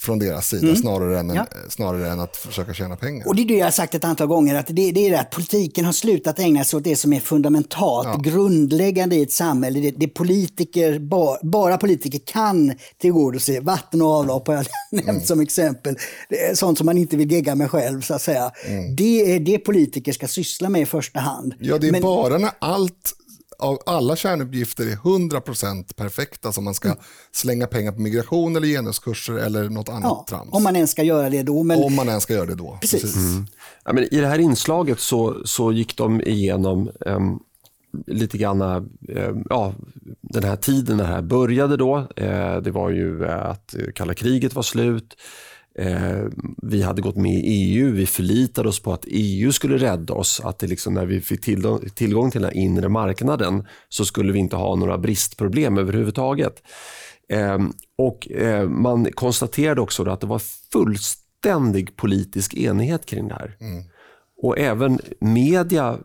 [0.00, 0.76] från deras sida mm.
[0.76, 1.46] snarare, än, ja.
[1.68, 3.28] snarare än att försöka tjäna pengar.
[3.28, 5.20] Och det är det jag har sagt ett antal gånger, att det, det är det
[5.20, 8.30] att politiken har slutat ägna sig åt det som är fundamentalt, ja.
[8.30, 9.80] grundläggande i ett samhälle.
[9.80, 13.60] Det, det politiker, bara, bara politiker kan tillgodose.
[13.60, 15.20] Vatten och avlopp har jag nämnt mm.
[15.20, 15.96] som exempel.
[16.54, 18.50] Sånt som man inte vill gegga med själv, så att säga.
[18.66, 18.96] Mm.
[18.96, 21.54] Det är det politiker ska syssla med i första hand.
[21.58, 23.14] Ja, det är Men, bara när allt
[23.62, 27.00] av alla kärnuppgifter är 100% perfekta som man ska mm.
[27.32, 30.52] slänga pengar på migration eller genuskurser eller något annat ja, trams.
[30.52, 31.62] Om man ens ska göra det då.
[31.62, 31.82] Men...
[31.82, 32.78] Om man ens ska göra det då.
[32.80, 33.02] Precis.
[33.02, 33.32] Precis.
[33.32, 33.46] Mm.
[33.84, 37.40] Ja, men I det här inslaget så, så gick de igenom um,
[38.06, 39.74] lite grann um, ja,
[40.20, 41.76] den här tiden när det här började.
[41.76, 41.96] Då.
[41.98, 45.16] Uh, det var ju att kalla kriget var slut.
[45.78, 46.24] Eh,
[46.62, 50.40] vi hade gått med i EU, vi förlitade oss på att EU skulle rädda oss.
[50.44, 54.32] Att det liksom, när vi fick tillgång, tillgång till den här inre marknaden så skulle
[54.32, 56.62] vi inte ha några bristproblem överhuvudtaget.
[57.28, 57.58] Eh,
[57.98, 60.42] och eh, Man konstaterade också att det var
[60.72, 63.56] fullständig politisk enighet kring det här.
[63.60, 63.84] Mm.
[64.42, 65.98] Och även media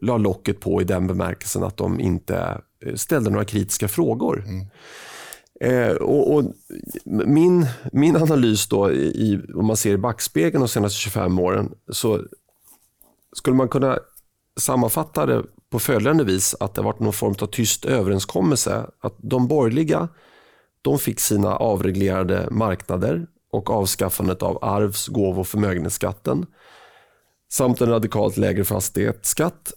[0.00, 4.44] la locket på i den bemärkelsen att de inte eh, ställde några kritiska frågor.
[4.46, 4.66] Mm.
[5.62, 6.44] Eh, och, och,
[7.04, 12.22] min, min analys då, i, om man ser i backspegeln de senaste 25 åren, så
[13.36, 13.98] skulle man kunna
[14.60, 18.86] sammanfatta det på följande vis att det varit någon form av tyst överenskommelse.
[19.00, 20.08] Att de borgerliga
[20.82, 26.46] de fick sina avreglerade marknader och avskaffandet av arvs-, gåvo och förmögenhetsskatten
[27.52, 29.72] samt en radikalt lägre fastighetsskatt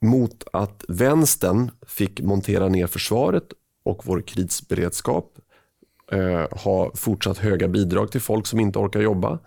[0.00, 3.52] mot att vänstern fick montera ner försvaret
[3.88, 5.38] och vår krisberedskap.
[6.12, 9.38] Eh, ha fortsatt höga bidrag till folk som inte orkar jobba.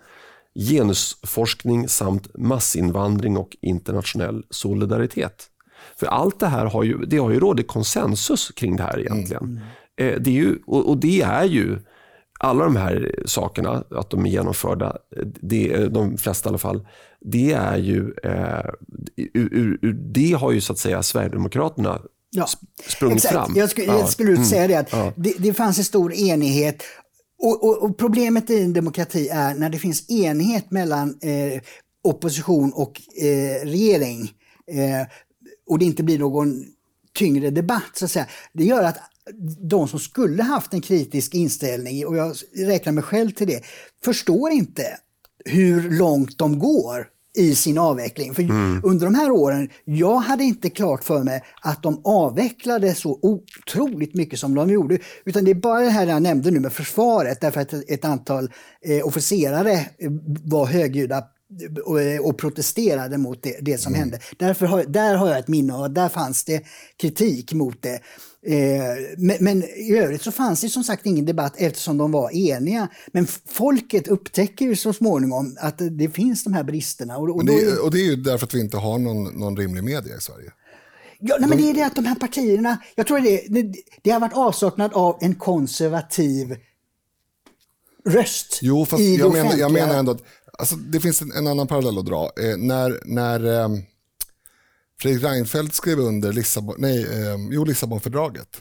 [0.54, 5.48] Genusforskning samt massinvandring och internationell solidaritet.
[5.96, 9.42] För allt det här har ju, det har ju rådit konsensus kring det här egentligen.
[9.42, 10.14] Mm.
[10.14, 11.78] Eh, det är ju, och, och, det är ju
[12.38, 14.96] alla de här sakerna, att de är genomförda,
[15.40, 16.86] det, de flesta i alla fall,
[17.20, 18.70] det är ju, eh,
[19.16, 22.00] ur, ur, det har ju så att säga Sverigedemokraterna
[22.32, 22.48] ja,
[22.88, 23.34] sprungit exakt.
[23.34, 23.52] fram.
[23.56, 24.44] Jag skulle, jag skulle mm.
[24.44, 25.12] säga det, att ja.
[25.16, 26.82] det, det fanns en stor enighet.
[27.38, 31.62] Och, och, och, Problemet i en demokrati är när det finns enighet mellan eh,
[32.04, 34.30] opposition och eh, regering
[34.66, 35.06] eh,
[35.68, 36.64] och det inte blir någon
[37.14, 37.90] tyngre debatt.
[37.94, 38.26] Så att säga.
[38.52, 38.98] Det gör att
[39.60, 43.62] de som skulle haft en kritisk inställning, och jag räknar mig själv till det,
[44.04, 44.98] förstår inte
[45.44, 47.06] hur långt de går
[47.36, 48.34] i sin avveckling.
[48.34, 48.42] För
[48.82, 54.14] under de här åren, jag hade inte klart för mig att de avvecklade så otroligt
[54.14, 54.98] mycket som de gjorde.
[55.24, 58.50] Utan det är bara det här jag nämnde nu med försvaret, därför att ett antal
[58.84, 60.10] eh, officerare eh,
[60.44, 61.24] var högljudda
[61.84, 64.18] och, eh, och protesterade mot det, det som hände.
[64.36, 66.62] Därför har, där har jag ett minne och där fanns det
[66.96, 68.00] kritik mot det.
[68.46, 68.82] Eh,
[69.18, 72.88] men, men, i övrigt så fanns det som sagt ingen debatt eftersom de var eniga.
[73.12, 77.16] Men folket upptäcker ju så småningom att det finns de här bristerna.
[77.16, 79.84] Och, och, det, och det är ju därför att vi inte har någon, någon rimlig
[79.84, 80.52] media i Sverige.
[81.24, 84.10] Ja, nej, men det är det att de här partierna, jag tror det, det, det
[84.10, 86.56] har varit avsaknad av en konservativ
[88.04, 90.22] röst jo, fast i jag, menar, jag menar ändå att
[90.58, 92.30] alltså, det finns en, en annan parallell att dra.
[92.36, 93.68] Eh, när när eh,
[95.00, 98.60] Fredrik Reinfeldt skrev under Lissabon, nej, eh, jo, Lissabonfördraget,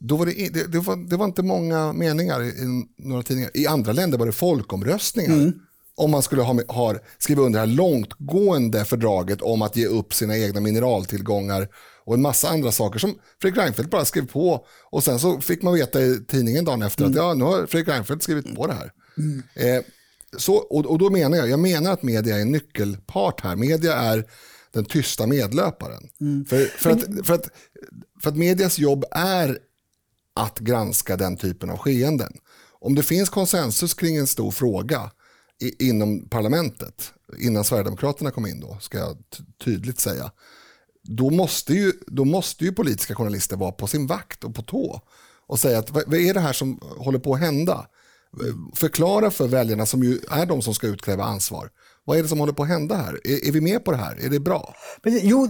[0.00, 3.50] då var det, det, det, var, det var inte många meningar i, i, några tidningar.
[3.54, 5.32] I andra länder var det folkomröstningar.
[5.32, 5.52] Mm.
[5.98, 10.14] Om man skulle ha, ha, skriva under det här långtgående fördraget om att ge upp
[10.14, 11.68] sina egna mineraltillgångar
[12.04, 14.66] och en massa andra saker som Fredrik Reinfeldt bara skrev på.
[14.90, 17.12] Och sen så fick man veta i tidningen dagen efter mm.
[17.12, 18.92] att ja, nu har Fredrik Reinfeldt skrivit på det här.
[19.18, 19.42] Mm.
[19.54, 19.84] Eh,
[20.36, 23.56] så, och, och, då menar jag, jag menar att media är en nyckelpart här.
[23.56, 24.24] Media är
[24.72, 26.08] den tysta medlöparen.
[26.20, 26.44] Mm.
[26.44, 27.48] För, för, att, för, att,
[28.22, 29.58] för att medias jobb är
[30.34, 32.32] att granska den typen av skeenden.
[32.80, 35.10] Om det finns konsensus kring en stor fråga
[35.60, 39.16] i, inom parlamentet, innan Sverigedemokraterna kom in då, ska jag
[39.64, 40.30] tydligt säga,
[41.02, 45.00] då måste, ju, då måste ju politiska journalister vara på sin vakt och på tå
[45.46, 47.86] och säga att vad, vad är det här som håller på att hända?
[48.74, 51.70] Förklara för väljarna som ju är de som ska utkräva ansvar.
[52.06, 53.20] Vad är det som håller på att hända här?
[53.24, 54.24] Är, är vi med på det här?
[54.24, 54.74] Är det bra?
[55.02, 55.20] Precis.
[55.24, 55.48] Jo,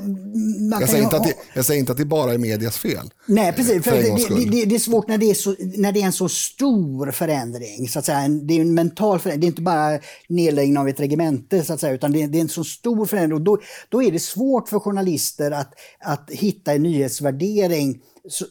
[0.80, 3.10] jag, säger inte att det, jag säger inte att det bara är medias fel.
[3.26, 3.84] Nej, precis.
[3.84, 6.12] För, för det, det, det, är svårt när det är, så, när det är en
[6.12, 7.88] så stor förändring.
[7.88, 8.28] Så att säga.
[8.28, 9.40] Det är en mental förändring.
[9.40, 9.98] Det är inte bara
[10.28, 13.06] nedläggning av ett regemente, så att säga, utan det är, det är en så stor
[13.06, 13.34] förändring.
[13.34, 13.58] Och då,
[13.88, 18.02] då är det svårt för journalister att, att hitta en nyhetsvärdering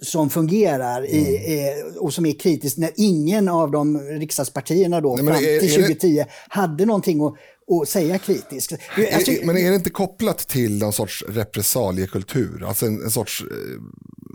[0.01, 1.97] som fungerar i, mm.
[1.97, 6.27] och som är kritisk när ingen av de riksdagspartierna då Nej, fram till 2010 det...
[6.49, 7.33] hade någonting att
[7.67, 8.73] och säga kritiskt.
[9.13, 12.63] Alltså, men är det inte kopplat till någon sorts repressaliekultur?
[12.67, 13.81] Alltså en, en sorts eh,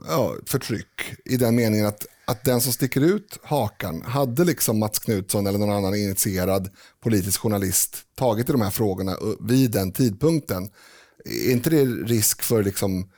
[0.09, 4.99] ja, förtryck i den meningen att, att den som sticker ut hakan, hade liksom Mats
[4.99, 6.69] Knutsson eller någon annan initierad
[7.03, 10.69] politisk journalist tagit i de här frågorna vid den tidpunkten,
[11.25, 13.11] är inte det risk för liksom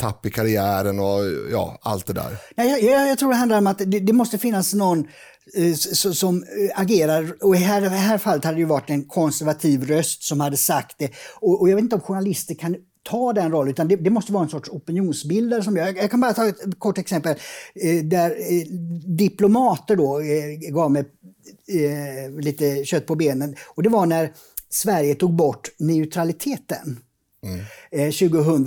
[0.00, 1.20] tapp i karriären och
[1.52, 2.36] ja, allt det där?
[2.54, 5.06] Jag, jag, jag tror det handlar om att det, det måste finnas någon
[5.54, 5.74] Eh,
[6.12, 7.44] som eh, agerar.
[7.44, 11.10] Och i här, här fallet hade det varit en konservativ röst som hade sagt det.
[11.40, 14.32] Och, och jag vet inte om journalister kan ta den rollen, utan det, det, måste
[14.32, 15.62] vara en sorts opinionsbildare.
[15.62, 17.36] Som jag, jag kan bara ta ett kort exempel
[17.74, 18.66] eh, där eh,
[19.16, 21.04] diplomater då eh, gav mig
[21.68, 23.56] eh, lite kött på benen.
[23.66, 24.32] Och det var när
[24.70, 26.98] Sverige tog bort neutraliteten.
[27.92, 28.12] Mm.
[28.12, 28.64] 2000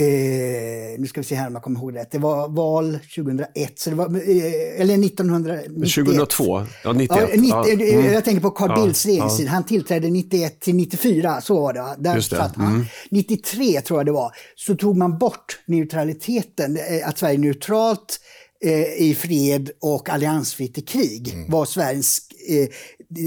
[0.00, 2.10] Eh, nu ska vi se här om jag kommer ihåg rätt.
[2.10, 5.94] Det var val 2001, så det var, eh, eller 1991.
[5.94, 7.28] 2002, ja 91.
[7.34, 7.98] Ja, 90, ja.
[7.98, 8.12] Mm.
[8.12, 8.82] Jag tänker på Carl ja.
[8.82, 9.48] Bildts regeringstid.
[9.48, 11.94] Han tillträdde 91 till 94, så var det.
[11.98, 12.36] Där Just det.
[12.36, 12.74] Satt han.
[12.74, 12.86] Mm.
[13.10, 18.20] 93 tror jag det var, så tog man bort neutraliteten, eh, att Sverige är neutralt
[18.64, 21.50] eh, i fred och alliansfritt i krig, mm.
[21.50, 22.68] var Sveriges eh,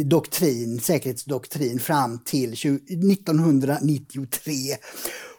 [0.06, 2.76] doktrin, säkerhetsdoktrin fram till 20,
[3.14, 4.56] 1993.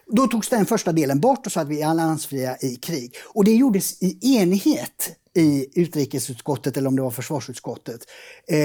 [0.07, 3.15] Då togs den första delen bort och så att vi är alliansfria i krig.
[3.23, 8.01] Och det gjordes i enighet i utrikesutskottet eller om det var försvarsutskottet.
[8.47, 8.57] Eh,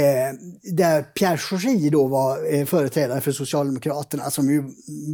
[0.62, 4.58] där Pierre Schori då var eh, företrädare för Socialdemokraterna som ju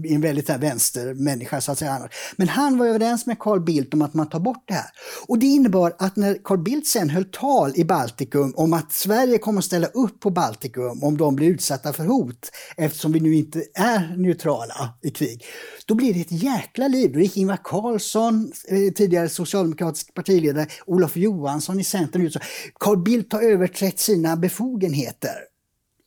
[0.04, 2.08] är en väldigt här, vänstermänniska så att säga.
[2.36, 4.90] Men han var överens med Carl Bildt om att man tar bort det här.
[5.26, 9.38] Och det innebar att när Carl Bildt sen höll tal i Baltikum om att Sverige
[9.38, 13.34] kommer att ställa upp på Baltikum om de blir utsatta för hot eftersom vi nu
[13.34, 15.44] inte är neutrala i krig.
[15.86, 17.12] Då blir det ett jäkla liv.
[17.12, 22.40] Då gick Ingvar Carlsson, eh, tidigare socialdemokratisk partiledare, Olof Johansson Johansson i Centern ut så
[22.80, 24.55] Carl Bildt har överträtt sina befogenheter.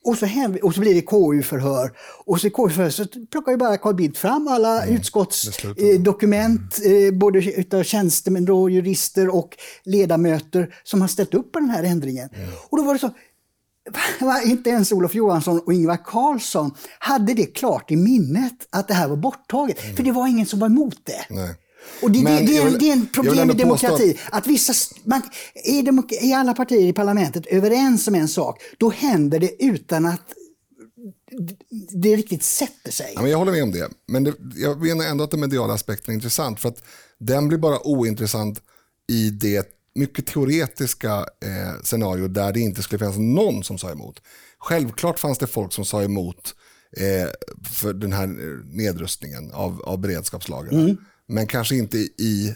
[0.03, 0.27] Och så,
[0.63, 1.91] och så blir det KU-förhör.
[2.25, 4.95] Och så i KU-förhör så plockar ju bara Carl Bildt fram alla mm.
[4.95, 7.07] utskottsdokument, mm.
[7.07, 11.83] eh, både utav tjänstemän, och jurister och ledamöter som har ställt upp på den här
[11.83, 12.29] ändringen.
[12.33, 12.49] Mm.
[12.69, 13.11] Och då var det så,
[14.45, 19.07] inte ens Olof Johansson och Ingvar Carlsson hade det klart i minnet att det här
[19.07, 19.83] var borttaget.
[19.83, 19.95] Mm.
[19.95, 21.25] För det var ingen som var emot det.
[21.29, 21.55] Nej.
[22.01, 24.17] Och det, det, det, är, det är en problem med demokrati.
[24.25, 24.73] Att, att vissa,
[25.03, 25.21] man,
[25.65, 30.05] är, demok är alla partier i parlamentet överens om en sak, då händer det utan
[30.05, 30.33] att
[31.91, 33.11] det riktigt sätter sig.
[33.15, 33.89] Ja, men jag håller med om det.
[34.07, 36.59] Men det, jag menar ändå att den mediala aspekten är intressant.
[36.59, 36.83] För att
[37.19, 38.61] den blir bara ointressant
[39.11, 44.21] i det mycket teoretiska eh, scenario där det inte skulle finnas någon som sa emot.
[44.59, 46.55] Självklart fanns det folk som sa emot
[46.97, 47.29] eh,
[47.73, 48.27] för den här
[48.77, 50.79] nedrustningen av, av beredskapslagren.
[50.79, 50.97] Mm.
[51.31, 52.55] Men kanske inte i,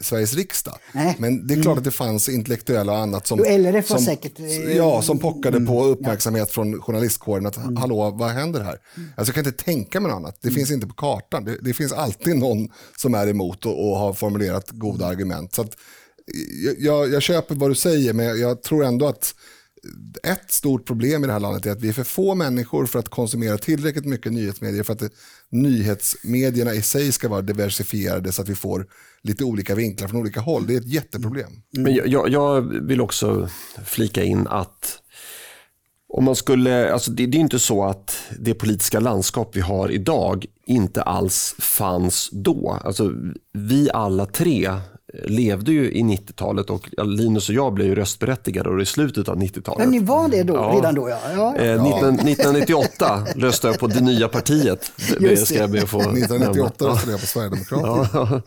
[0.00, 0.78] Sveriges riksdag.
[0.92, 1.16] Nej.
[1.18, 1.78] Men det är klart mm.
[1.78, 5.66] att det fanns intellektuella och annat som, LRF som, säkert, eh, ja, som pockade mm.
[5.66, 6.52] på uppmärksamhet ja.
[6.52, 7.46] från journalistkåren.
[7.46, 7.76] Att mm.
[7.76, 8.78] hallå, vad händer här?
[8.96, 9.08] Mm.
[9.16, 10.38] Alltså, jag kan inte tänka mig något annat.
[10.40, 10.56] Det mm.
[10.56, 11.44] finns inte på kartan.
[11.44, 15.54] Det, det, finns alltid någon som är emot och, och har formulerat goda argument.
[15.54, 15.76] Så att,
[16.78, 19.34] jag, jag, köper vad du säger, men jag, jag tror ändå att
[20.22, 22.98] ett stort problem i det här landet är att vi är för få människor för
[22.98, 25.10] att konsumera tillräckligt mycket nyhetsmedier för att det,
[25.50, 28.86] nyhetsmedierna i sig ska vara diversifierade så att vi får
[29.22, 30.66] lite olika vinklar från olika håll.
[30.66, 31.46] Det är ett jätteproblem.
[31.46, 31.62] Mm.
[31.72, 33.48] Men jag, jag vill också
[33.84, 35.02] flika in att
[36.08, 39.90] om man skulle, alltså det, det, är inte så att det politiska landskap vi har
[39.90, 42.80] idag inte alls fanns då.
[42.84, 43.12] Alltså,
[43.52, 44.70] vi alla tre
[45.12, 49.78] levde ju i 90-talet och Linus och jag blev ju röstberättigade i slutet av 90-talet.
[49.78, 50.72] Men ni var det då, ja.
[50.76, 51.08] redan då?
[51.08, 51.18] Ja.
[51.36, 51.56] ja.
[51.56, 54.92] Eh, 19, 1998 röstade jag på det nya partiet.
[55.20, 58.42] Det ska jag be få 1998 röstade jag på Sverigedemokraterna.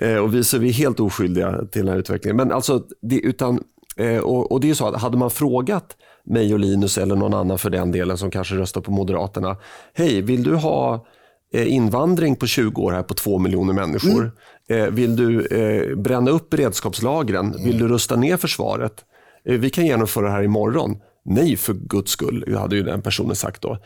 [0.00, 0.06] Ja.
[0.06, 2.36] eh, och vi, så vi är helt oskyldiga till den här utvecklingen.
[2.36, 3.62] Men alltså, det, utan,
[3.96, 7.34] eh, och, och, det är så att hade man frågat mig och Linus eller någon
[7.34, 9.56] annan för den delen som kanske röstar på Moderaterna.
[9.94, 11.06] Hej, vill du ha
[11.54, 14.20] eh, invandring på 20 år här på 2 miljoner människor?
[14.20, 14.30] Mm.
[14.68, 17.64] Eh, vill du eh, bränna upp beredskapslagren?
[17.64, 19.04] Vill du rusta ner försvaret?
[19.44, 20.96] Eh, vi kan genomföra det här imorgon.
[21.24, 23.78] Nej, för guds skull, hade ju den personen sagt då.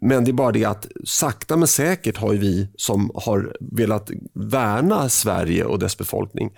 [0.00, 5.08] Men det är bara det att sakta men säkert har vi som har velat värna
[5.08, 6.50] Sverige och dess befolkning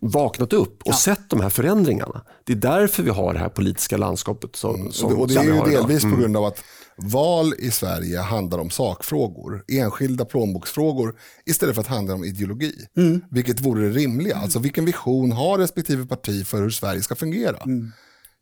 [0.00, 0.96] vaknat upp och ja.
[0.96, 2.22] sett de här förändringarna.
[2.44, 4.56] Det är därför vi har det här politiska landskapet.
[4.56, 4.92] Som, mm.
[4.92, 6.20] som, och det är ju delvis på mm.
[6.20, 6.64] grund av att
[6.96, 11.14] Val i Sverige handlar om sakfrågor, enskilda plånboksfrågor
[11.46, 12.72] istället för att handla om ideologi.
[12.96, 13.20] Mm.
[13.30, 14.36] Vilket vore det rimliga.
[14.36, 17.56] Alltså vilken vision har respektive parti för hur Sverige ska fungera?
[17.56, 17.92] Mm.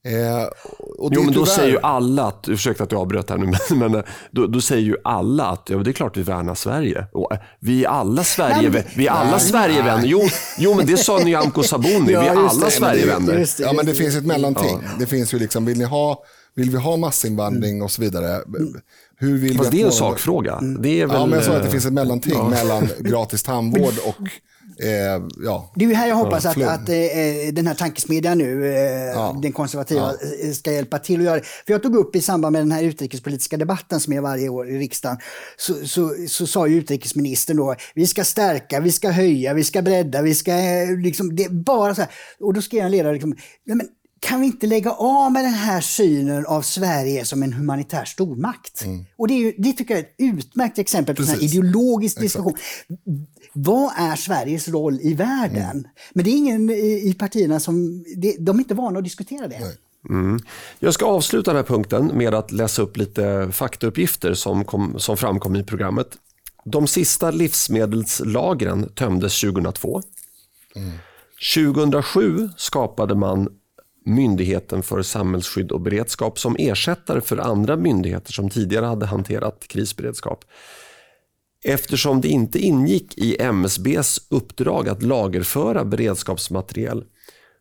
[0.06, 0.48] Eh,
[1.12, 4.02] jo, men då säger ju alla, att, ursäkta att jag avbröt här nu, men, men
[4.30, 7.06] då, då, säger ju alla att ja, det är klart vi värnar Sverige.
[7.12, 10.06] Och, eh, vi är alla Sverige, vi är alla Sverigevänner.
[10.06, 10.22] Jo,
[10.58, 13.46] jo, men det sa Nyamko Sabuni, ja, vi är alla Sverigevänner.
[13.58, 14.80] Ja, men det finns ett mellanting.
[14.82, 14.90] Ja.
[14.98, 16.24] Det finns ju liksom, vill ni ha
[16.54, 18.40] vill vi ha massinvandring och så vidare?
[19.16, 20.60] Hur vill Fast det är en sakfråga.
[20.60, 21.16] Det är väl...
[21.16, 22.48] Ja, men jag sa att det finns ett mellanting ja.
[22.48, 24.28] mellan gratis tandvård och
[24.78, 25.72] Eh, ja.
[25.74, 26.94] Det är här jag hoppas att, att eh,
[27.52, 28.74] den här tankesmedjan nu, eh,
[29.04, 29.38] ja.
[29.42, 30.46] den konservativa, ja.
[30.46, 31.44] Eh, ska hjälpa till att göra det.
[31.66, 34.68] För jag tog upp i samband med den här utrikespolitiska debatten som är varje år
[34.68, 35.18] i riksdagen,
[35.56, 39.82] så, så, så sa ju utrikesministern då, vi ska stärka, vi ska höja, vi ska
[39.82, 42.10] bredda, vi ska eh, liksom, det är bara så här.
[42.40, 43.88] Och då skrev en ledare, liksom, men,
[44.24, 48.84] kan vi inte lägga av med den här synen av Sverige som en humanitär stormakt?
[48.84, 49.04] Mm.
[49.16, 52.54] Och det, är ju, det tycker jag är ett utmärkt exempel på en ideologisk diskussion.
[53.52, 55.70] Vad är Sveriges roll i världen?
[55.70, 55.84] Mm.
[56.12, 59.48] Men det är ingen i, i partierna som, det, de är inte vana att diskutera
[59.48, 59.76] det.
[60.08, 60.38] Mm.
[60.78, 65.16] Jag ska avsluta den här punkten med att läsa upp lite faktauppgifter som, kom, som
[65.16, 66.08] framkom i programmet.
[66.64, 70.02] De sista livsmedelslagren tömdes 2002.
[70.76, 70.90] Mm.
[71.54, 73.48] 2007 skapade man
[74.04, 80.44] Myndigheten för samhällsskydd och beredskap som ersättare för andra myndigheter som tidigare hade hanterat krisberedskap.
[81.64, 87.04] Eftersom det inte ingick i MSBs uppdrag att lagerföra beredskapsmateriel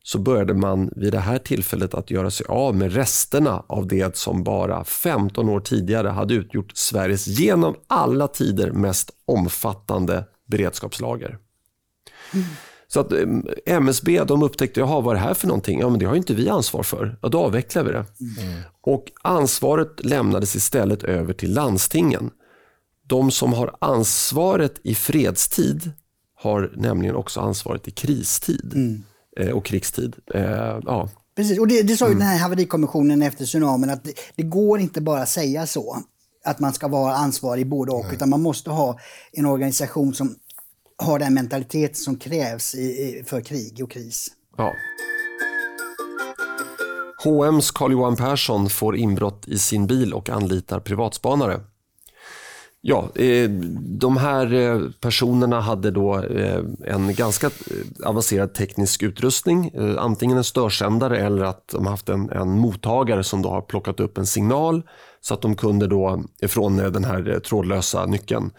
[0.04, 4.18] så började man vid det här tillfället att göra sig av med resterna av det
[4.18, 11.38] som bara 15 år tidigare hade utgjort Sveriges genom alla tider mest omfattande beredskapslager.
[12.34, 12.46] Mm.
[12.94, 13.12] Så att
[13.66, 15.80] MSB eh, de upptäckte, jaha vad är det här för någonting?
[15.80, 17.18] Ja men det har inte vi ansvar för.
[17.22, 18.06] Ja, då avvecklar vi det.
[18.20, 18.62] Mm.
[18.82, 22.32] Och ansvaret lämnades istället över till landstingen.
[23.08, 25.92] De som har ansvaret i fredstid
[26.36, 29.04] har nämligen också ansvaret i kristid mm.
[29.40, 30.16] eh, och krigstid.
[30.34, 31.10] Eh, ja.
[31.36, 32.20] Precis, och det, det sa ju mm.
[32.20, 36.04] den här haverikommissionen efter tsunamin att det, det går inte bara säga så
[36.46, 38.16] att man ska vara ansvarig både och, Nej.
[38.16, 39.00] utan man måste ha
[39.32, 40.36] en organisation som
[40.98, 44.28] har den mentalitet som krävs i, för krig och kris.
[44.58, 44.74] Ja.
[47.24, 51.60] H&M's Carl-Johan Persson får inbrott i sin bil och anlitar privatspanare.
[52.86, 57.50] Ja, eh, de här eh, personerna hade då eh, en ganska
[58.06, 59.72] avancerad teknisk utrustning.
[59.98, 64.18] Antingen en störsändare eller att de haft en, en mottagare som då har plockat upp
[64.18, 64.84] en signal
[65.22, 68.52] så att de kunde då från den här trådlösa nyckeln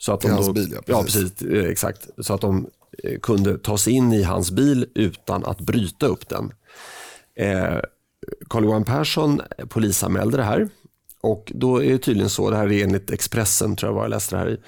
[0.00, 1.02] så att de hans bil, ja.
[1.02, 1.22] Precis.
[1.22, 1.42] ja precis.
[1.42, 2.08] Eh, exakt.
[2.18, 2.66] Så att de
[3.04, 6.52] eh, kunde ta sig in i hans bil utan att bryta upp den.
[7.36, 7.78] Eh,
[8.48, 10.68] Carl-Johan Persson polisanmälde det här.
[11.20, 14.10] Och då är det tydligen så, det här är enligt Expressen tror jag var jag
[14.10, 14.58] läste det här i.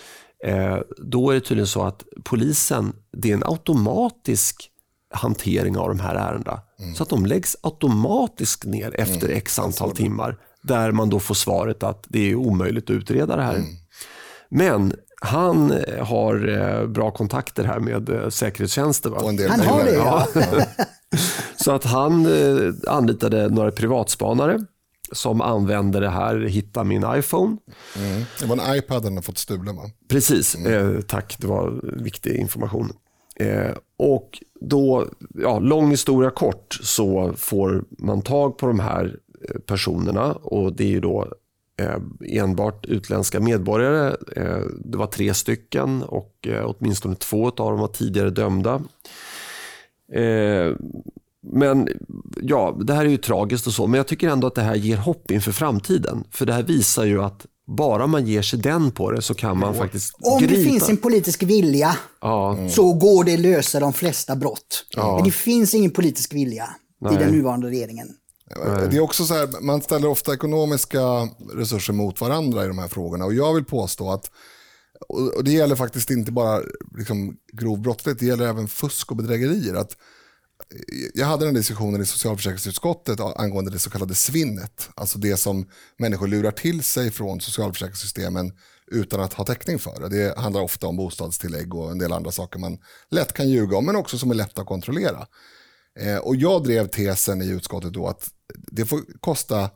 [0.45, 4.71] Eh, då är det tydligen så att polisen, det är en automatisk
[5.15, 6.61] hantering av de här ärendena.
[6.79, 6.95] Mm.
[6.95, 9.37] Så att de läggs automatiskt ner efter mm.
[9.37, 10.39] x antal timmar.
[10.63, 13.65] Där man då får svaret att det är omöjligt att utreda det här.
[14.49, 14.95] Men
[15.25, 19.11] han eh, har eh, bra kontakter här med eh, säkerhetstjänster.
[19.11, 19.17] Va?
[19.17, 20.27] Och en del Han har det, ja.
[21.57, 22.27] Så att han
[22.89, 24.59] anlitade några privatspanare
[25.13, 27.57] som använde det här, hitta min iPhone.
[27.97, 28.23] Mm.
[28.41, 29.83] Det var en iPad den har fått stulen va?
[30.09, 31.37] Precis, eh, tack.
[31.39, 32.93] Det var viktig information.
[33.37, 39.17] Eh, och då, ja, lång historia kort, så får man tag på de här
[39.67, 41.33] personerna och det är ju då
[42.29, 44.17] enbart utländska medborgare.
[44.37, 48.83] Eh, det var tre stycken och eh, åtminstone två av dem var tidigare dömda.
[50.15, 50.77] Eh,
[51.53, 51.89] men
[52.43, 54.75] ja, det här är ju tragiskt och så, men jag tycker ändå att det här
[54.75, 56.25] ger hopp inför framtiden.
[56.31, 59.59] För det här visar ju att bara man ger sig den på det så kan
[59.59, 60.55] man faktiskt Om gripa.
[60.55, 64.87] det finns en politisk vilja Ja, så går det att lösa de flesta brott.
[64.97, 66.69] Men det finns ingen politisk vilja
[67.13, 68.09] i den nuvarande regeringen.
[68.91, 72.89] Det är också så här, man ställer ofta ekonomiska resurser mot varandra i de här
[72.89, 73.25] frågorna.
[73.25, 74.31] Och jag vill påstå att,
[75.09, 76.61] och det gäller faktiskt inte bara
[76.97, 79.75] liksom grov brottslighet, det gäller även fusk och bedrägerier.
[79.75, 79.97] Att,
[80.75, 84.89] eh, jag hade den diskussionen i socialförsäkringsutskottet angående det så kallade svinnet.
[84.95, 88.53] Alltså det som människor lurar till sig från socialförsäkringssystemen
[88.87, 90.09] utan att ha täckning för det.
[90.09, 92.79] Det handlar ofta om bostadstillägg och en del andra saker man
[93.11, 95.27] lätt kan ljuga om men också som är lätt att kontrollera.
[96.01, 99.71] Eh, och jag drev tesen i utskottet då att det får kosta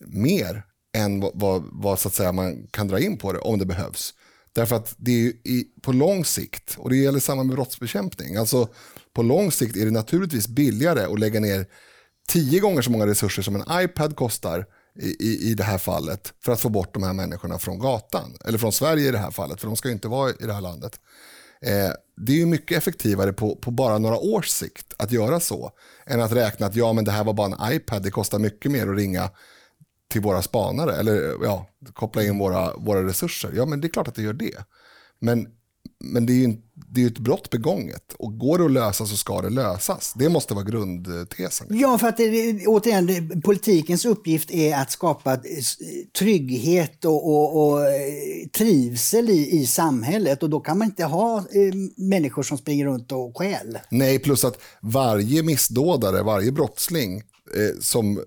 [0.00, 0.62] mer
[0.96, 3.66] än vad, vad, vad så att säga man kan dra in på det om det
[3.66, 4.14] behövs.
[4.52, 8.36] Därför att det är ju i, på lång sikt, och det gäller samma med brottsbekämpning,
[8.36, 8.68] alltså
[9.12, 11.66] på lång sikt är det naturligtvis billigare att lägga ner
[12.28, 14.66] tio gånger så många resurser som en iPad kostar
[15.00, 18.36] i, i, i det här fallet för att få bort de här människorna från gatan.
[18.44, 20.52] Eller från Sverige i det här fallet, för de ska ju inte vara i det
[20.52, 21.00] här landet.
[21.60, 25.72] Eh, det är ju mycket effektivare på, på bara några års sikt att göra så
[26.06, 28.72] än att räkna att ja, men det här var bara en iPad, det kostar mycket
[28.72, 29.30] mer att ringa
[30.08, 33.52] till våra spanare eller ja, koppla in våra, våra resurser.
[33.54, 34.64] Ja, men det är klart att det gör det.
[35.18, 35.48] Men,
[36.04, 36.56] men det är ju
[36.88, 40.12] det är ett brott begånget och går det att lösa så ska det lösas.
[40.16, 41.66] Det måste vara grundtesen.
[41.70, 42.20] Ja, för att
[42.66, 45.40] återigen, politikens uppgift är att skapa eh,
[46.18, 51.38] trygghet och, och, och eh, trivsel i, i samhället och då kan man inte ha
[51.38, 53.78] eh, människor som springer runt och stjäl.
[53.90, 57.16] Nej, plus att varje missdådare, varje brottsling
[57.54, 58.20] eh, som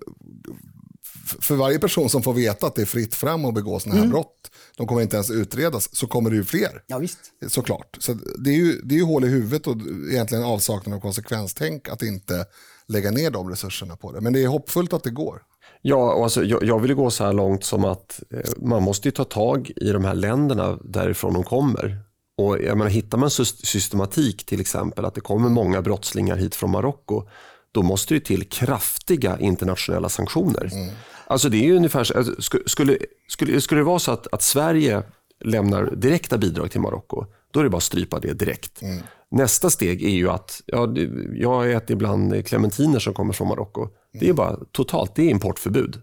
[1.40, 4.04] för varje person som får veta att det är fritt fram att begå sådana här
[4.04, 4.12] Mm.
[4.12, 4.49] brott,
[4.80, 6.82] de kommer inte ens utredas, så kommer det ju fler.
[6.86, 7.18] Ja, visst.
[7.48, 7.96] Såklart.
[7.98, 9.76] Så det är ju, det är ju hål i huvudet och
[10.10, 12.46] egentligen avsaknad av konsekvenstänk att inte
[12.88, 14.20] lägga ner de resurserna på det.
[14.20, 15.42] Men det är hoppfullt att det går.
[15.82, 19.08] Ja, och alltså, jag, jag vill gå så här långt som att eh, man måste
[19.08, 21.98] ju ta tag i de här länderna därifrån de kommer.
[22.38, 26.54] Och jag menar, hittar man sys- systematik, till exempel att det kommer många brottslingar hit
[26.54, 27.28] från Marocko,
[27.72, 30.70] då måste det till kraftiga internationella sanktioner.
[31.30, 34.26] Alltså det är ju ungefär så, alltså, sku- skulle, skulle, skulle det vara så att,
[34.32, 35.02] att Sverige
[35.44, 38.80] lämnar direkta bidrag till Marocko, då är det bara att strypa det direkt.
[39.30, 40.94] Nästa steg är ju att, ja,
[41.34, 43.88] jag äter ibland clementiner som kommer från Marocko.
[44.20, 46.00] Det är bara totalt, det är importförbud.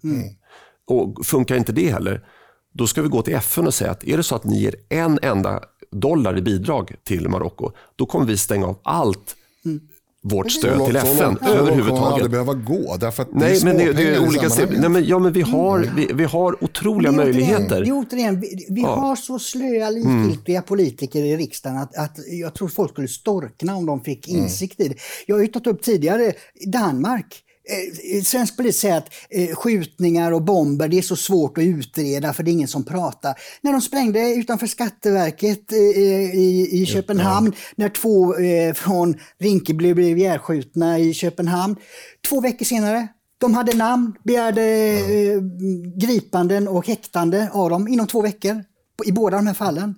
[0.88, 2.26] Och funkar inte det heller,
[2.74, 4.76] då ska vi gå till FN och säga att är det så att ni ger
[4.90, 9.36] en enda dollar i bidrag till Marocko, då kommer vi stänga av allt
[10.24, 12.32] vårt stöd till Så FN långt- så överhuvudtaget.
[12.32, 12.98] behöva gå.
[12.98, 14.68] Därför att Nej, men det, det är olika steg.
[14.80, 17.82] Nej, men, ja, men vi har, vi, vi har otroliga Det är återigen- möjligheter.
[17.82, 22.54] Det är återigen, vi, vi har så slöa, likgiltiga politiker i riksdagen att, att jag
[22.54, 24.96] tror folk skulle storkna om de fick insikt i det.
[25.28, 26.34] Jag har ju tagit upp tidigare
[26.74, 27.44] Danmark.
[27.70, 32.34] Eh, svensk polis säger att eh, skjutningar och bomber det är så svårt att utreda
[32.34, 33.36] för det är ingen som pratar.
[33.62, 40.18] När de sprängde utanför Skatteverket eh, i, i Köpenhamn, när två eh, från Rinkeby blev
[40.18, 41.76] ihjälskjutna i Köpenhamn.
[42.30, 43.08] Två veckor senare
[43.38, 45.42] de hade namn, begärde eh,
[45.96, 48.64] gripanden och häktande av dem inom två veckor
[49.06, 49.96] i båda de här fallen.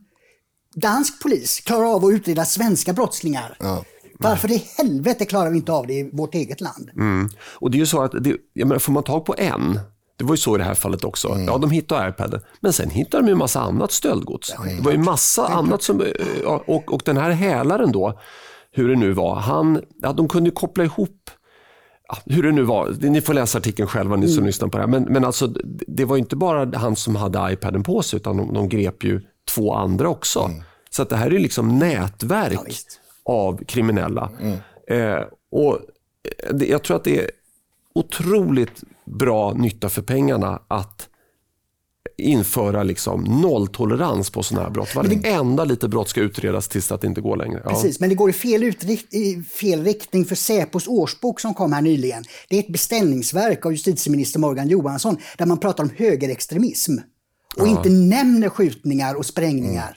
[0.75, 3.57] Dansk polis klarar av att utreda svenska brottslingar.
[4.23, 6.89] Varför i helvete klarar vi inte av det i vårt eget land?
[7.55, 9.79] Och det är ju så att, det, jag menar, får man tag på en,
[10.17, 11.27] det var ju så i det här fallet också.
[11.47, 14.53] Ja, de hittade iPaden, men sen hittade de ju en massa annat stöldgods.
[14.77, 16.03] Det var ju massa annat som,
[16.67, 18.19] och, och den här hälaren då,
[18.71, 21.29] hur det nu var, han, ja, de kunde ju koppla ihop
[22.25, 24.87] hur det nu var, ni får läsa artikeln själva ni som lyssnar på det här.
[24.89, 25.47] Men, men alltså,
[25.87, 29.21] det- var inte bara han som hade iPaden på sig, utan de, de grep ju
[29.55, 30.39] två andra också.
[30.89, 32.53] Så att det här är liksom nätverk.
[33.29, 34.31] Av kriminella.
[34.87, 35.79] Eh, och
[36.53, 37.31] det, jag tror att det är
[37.95, 41.09] otroligt bra nytta för pengarna att
[42.17, 44.95] införa liksom nolltolerans på sådana här brott.
[44.95, 47.61] Varenda lite brott ska utredas tills att det inte går längre.
[47.63, 47.69] Ja.
[47.69, 51.73] Precis, men det går i fel, utrikt, i fel riktning för Säpos årsbok som kom
[51.73, 52.23] här nyligen.
[52.49, 56.93] Det är ett beställningsverk av justitieminister Morgan Johansson där man pratar om högerextremism
[57.57, 57.71] och ja.
[57.71, 59.83] inte nämner skjutningar och sprängningar.
[59.83, 59.95] Mm.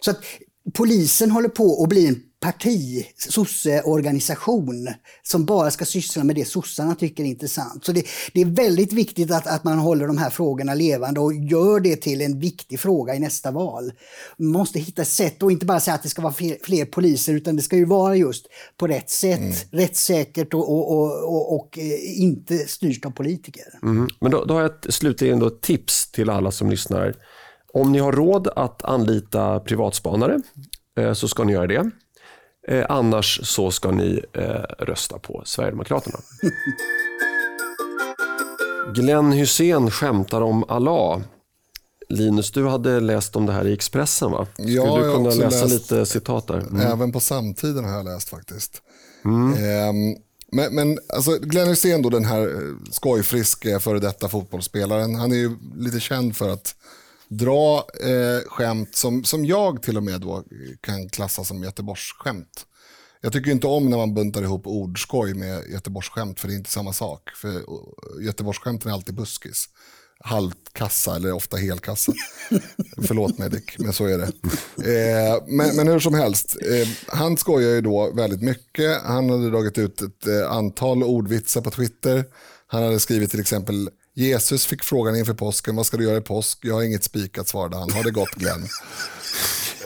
[0.00, 0.24] Så att
[0.72, 4.88] polisen håller på att bli en parti, sosseorganisation
[5.22, 7.84] som bara ska syssla med det sossarna tycker är intressant.
[7.84, 11.34] Så det, det, är väldigt viktigt att, att man håller de här frågorna levande och
[11.34, 13.92] gör det till en viktig fråga i nästa val.
[14.36, 17.34] Man måste hitta sätt och inte bara säga att det ska vara fler, fler poliser
[17.34, 19.54] utan det ska ju vara just på rätt sätt, mm.
[19.70, 23.64] rättssäkert och, och, och, och, och eh, inte styrt av politiker.
[23.82, 24.08] Mm.
[24.20, 27.14] Men då, då har jag ett, slutligen då ett tips till alla som lyssnar.
[27.74, 30.40] Om ni har råd att anlita privatspanare
[30.98, 31.90] eh, så ska ni göra det.
[32.68, 34.44] Eh, annars så ska ni eh,
[34.78, 36.18] rösta på Sverigedemokraterna.
[38.94, 41.20] Glenn Hussein skämtar om Allah.
[42.08, 44.46] Linus, du hade läst om det här i Expressen va?
[44.52, 46.58] Skulle ja, du kunna läsa läst, lite citat där?
[46.58, 46.80] Mm.
[46.80, 48.82] Även på samtiden har jag läst faktiskt.
[49.24, 49.52] Mm.
[49.52, 50.18] Eh,
[50.52, 55.36] men, men alltså, Glenn Hussein, då, den här eh, skojfriske före detta fotbollsspelaren, han är
[55.36, 56.74] ju lite känd för att
[57.38, 60.44] dra eh, skämt som, som jag till och med då
[60.80, 62.66] kan klassa som Göteborgsskämt.
[63.20, 66.70] Jag tycker inte om när man buntar ihop ordskoj med Göteborgsskämt för det är inte
[66.70, 67.30] samma sak.
[67.30, 67.62] För
[68.20, 69.68] Göteborgsskämten är alltid buskis.
[70.24, 72.12] Halvkassa eller ofta helkassa.
[73.06, 74.24] Förlåt mig Dick, men så är det.
[74.92, 79.02] Eh, men, men hur som helst, eh, han skojar ju då väldigt mycket.
[79.02, 82.24] Han hade dragit ut ett eh, antal ordvitsar på Twitter.
[82.66, 86.20] Han hade skrivit till exempel Jesus fick frågan inför påsken, vad ska du göra i
[86.20, 86.58] påsk?
[86.62, 87.90] Jag har inget spikat, svarade han.
[87.90, 88.62] Har det gått Glenn?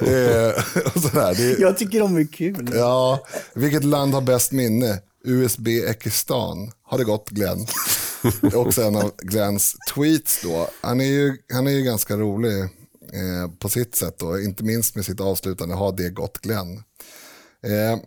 [0.00, 0.62] eh,
[1.02, 2.70] sådär, det, jag tycker de är kul.
[2.74, 4.98] Ja, vilket land har bäst minne?
[5.24, 6.72] USB Ekistan.
[6.82, 7.66] Har det gått Glenn?
[8.54, 10.68] Också en av Glenns tweets då.
[10.80, 14.96] Han är ju, han är ju ganska rolig eh, på sitt sätt då, inte minst
[14.96, 16.76] med sitt avslutande har det gått Glenn.
[17.62, 17.98] Eh,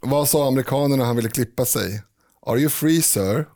[0.00, 2.02] vad sa amerikanerna han ville klippa sig?
[2.46, 3.46] Are you free sir?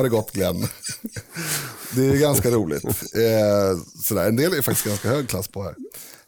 [0.00, 0.56] Har det gått Glenn?
[1.94, 2.84] Det är ganska roligt.
[2.84, 4.28] Eh, sådär.
[4.28, 5.74] En del är faktiskt ganska hög klass på här.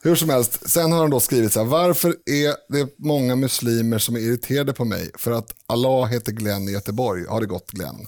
[0.03, 3.99] Hur som helst, sen har han då skrivit så här, varför är det många muslimer
[3.99, 5.11] som är irriterade på mig?
[5.19, 8.07] För att Allah heter Glenn i Göteborg, har det gått Glenn?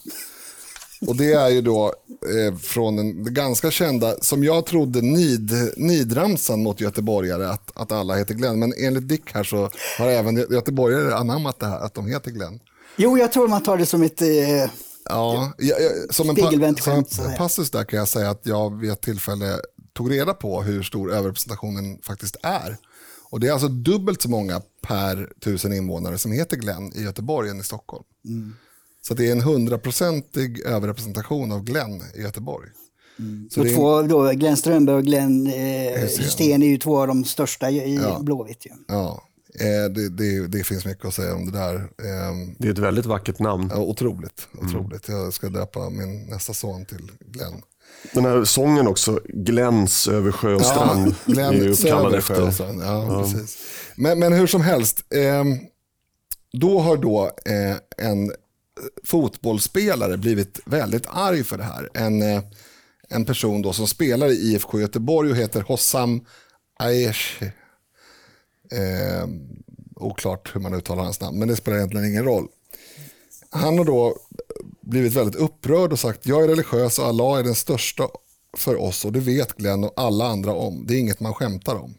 [1.06, 1.94] Och det är ju då
[2.34, 8.16] eh, från den ganska kända, som jag trodde, nid, nidramsan mot göteborgare, att, att alla
[8.16, 8.58] heter Glenn.
[8.58, 12.60] Men enligt Dick här så har även göteborgare anammat det här, att de heter Glenn.
[12.96, 14.22] Jo, jag tror man tar det som ett...
[14.22, 14.70] Eh
[15.08, 16.50] Ja, jag, jag, som en, pa
[16.80, 19.60] som en passus där kan jag säga att jag vid ett tillfälle
[19.92, 22.76] tog reda på hur stor överrepresentationen faktiskt är.
[23.30, 27.50] Och det är alltså dubbelt så många per tusen invånare som heter Glenn i Göteborg
[27.50, 28.04] än i Stockholm.
[28.24, 28.54] Mm.
[29.02, 32.68] Så det är en hundraprocentig överrepresentation av Glenn i Göteborg.
[33.18, 33.48] Mm.
[33.50, 37.24] Så och två, då, Glenn Strömberg och Glenn eh, Hysén är ju två av de
[37.24, 38.18] största i ja.
[38.22, 38.66] Blåvitt.
[38.88, 39.22] Ja, Eh,
[39.90, 41.74] det, det, det, finns mycket att säga om det där.
[41.76, 43.70] Eh, det är ett väldigt vackert namn.
[43.72, 44.48] Ja, otroligt.
[44.62, 45.08] otroligt.
[45.08, 45.20] Mm.
[45.20, 47.62] Jag ska döpa min nästa son till Glenn.
[48.12, 51.14] Den här sången också, Gläns över sjö och strand.
[51.26, 52.82] Ja, Glenn över sjö och strand.
[52.82, 53.22] Ja, ja.
[53.22, 53.58] Precis.
[53.96, 55.44] Men, men hur som helst, eh,
[56.52, 58.32] då har då eh, en
[59.04, 61.88] fotbollsspelare blivit väldigt arg för det här.
[61.94, 62.42] En, eh,
[63.08, 66.24] en person då som spelar i IFK Göteborg och heter Hossam
[66.78, 67.42] Aiesh
[68.74, 69.28] Eh,
[69.96, 72.48] oklart hur man uttalar hans namn, men det spelar egentligen ingen roll.
[73.50, 74.16] Han har då
[74.80, 78.08] blivit väldigt upprörd och sagt jag är religiös och Allah är den största
[78.56, 80.86] för oss och det vet Glenn och alla andra om.
[80.86, 81.94] Det är inget man skämtar om.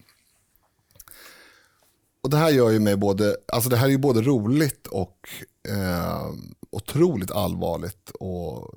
[2.24, 5.30] Och Det här gör ju mig både, alltså det här är ju både roligt och
[5.70, 6.32] eh,
[6.70, 8.74] otroligt allvarligt och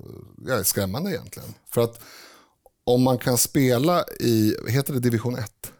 [0.47, 1.53] ja, skrämmande egentligen.
[1.71, 1.99] För att
[2.83, 5.71] om man kan spela i, heter det division 1?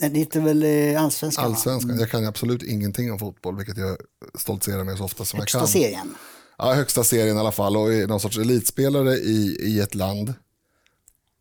[0.00, 1.44] Nej, det heter väl eh, allsvenskan?
[1.44, 1.90] Allsvenskan.
[1.90, 2.00] Mm.
[2.00, 3.96] Jag kan absolut ingenting om fotboll, vilket jag
[4.38, 5.68] stoltserar med så ofta som högsta jag kan.
[5.68, 6.14] Högsta serien?
[6.58, 10.34] Ja, högsta serien i alla fall och är någon sorts elitspelare i, i ett land.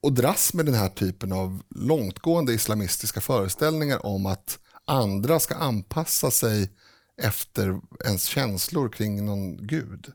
[0.02, 6.32] Och dras med den här typen av långtgående islamistiska föreställningar om att andra ska anpassa
[6.32, 6.72] sig
[7.22, 10.11] efter ens känslor kring någon gud.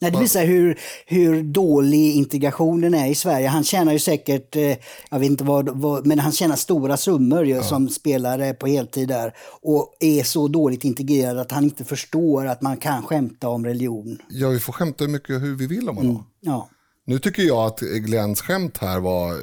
[0.00, 3.48] Nej, det visar hur, hur dålig integrationen är i Sverige.
[3.48, 4.76] Han tjänar ju säkert, eh,
[5.10, 7.62] jag vet inte vad, vad men han tjänar stora summor ju, ja.
[7.62, 9.34] som spelare på heltid där.
[9.62, 14.18] Och är så dåligt integrerad att han inte förstår att man kan skämta om religion.
[14.28, 16.10] Ja, vi får skämta hur mycket hur vi vill om honom.
[16.10, 16.68] Mm, ja.
[17.04, 19.34] Nu tycker jag att Glenns skämt här var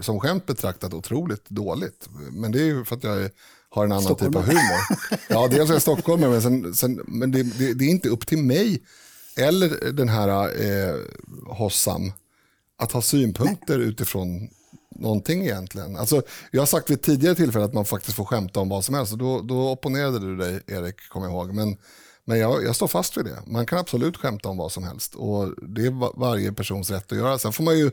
[0.00, 2.08] som skämt betraktat otroligt dåligt.
[2.32, 3.30] Men det är ju för att jag
[3.68, 4.80] har en annan typ av humor.
[5.28, 8.26] Ja, dels är jag stockholmare, men, sen, sen, men det, det, det är inte upp
[8.26, 8.82] till mig
[9.40, 10.28] eller den här
[10.62, 10.94] eh,
[11.46, 12.12] Hossam
[12.78, 13.86] att ha synpunkter Nej.
[13.86, 14.50] utifrån
[14.90, 15.96] någonting egentligen.
[15.96, 18.94] Alltså, jag har sagt vid tidigare tillfällen att man faktiskt får skämta om vad som
[18.94, 21.54] helst då, då opponerade du dig Erik, kommer jag ihåg.
[21.54, 21.76] Men,
[22.24, 23.38] men jag, jag står fast vid det.
[23.46, 27.18] Man kan absolut skämta om vad som helst och det är varje persons rätt att
[27.18, 27.38] göra.
[27.38, 27.90] Sen får man ju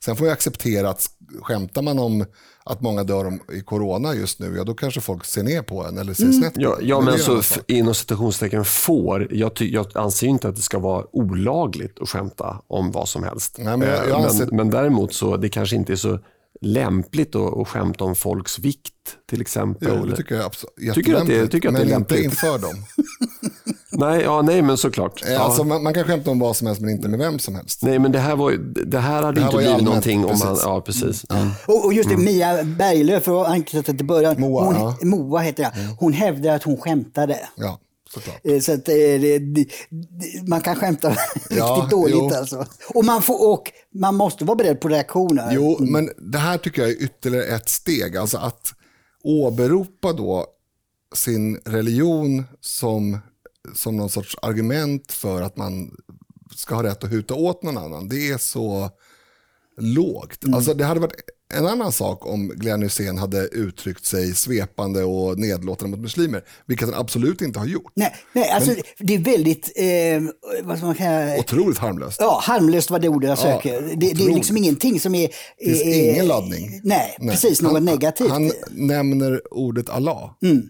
[0.00, 1.10] Sen får vi acceptera att
[1.42, 2.24] skämtar man om
[2.66, 5.98] att många dör i corona just nu, ja då kanske folk ser ner på en
[5.98, 6.40] eller ser mm.
[6.40, 10.62] snett på Ja, ja men alltså inom citationstecken får, jag, jag anser inte att det
[10.62, 13.58] ska vara olagligt att skämta om vad som helst.
[13.58, 14.46] Nej, men, jag, jag anser...
[14.46, 16.18] men, men däremot så, det kanske inte är så
[16.60, 18.92] lämpligt att, att skämta om folks vikt
[19.30, 19.98] till exempel.
[20.00, 20.94] Jo, det tycker jag absolut.
[20.94, 22.24] Tycker att det, tycker att men det är lämpligt.
[22.24, 22.74] inte inför dem.
[23.98, 25.22] nej, ja, nej, men såklart.
[25.26, 25.38] Ja.
[25.38, 27.82] Alltså, man, man, kan skämta om vad som helst men inte med vem som helst.
[27.82, 28.52] Nej, men det här, var,
[28.86, 30.58] det här hade det här inte blivit allmänt, någonting om han...
[30.62, 31.24] Ja, precis.
[31.30, 31.50] Mm.
[31.66, 32.24] Och, och, just det, mm.
[32.24, 34.40] Mia Berglöf, för att anknyta till början.
[34.40, 34.96] Moa, hon, ja.
[35.02, 35.80] Moa heter det.
[35.80, 35.96] Mm.
[35.98, 37.38] Hon hävdar att hon skämtade.
[37.56, 37.78] Ja.
[38.14, 38.40] Såklart.
[38.44, 39.66] Eh, så att, eh, det, det,
[40.48, 41.16] man kan skämta
[41.50, 42.34] ja, riktigt dåligt jo.
[42.34, 42.66] alltså.
[42.94, 45.48] Och man, får, och man måste vara beredd på reaktioner.
[45.52, 45.92] Jo, mm.
[45.92, 48.16] men det här tycker jag är ytterligare ett steg.
[48.16, 48.72] Alltså att
[49.24, 50.46] åberopa då
[51.14, 53.18] sin religion som,
[53.74, 55.90] som någon sorts argument för att man
[56.54, 58.08] ska ha rätt att huta åt någon annan.
[58.08, 58.90] Det är så
[59.78, 60.44] lågt.
[60.44, 60.54] Mm.
[60.54, 61.20] Alltså det hade varit
[61.54, 66.88] en annan sak om Glenn Hysén hade uttryckt sig svepande och nedlåtande mot muslimer, vilket
[66.88, 67.92] han absolut inte har gjort.
[67.94, 72.16] Nej, nej alltså Men, det är väldigt, eh, vad man kalla Otroligt harmlöst.
[72.20, 73.74] Ja, harmlöst var det ordet jag söker.
[73.74, 75.28] Ja, det, det, är liksom ingenting som är...
[75.58, 76.80] Det finns eh, ingen laddning.
[76.84, 77.30] Nej, nej.
[77.30, 78.30] precis, något han, negativt.
[78.30, 80.30] Han nämner ordet Allah.
[80.42, 80.62] Mm.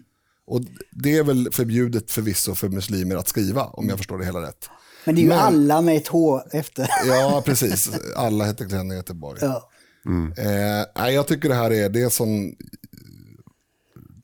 [0.47, 0.61] Och
[0.91, 4.69] det är väl förbjudet förvisso för muslimer att skriva, om jag förstår det hela rätt.
[5.05, 6.89] Men det är ju Men, alla med ett H efter.
[7.07, 7.89] Ja, precis.
[8.15, 9.39] Alla heter Glenn i Göteborg.
[9.41, 9.69] Ja.
[10.05, 10.33] Mm.
[10.37, 12.55] Eh, jag tycker det här är, det är sån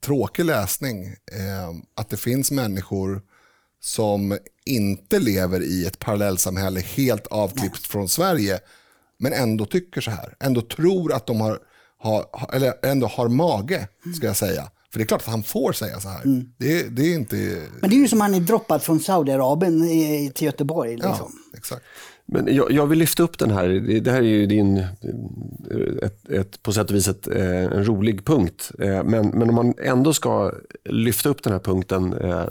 [0.04, 1.06] tråkig läsning.
[1.08, 3.22] Eh, att det finns människor
[3.82, 8.60] som inte lever i ett parallellsamhälle helt avklippt från Sverige,
[9.20, 10.36] men ändå tycker så här.
[10.40, 11.60] Ändå tror att de har,
[11.98, 13.88] har eller ändå har mage,
[14.18, 14.70] ska jag säga.
[14.94, 16.24] För det är klart att han får säga så här.
[16.24, 16.50] Mm.
[16.58, 17.36] Det, det, är inte...
[17.82, 19.82] Men det är ju som han är droppad från Saudiarabien
[20.34, 20.92] till Göteborg.
[20.96, 21.12] Liksom.
[21.52, 21.86] Ja, exakt.
[22.26, 23.68] Men jag, jag, vill lyfta upp den här.
[24.02, 24.78] Det här är ju din,
[26.02, 28.72] ett, ett, på sätt och vis ett, eh, en rolig punkt.
[28.80, 30.52] Eh, men, men om man ändå ska
[30.86, 32.46] lyfta upp den här punkten eh,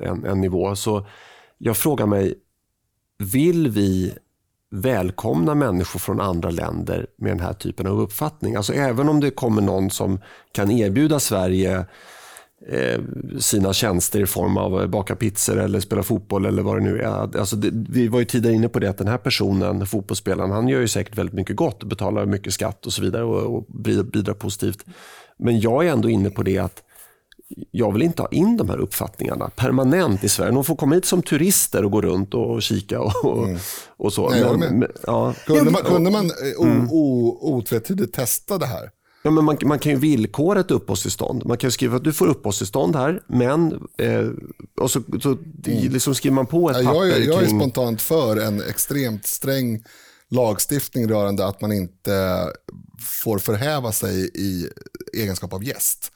[0.00, 1.06] en, en nivå så
[1.58, 2.34] jag frågar mig,
[3.18, 4.14] vill vi
[4.70, 8.54] välkomna människor från andra länder med den här typen av uppfattning?
[8.54, 10.20] Alltså även om det kommer någon som
[10.52, 11.86] kan erbjuda Sverige
[12.66, 13.00] Eh,
[13.38, 17.38] sina tjänster i form av baka pizzor eller spela fotboll eller vad det nu är.
[17.38, 20.68] Alltså det, vi var ju tidigare inne på det att den här personen, fotbollsspelaren, han
[20.68, 23.66] gör ju säkert väldigt mycket gott, betalar mycket skatt och så vidare och, och
[24.12, 24.84] bidrar positivt.
[25.38, 26.82] Men jag är ändå inne på det att
[27.70, 30.52] jag vill inte ha in de här uppfattningarna permanent i Sverige.
[30.52, 33.58] De får komma hit som turister och gå runt och kika och, mm.
[33.96, 34.30] och så.
[34.30, 35.34] Nej, men, men, ja.
[35.46, 36.88] Kunde man, kunde man eh, mm.
[37.40, 38.90] otvetydigt testa det här?
[39.22, 41.46] Ja, men man, man kan ju villkora ett uppehållstillstånd.
[41.46, 43.72] Man kan skriva att du får uppehållstillstånd här, men...
[43.98, 44.28] Eh,
[44.80, 45.92] och så, så mm.
[45.92, 47.56] liksom skriver man på ett ja, papper jag, är, jag kring...
[47.56, 49.84] är spontant för en extremt sträng
[50.30, 52.46] lagstiftning rörande att man inte
[53.22, 54.68] får förhäva sig i
[55.12, 56.12] egenskap av gäst.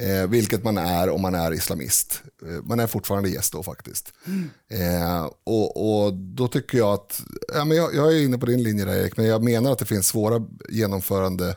[0.00, 2.22] Eh, vilket man är om man är islamist.
[2.42, 4.12] Eh, man är fortfarande gäst då faktiskt.
[4.26, 4.50] Mm.
[4.70, 7.22] Eh, och, och, då tycker jag att,
[7.54, 9.78] ja, men jag, jag, är inne på din linje där Erik, men jag menar att
[9.78, 11.56] det finns svåra genomförande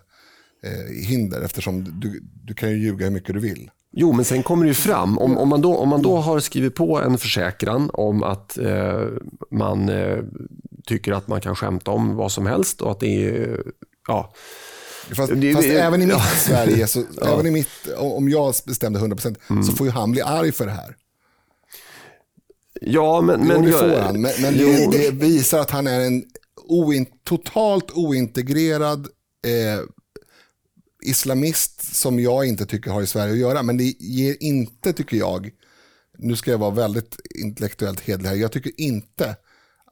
[0.63, 3.69] eh, hinder eftersom du, du kan ju ljuga hur mycket du vill.
[3.93, 5.17] Jo, men sen kommer det ju fram.
[5.17, 9.05] Om, om, man, då, om man då har skrivit på en försäkran om att eh,
[9.51, 10.17] man eh,
[10.85, 13.63] tycker att man kan skämta om vad som helst och att det är...
[14.07, 14.33] Ja,
[15.15, 16.23] Fast, det, fast det, även i mitt ja.
[16.39, 17.33] Sverige, så, ja.
[17.33, 19.63] även i mitt, om jag bestämde 100% mm.
[19.63, 20.95] så får ju han bli arg för det här.
[22.81, 23.47] Ja, men...
[23.47, 26.23] men, jo, det får han, men, men det, det, visar att han är en
[26.55, 29.07] oin, totalt ointegrerad
[29.47, 29.83] eh,
[31.01, 33.63] islamist som jag inte tycker har i Sverige att göra.
[33.63, 35.49] Men det ger inte, tycker jag,
[36.17, 39.35] nu ska jag vara väldigt intellektuellt hedlig här, jag tycker inte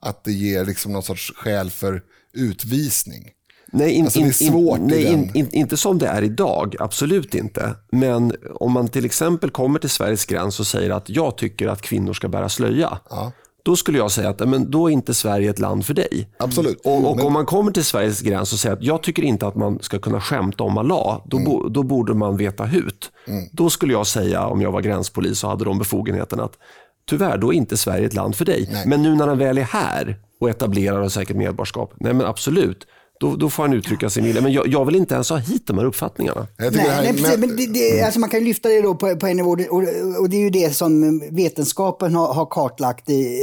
[0.00, 2.02] att det ger liksom någon sorts skäl för
[2.32, 3.30] utvisning.
[3.72, 6.76] Nej, in, alltså, det är svårt in, nej in, in, inte som det är idag,
[6.78, 7.74] absolut inte.
[7.92, 11.82] Men om man till exempel kommer till Sveriges gräns och säger att jag tycker att
[11.82, 12.98] kvinnor ska bära slöja.
[13.10, 13.32] Ja.
[13.62, 16.28] Då skulle jag säga att men då är inte Sverige ett land för dig.
[16.38, 16.80] Absolut.
[16.84, 17.26] Och, och men...
[17.26, 19.98] om man kommer till Sveriges gräns och säger att jag tycker inte att man ska
[19.98, 21.50] kunna skämta om Allah, då, mm.
[21.50, 23.10] bo, då borde man veta hut.
[23.28, 23.44] Mm.
[23.52, 26.58] Då skulle jag säga, om jag var gränspolis och hade de befogenheterna, att
[27.08, 28.68] tyvärr, då är inte Sverige ett land för dig.
[28.72, 28.86] Nej.
[28.86, 32.86] Men nu när han väl är här och etablerar och säkert medborgarskap, nej men absolut,
[33.20, 34.42] då, då får han uttrycka sin vilja.
[34.42, 36.46] Men jag, jag vill inte ens ha hit de här uppfattningarna.
[36.56, 38.68] Jag tycker Nej, det här- nej, precis, men- men det, det, alltså man kan lyfta
[38.68, 39.82] det då på, på en nivå och,
[40.20, 43.38] och det är ju det som vetenskapen har, har kartlagt i,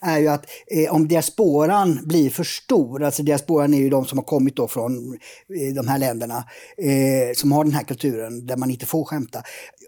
[0.00, 4.18] är ju att eh, om diasporan blir för stor, alltså diasporan är ju de som
[4.18, 4.92] har kommit då från
[5.60, 6.36] eh, de här länderna
[6.78, 9.42] eh, som har den här kulturen där man inte får skämta.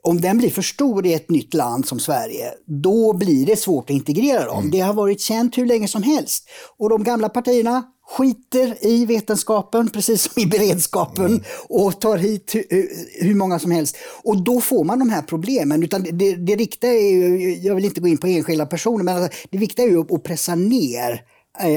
[0.09, 3.85] Om den blir för stor i ett nytt land som Sverige, då blir det svårt
[3.85, 4.71] att integrera dem.
[4.71, 6.49] Det har varit känt hur länge som helst.
[6.77, 12.89] Och de gamla partierna skiter i vetenskapen, precis som i beredskapen, och tar hit hur,
[13.25, 13.97] hur många som helst.
[14.23, 15.83] Och då får man de här problemen.
[15.83, 19.17] Utan det, det, riktiga är ju, jag vill inte gå in på enskilda personer, men
[19.17, 21.23] alltså, det viktiga är ju att, pressa ner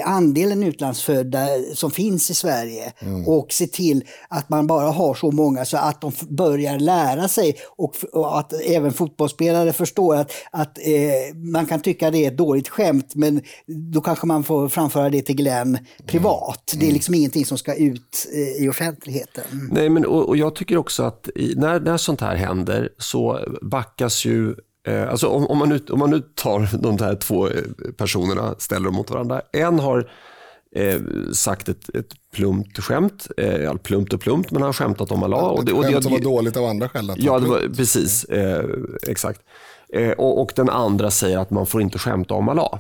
[0.05, 2.93] andelen utlandsfödda som finns i Sverige
[3.25, 7.55] och se till att man bara har så många så att de börjar lära sig
[7.77, 12.37] och, och att även fotbollsspelare förstår att, att eh, man kan tycka det är ett
[12.37, 13.41] dåligt skämt men
[13.93, 16.73] då kanske man får framföra det till Glenn privat.
[16.79, 19.43] Det är liksom ingenting som ska ut eh, i offentligheten.
[19.71, 23.39] Nej, men, och, och jag tycker också att i, när, när sånt här händer så
[23.61, 24.55] backas ju eh,
[24.88, 27.64] Alltså om, om, man nu, om man nu tar de här två eh,
[27.97, 29.41] personerna, ställer dem mot varandra.
[29.51, 30.09] En har
[30.76, 30.99] eh,
[31.34, 35.39] sagt ett, ett plumpt skämt, eh, plumpt och plumpt, men han har skämtat om Allah.
[35.39, 37.14] Och Ett och skämt som var dåligt av andra skäl.
[37.18, 38.23] Ja, det var, precis.
[38.23, 38.65] Eh,
[39.07, 39.41] exakt.
[39.93, 42.80] Eh, och, och den andra säger att man får inte skämta om Allah.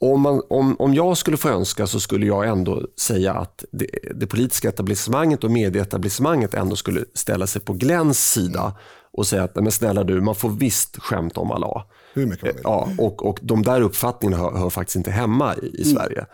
[0.00, 3.86] Om, man, om, om jag skulle få önska så skulle jag ändå säga att det,
[4.14, 8.72] det politiska etablissemanget och medieetablissemanget ändå skulle ställa sig på Glenns sida
[9.16, 11.84] och säga att "Nej, men snälla du, man får visst skämta om Allah.
[12.14, 12.60] Hur mycket man vill.
[12.64, 16.26] Ja, och, och de där uppfattningarna hör, hör faktiskt inte hemma i, i Sverige.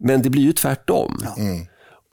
[0.00, 1.18] Men det blir ju tvärtom.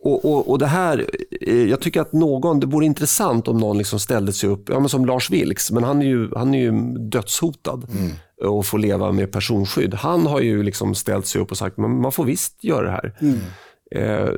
[0.03, 1.05] Och, och, och det här,
[1.41, 4.79] eh, jag tycker att någon, det vore intressant om någon liksom ställde sig upp, ja,
[4.79, 7.81] men som Lars Vilks, men han är ju, han är ju dödshotad
[8.43, 9.93] och får leva med personskydd.
[9.93, 12.91] Han har ju liksom ställt sig upp och sagt, man, man får visst göra det
[12.91, 13.15] här.
[13.95, 14.29] Eh,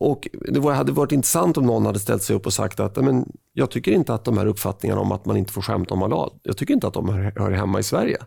[0.00, 3.04] och det hade varit intressant om någon hade ställt sig upp och sagt att "Nej,
[3.04, 6.02] men, jag tycker inte att de här uppfattningarna om att man inte får skämta om
[6.02, 8.18] Allah, jag tycker inte att de hör, hör hemma i Sverige.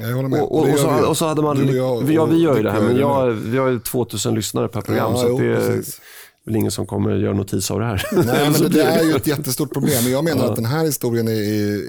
[0.00, 0.42] Jag håller med.
[0.42, 2.62] Och, och, och, så, och så hade man, Du och jag, ja, vi gör ju
[2.62, 5.40] det här, men jag, vi har ju 2000 lyssnare per program, Ja, så jo, att
[5.40, 6.00] det är precis.
[6.46, 8.06] väl ingen som kommer göra notis av det här.
[8.12, 10.02] Nej, men det, är ju ett jättestort problem.
[10.04, 11.82] Men jag menar att den här historien är,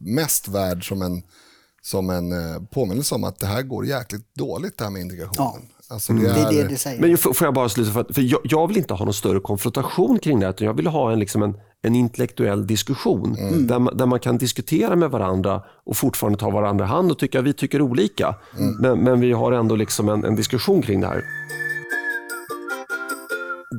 [0.00, 1.22] mest värd som en,
[1.82, 5.62] som en eh, påminnelse om att det här går jäkligt dåligt det här med integrationen.
[5.90, 7.00] Alltså, det, Det är, är det det säger.
[7.00, 9.14] Men får får jag bara sluta, för, att, för jag, jag vill inte ha någon
[9.14, 13.36] större konfrontation kring det här, utan jag vill ha en, liksom en, en intellektuell diskussion
[13.68, 17.18] där, man, där man kan diskutera med varandra och fortfarande ta varandra i hand och
[17.18, 18.34] tycka att vi tycker olika.
[18.80, 21.24] Men, men vi har ändå liksom en, en diskussion kring det här.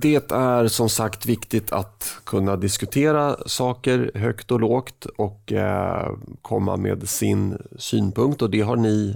[0.01, 6.11] Det är som sagt viktigt att kunna diskutera saker högt och lågt och eh,
[6.41, 9.15] komma med sin synpunkt och det har ni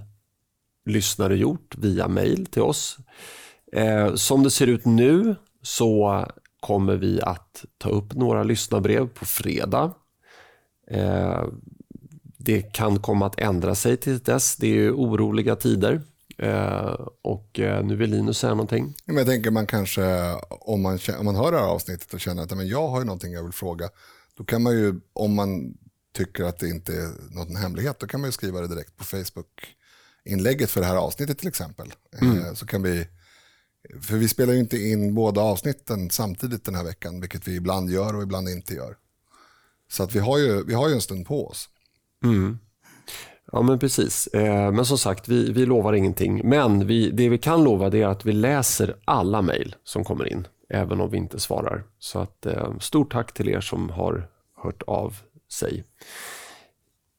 [0.86, 2.98] lyssnare gjort via mail till oss.
[3.72, 6.26] Eh, som det ser ut nu så
[6.60, 9.94] kommer vi att ta upp några lyssnarbrev på fredag.
[10.92, 11.44] Eh,
[12.38, 14.56] det kan komma att ändra sig till dess.
[14.56, 16.02] Det är ju oroliga tider.
[16.38, 18.94] Eh, och eh, nu vill Linus säga någonting.
[19.06, 22.44] Men jag tänker man kanske, om man, om man hör det här avsnittet och känner
[22.44, 23.90] att men jag har ju någonting jag vill fråga,
[24.38, 25.78] då kan man ju, om man
[26.18, 29.04] tycker att det inte är någon hemlighet, då kan man ju skriva det direkt på
[29.04, 29.76] Facebook.
[30.26, 31.94] Facebook-inlägget för det här avsnittet till exempel.
[32.22, 33.08] Eh, Så kan vi,
[34.02, 37.90] för vi spelar ju inte in båda avsnitten samtidigt den här veckan, vilket vi ibland
[37.90, 38.96] gör och ibland inte gör.
[39.92, 41.70] Så att vi har ju, vi har ju en stund på oss.
[43.52, 44.28] Ja, men precis.
[44.28, 46.50] Eh, men som sagt, vi, vi lovar ingenting.
[46.50, 50.48] Men vi, det vi kan lova är att vi läser alla mejl som kommer in,
[50.70, 51.84] även om vi inte svarar.
[52.00, 54.28] Så att, eh, stort tack till er som har
[54.64, 55.18] hört av
[55.52, 55.84] sig.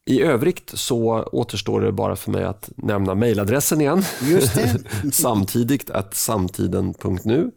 [0.07, 4.03] I övrigt så återstår det bara för mig att nämna mejladressen igen.
[4.21, 4.79] Just det.
[5.11, 7.51] Samtidigt att samtiden.nu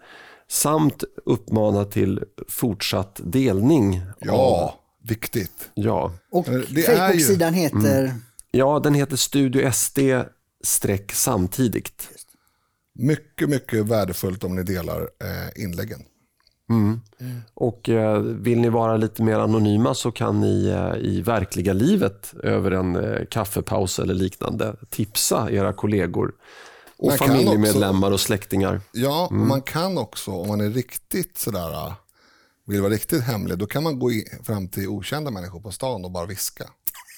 [0.49, 4.03] samt uppmana till fortsatt delning.
[4.19, 4.75] Ja,
[5.05, 5.71] viktigt.
[5.75, 6.63] Ja, Och Mm.
[6.63, 8.15] Facebook-sidan heter...
[8.51, 9.99] ja den heter Studio SD
[11.13, 12.09] samtidigt.
[12.99, 16.01] Mycket, mycket värdefullt om ni delar eh, inläggen.
[17.55, 22.35] Och eh, vill ni vara lite mer anonyma så kan ni eh, i verkliga livet
[22.43, 26.33] över en eh, kaffepaus eller liknande tipsa era kollegor
[26.97, 28.81] och Man familjemedlemmar och släktingar.
[28.93, 31.93] Ja, och man kan också, om man är riktigt sådär, äh,
[32.67, 36.05] vill vara riktigt hemlig, då kan man gå in, fram till okända människor på stan
[36.05, 36.65] och bara viska.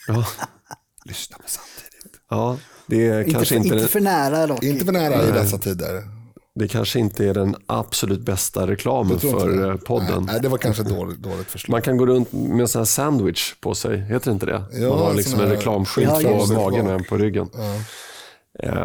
[0.08, 0.26] Ja,
[1.04, 2.20] Lyssna på samtidigt.
[2.30, 4.62] ja det, är Inte, kanske för, inte, inte för nära dock.
[4.62, 6.21] Inte för nära i dessa tider.
[6.54, 9.68] Det kanske inte är den absolut bästa reklamen för det.
[9.68, 10.24] eh, podden.
[10.26, 11.72] Nej, det var kanske dåligt, dåligt förslag.
[11.72, 14.62] Man kan gå runt med en sån här sandwich på sig, heter det inte det?
[14.72, 17.48] Ja, Man har liksom en reklamskylt Ja, på magen och en på ryggen.
[17.54, 17.78] Ja.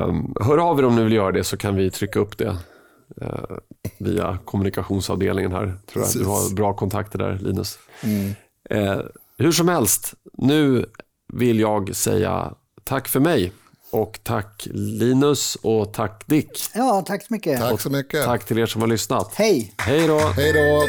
[0.06, 2.58] Um, hör av er om ni vill göra det så kan vi trycka upp det
[3.22, 3.58] eh,
[3.98, 5.74] via kommunikationsavdelningen här.
[5.94, 6.14] Tror jag.
[6.24, 7.80] Du har bra kontakter där Linus.
[8.70, 8.98] Eh,
[9.38, 10.86] hur som helst, nu
[11.34, 12.54] vill jag säga
[12.84, 13.52] tack för mig.
[13.92, 16.50] Och tack Linus och tack Dick.
[16.74, 17.60] Ja, tack så mycket.
[17.60, 18.26] Tack så mycket.
[18.26, 19.34] Tack till er som har lyssnat.
[19.36, 19.74] Hej!
[19.78, 20.20] Hej då!
[20.20, 20.88] Hej då.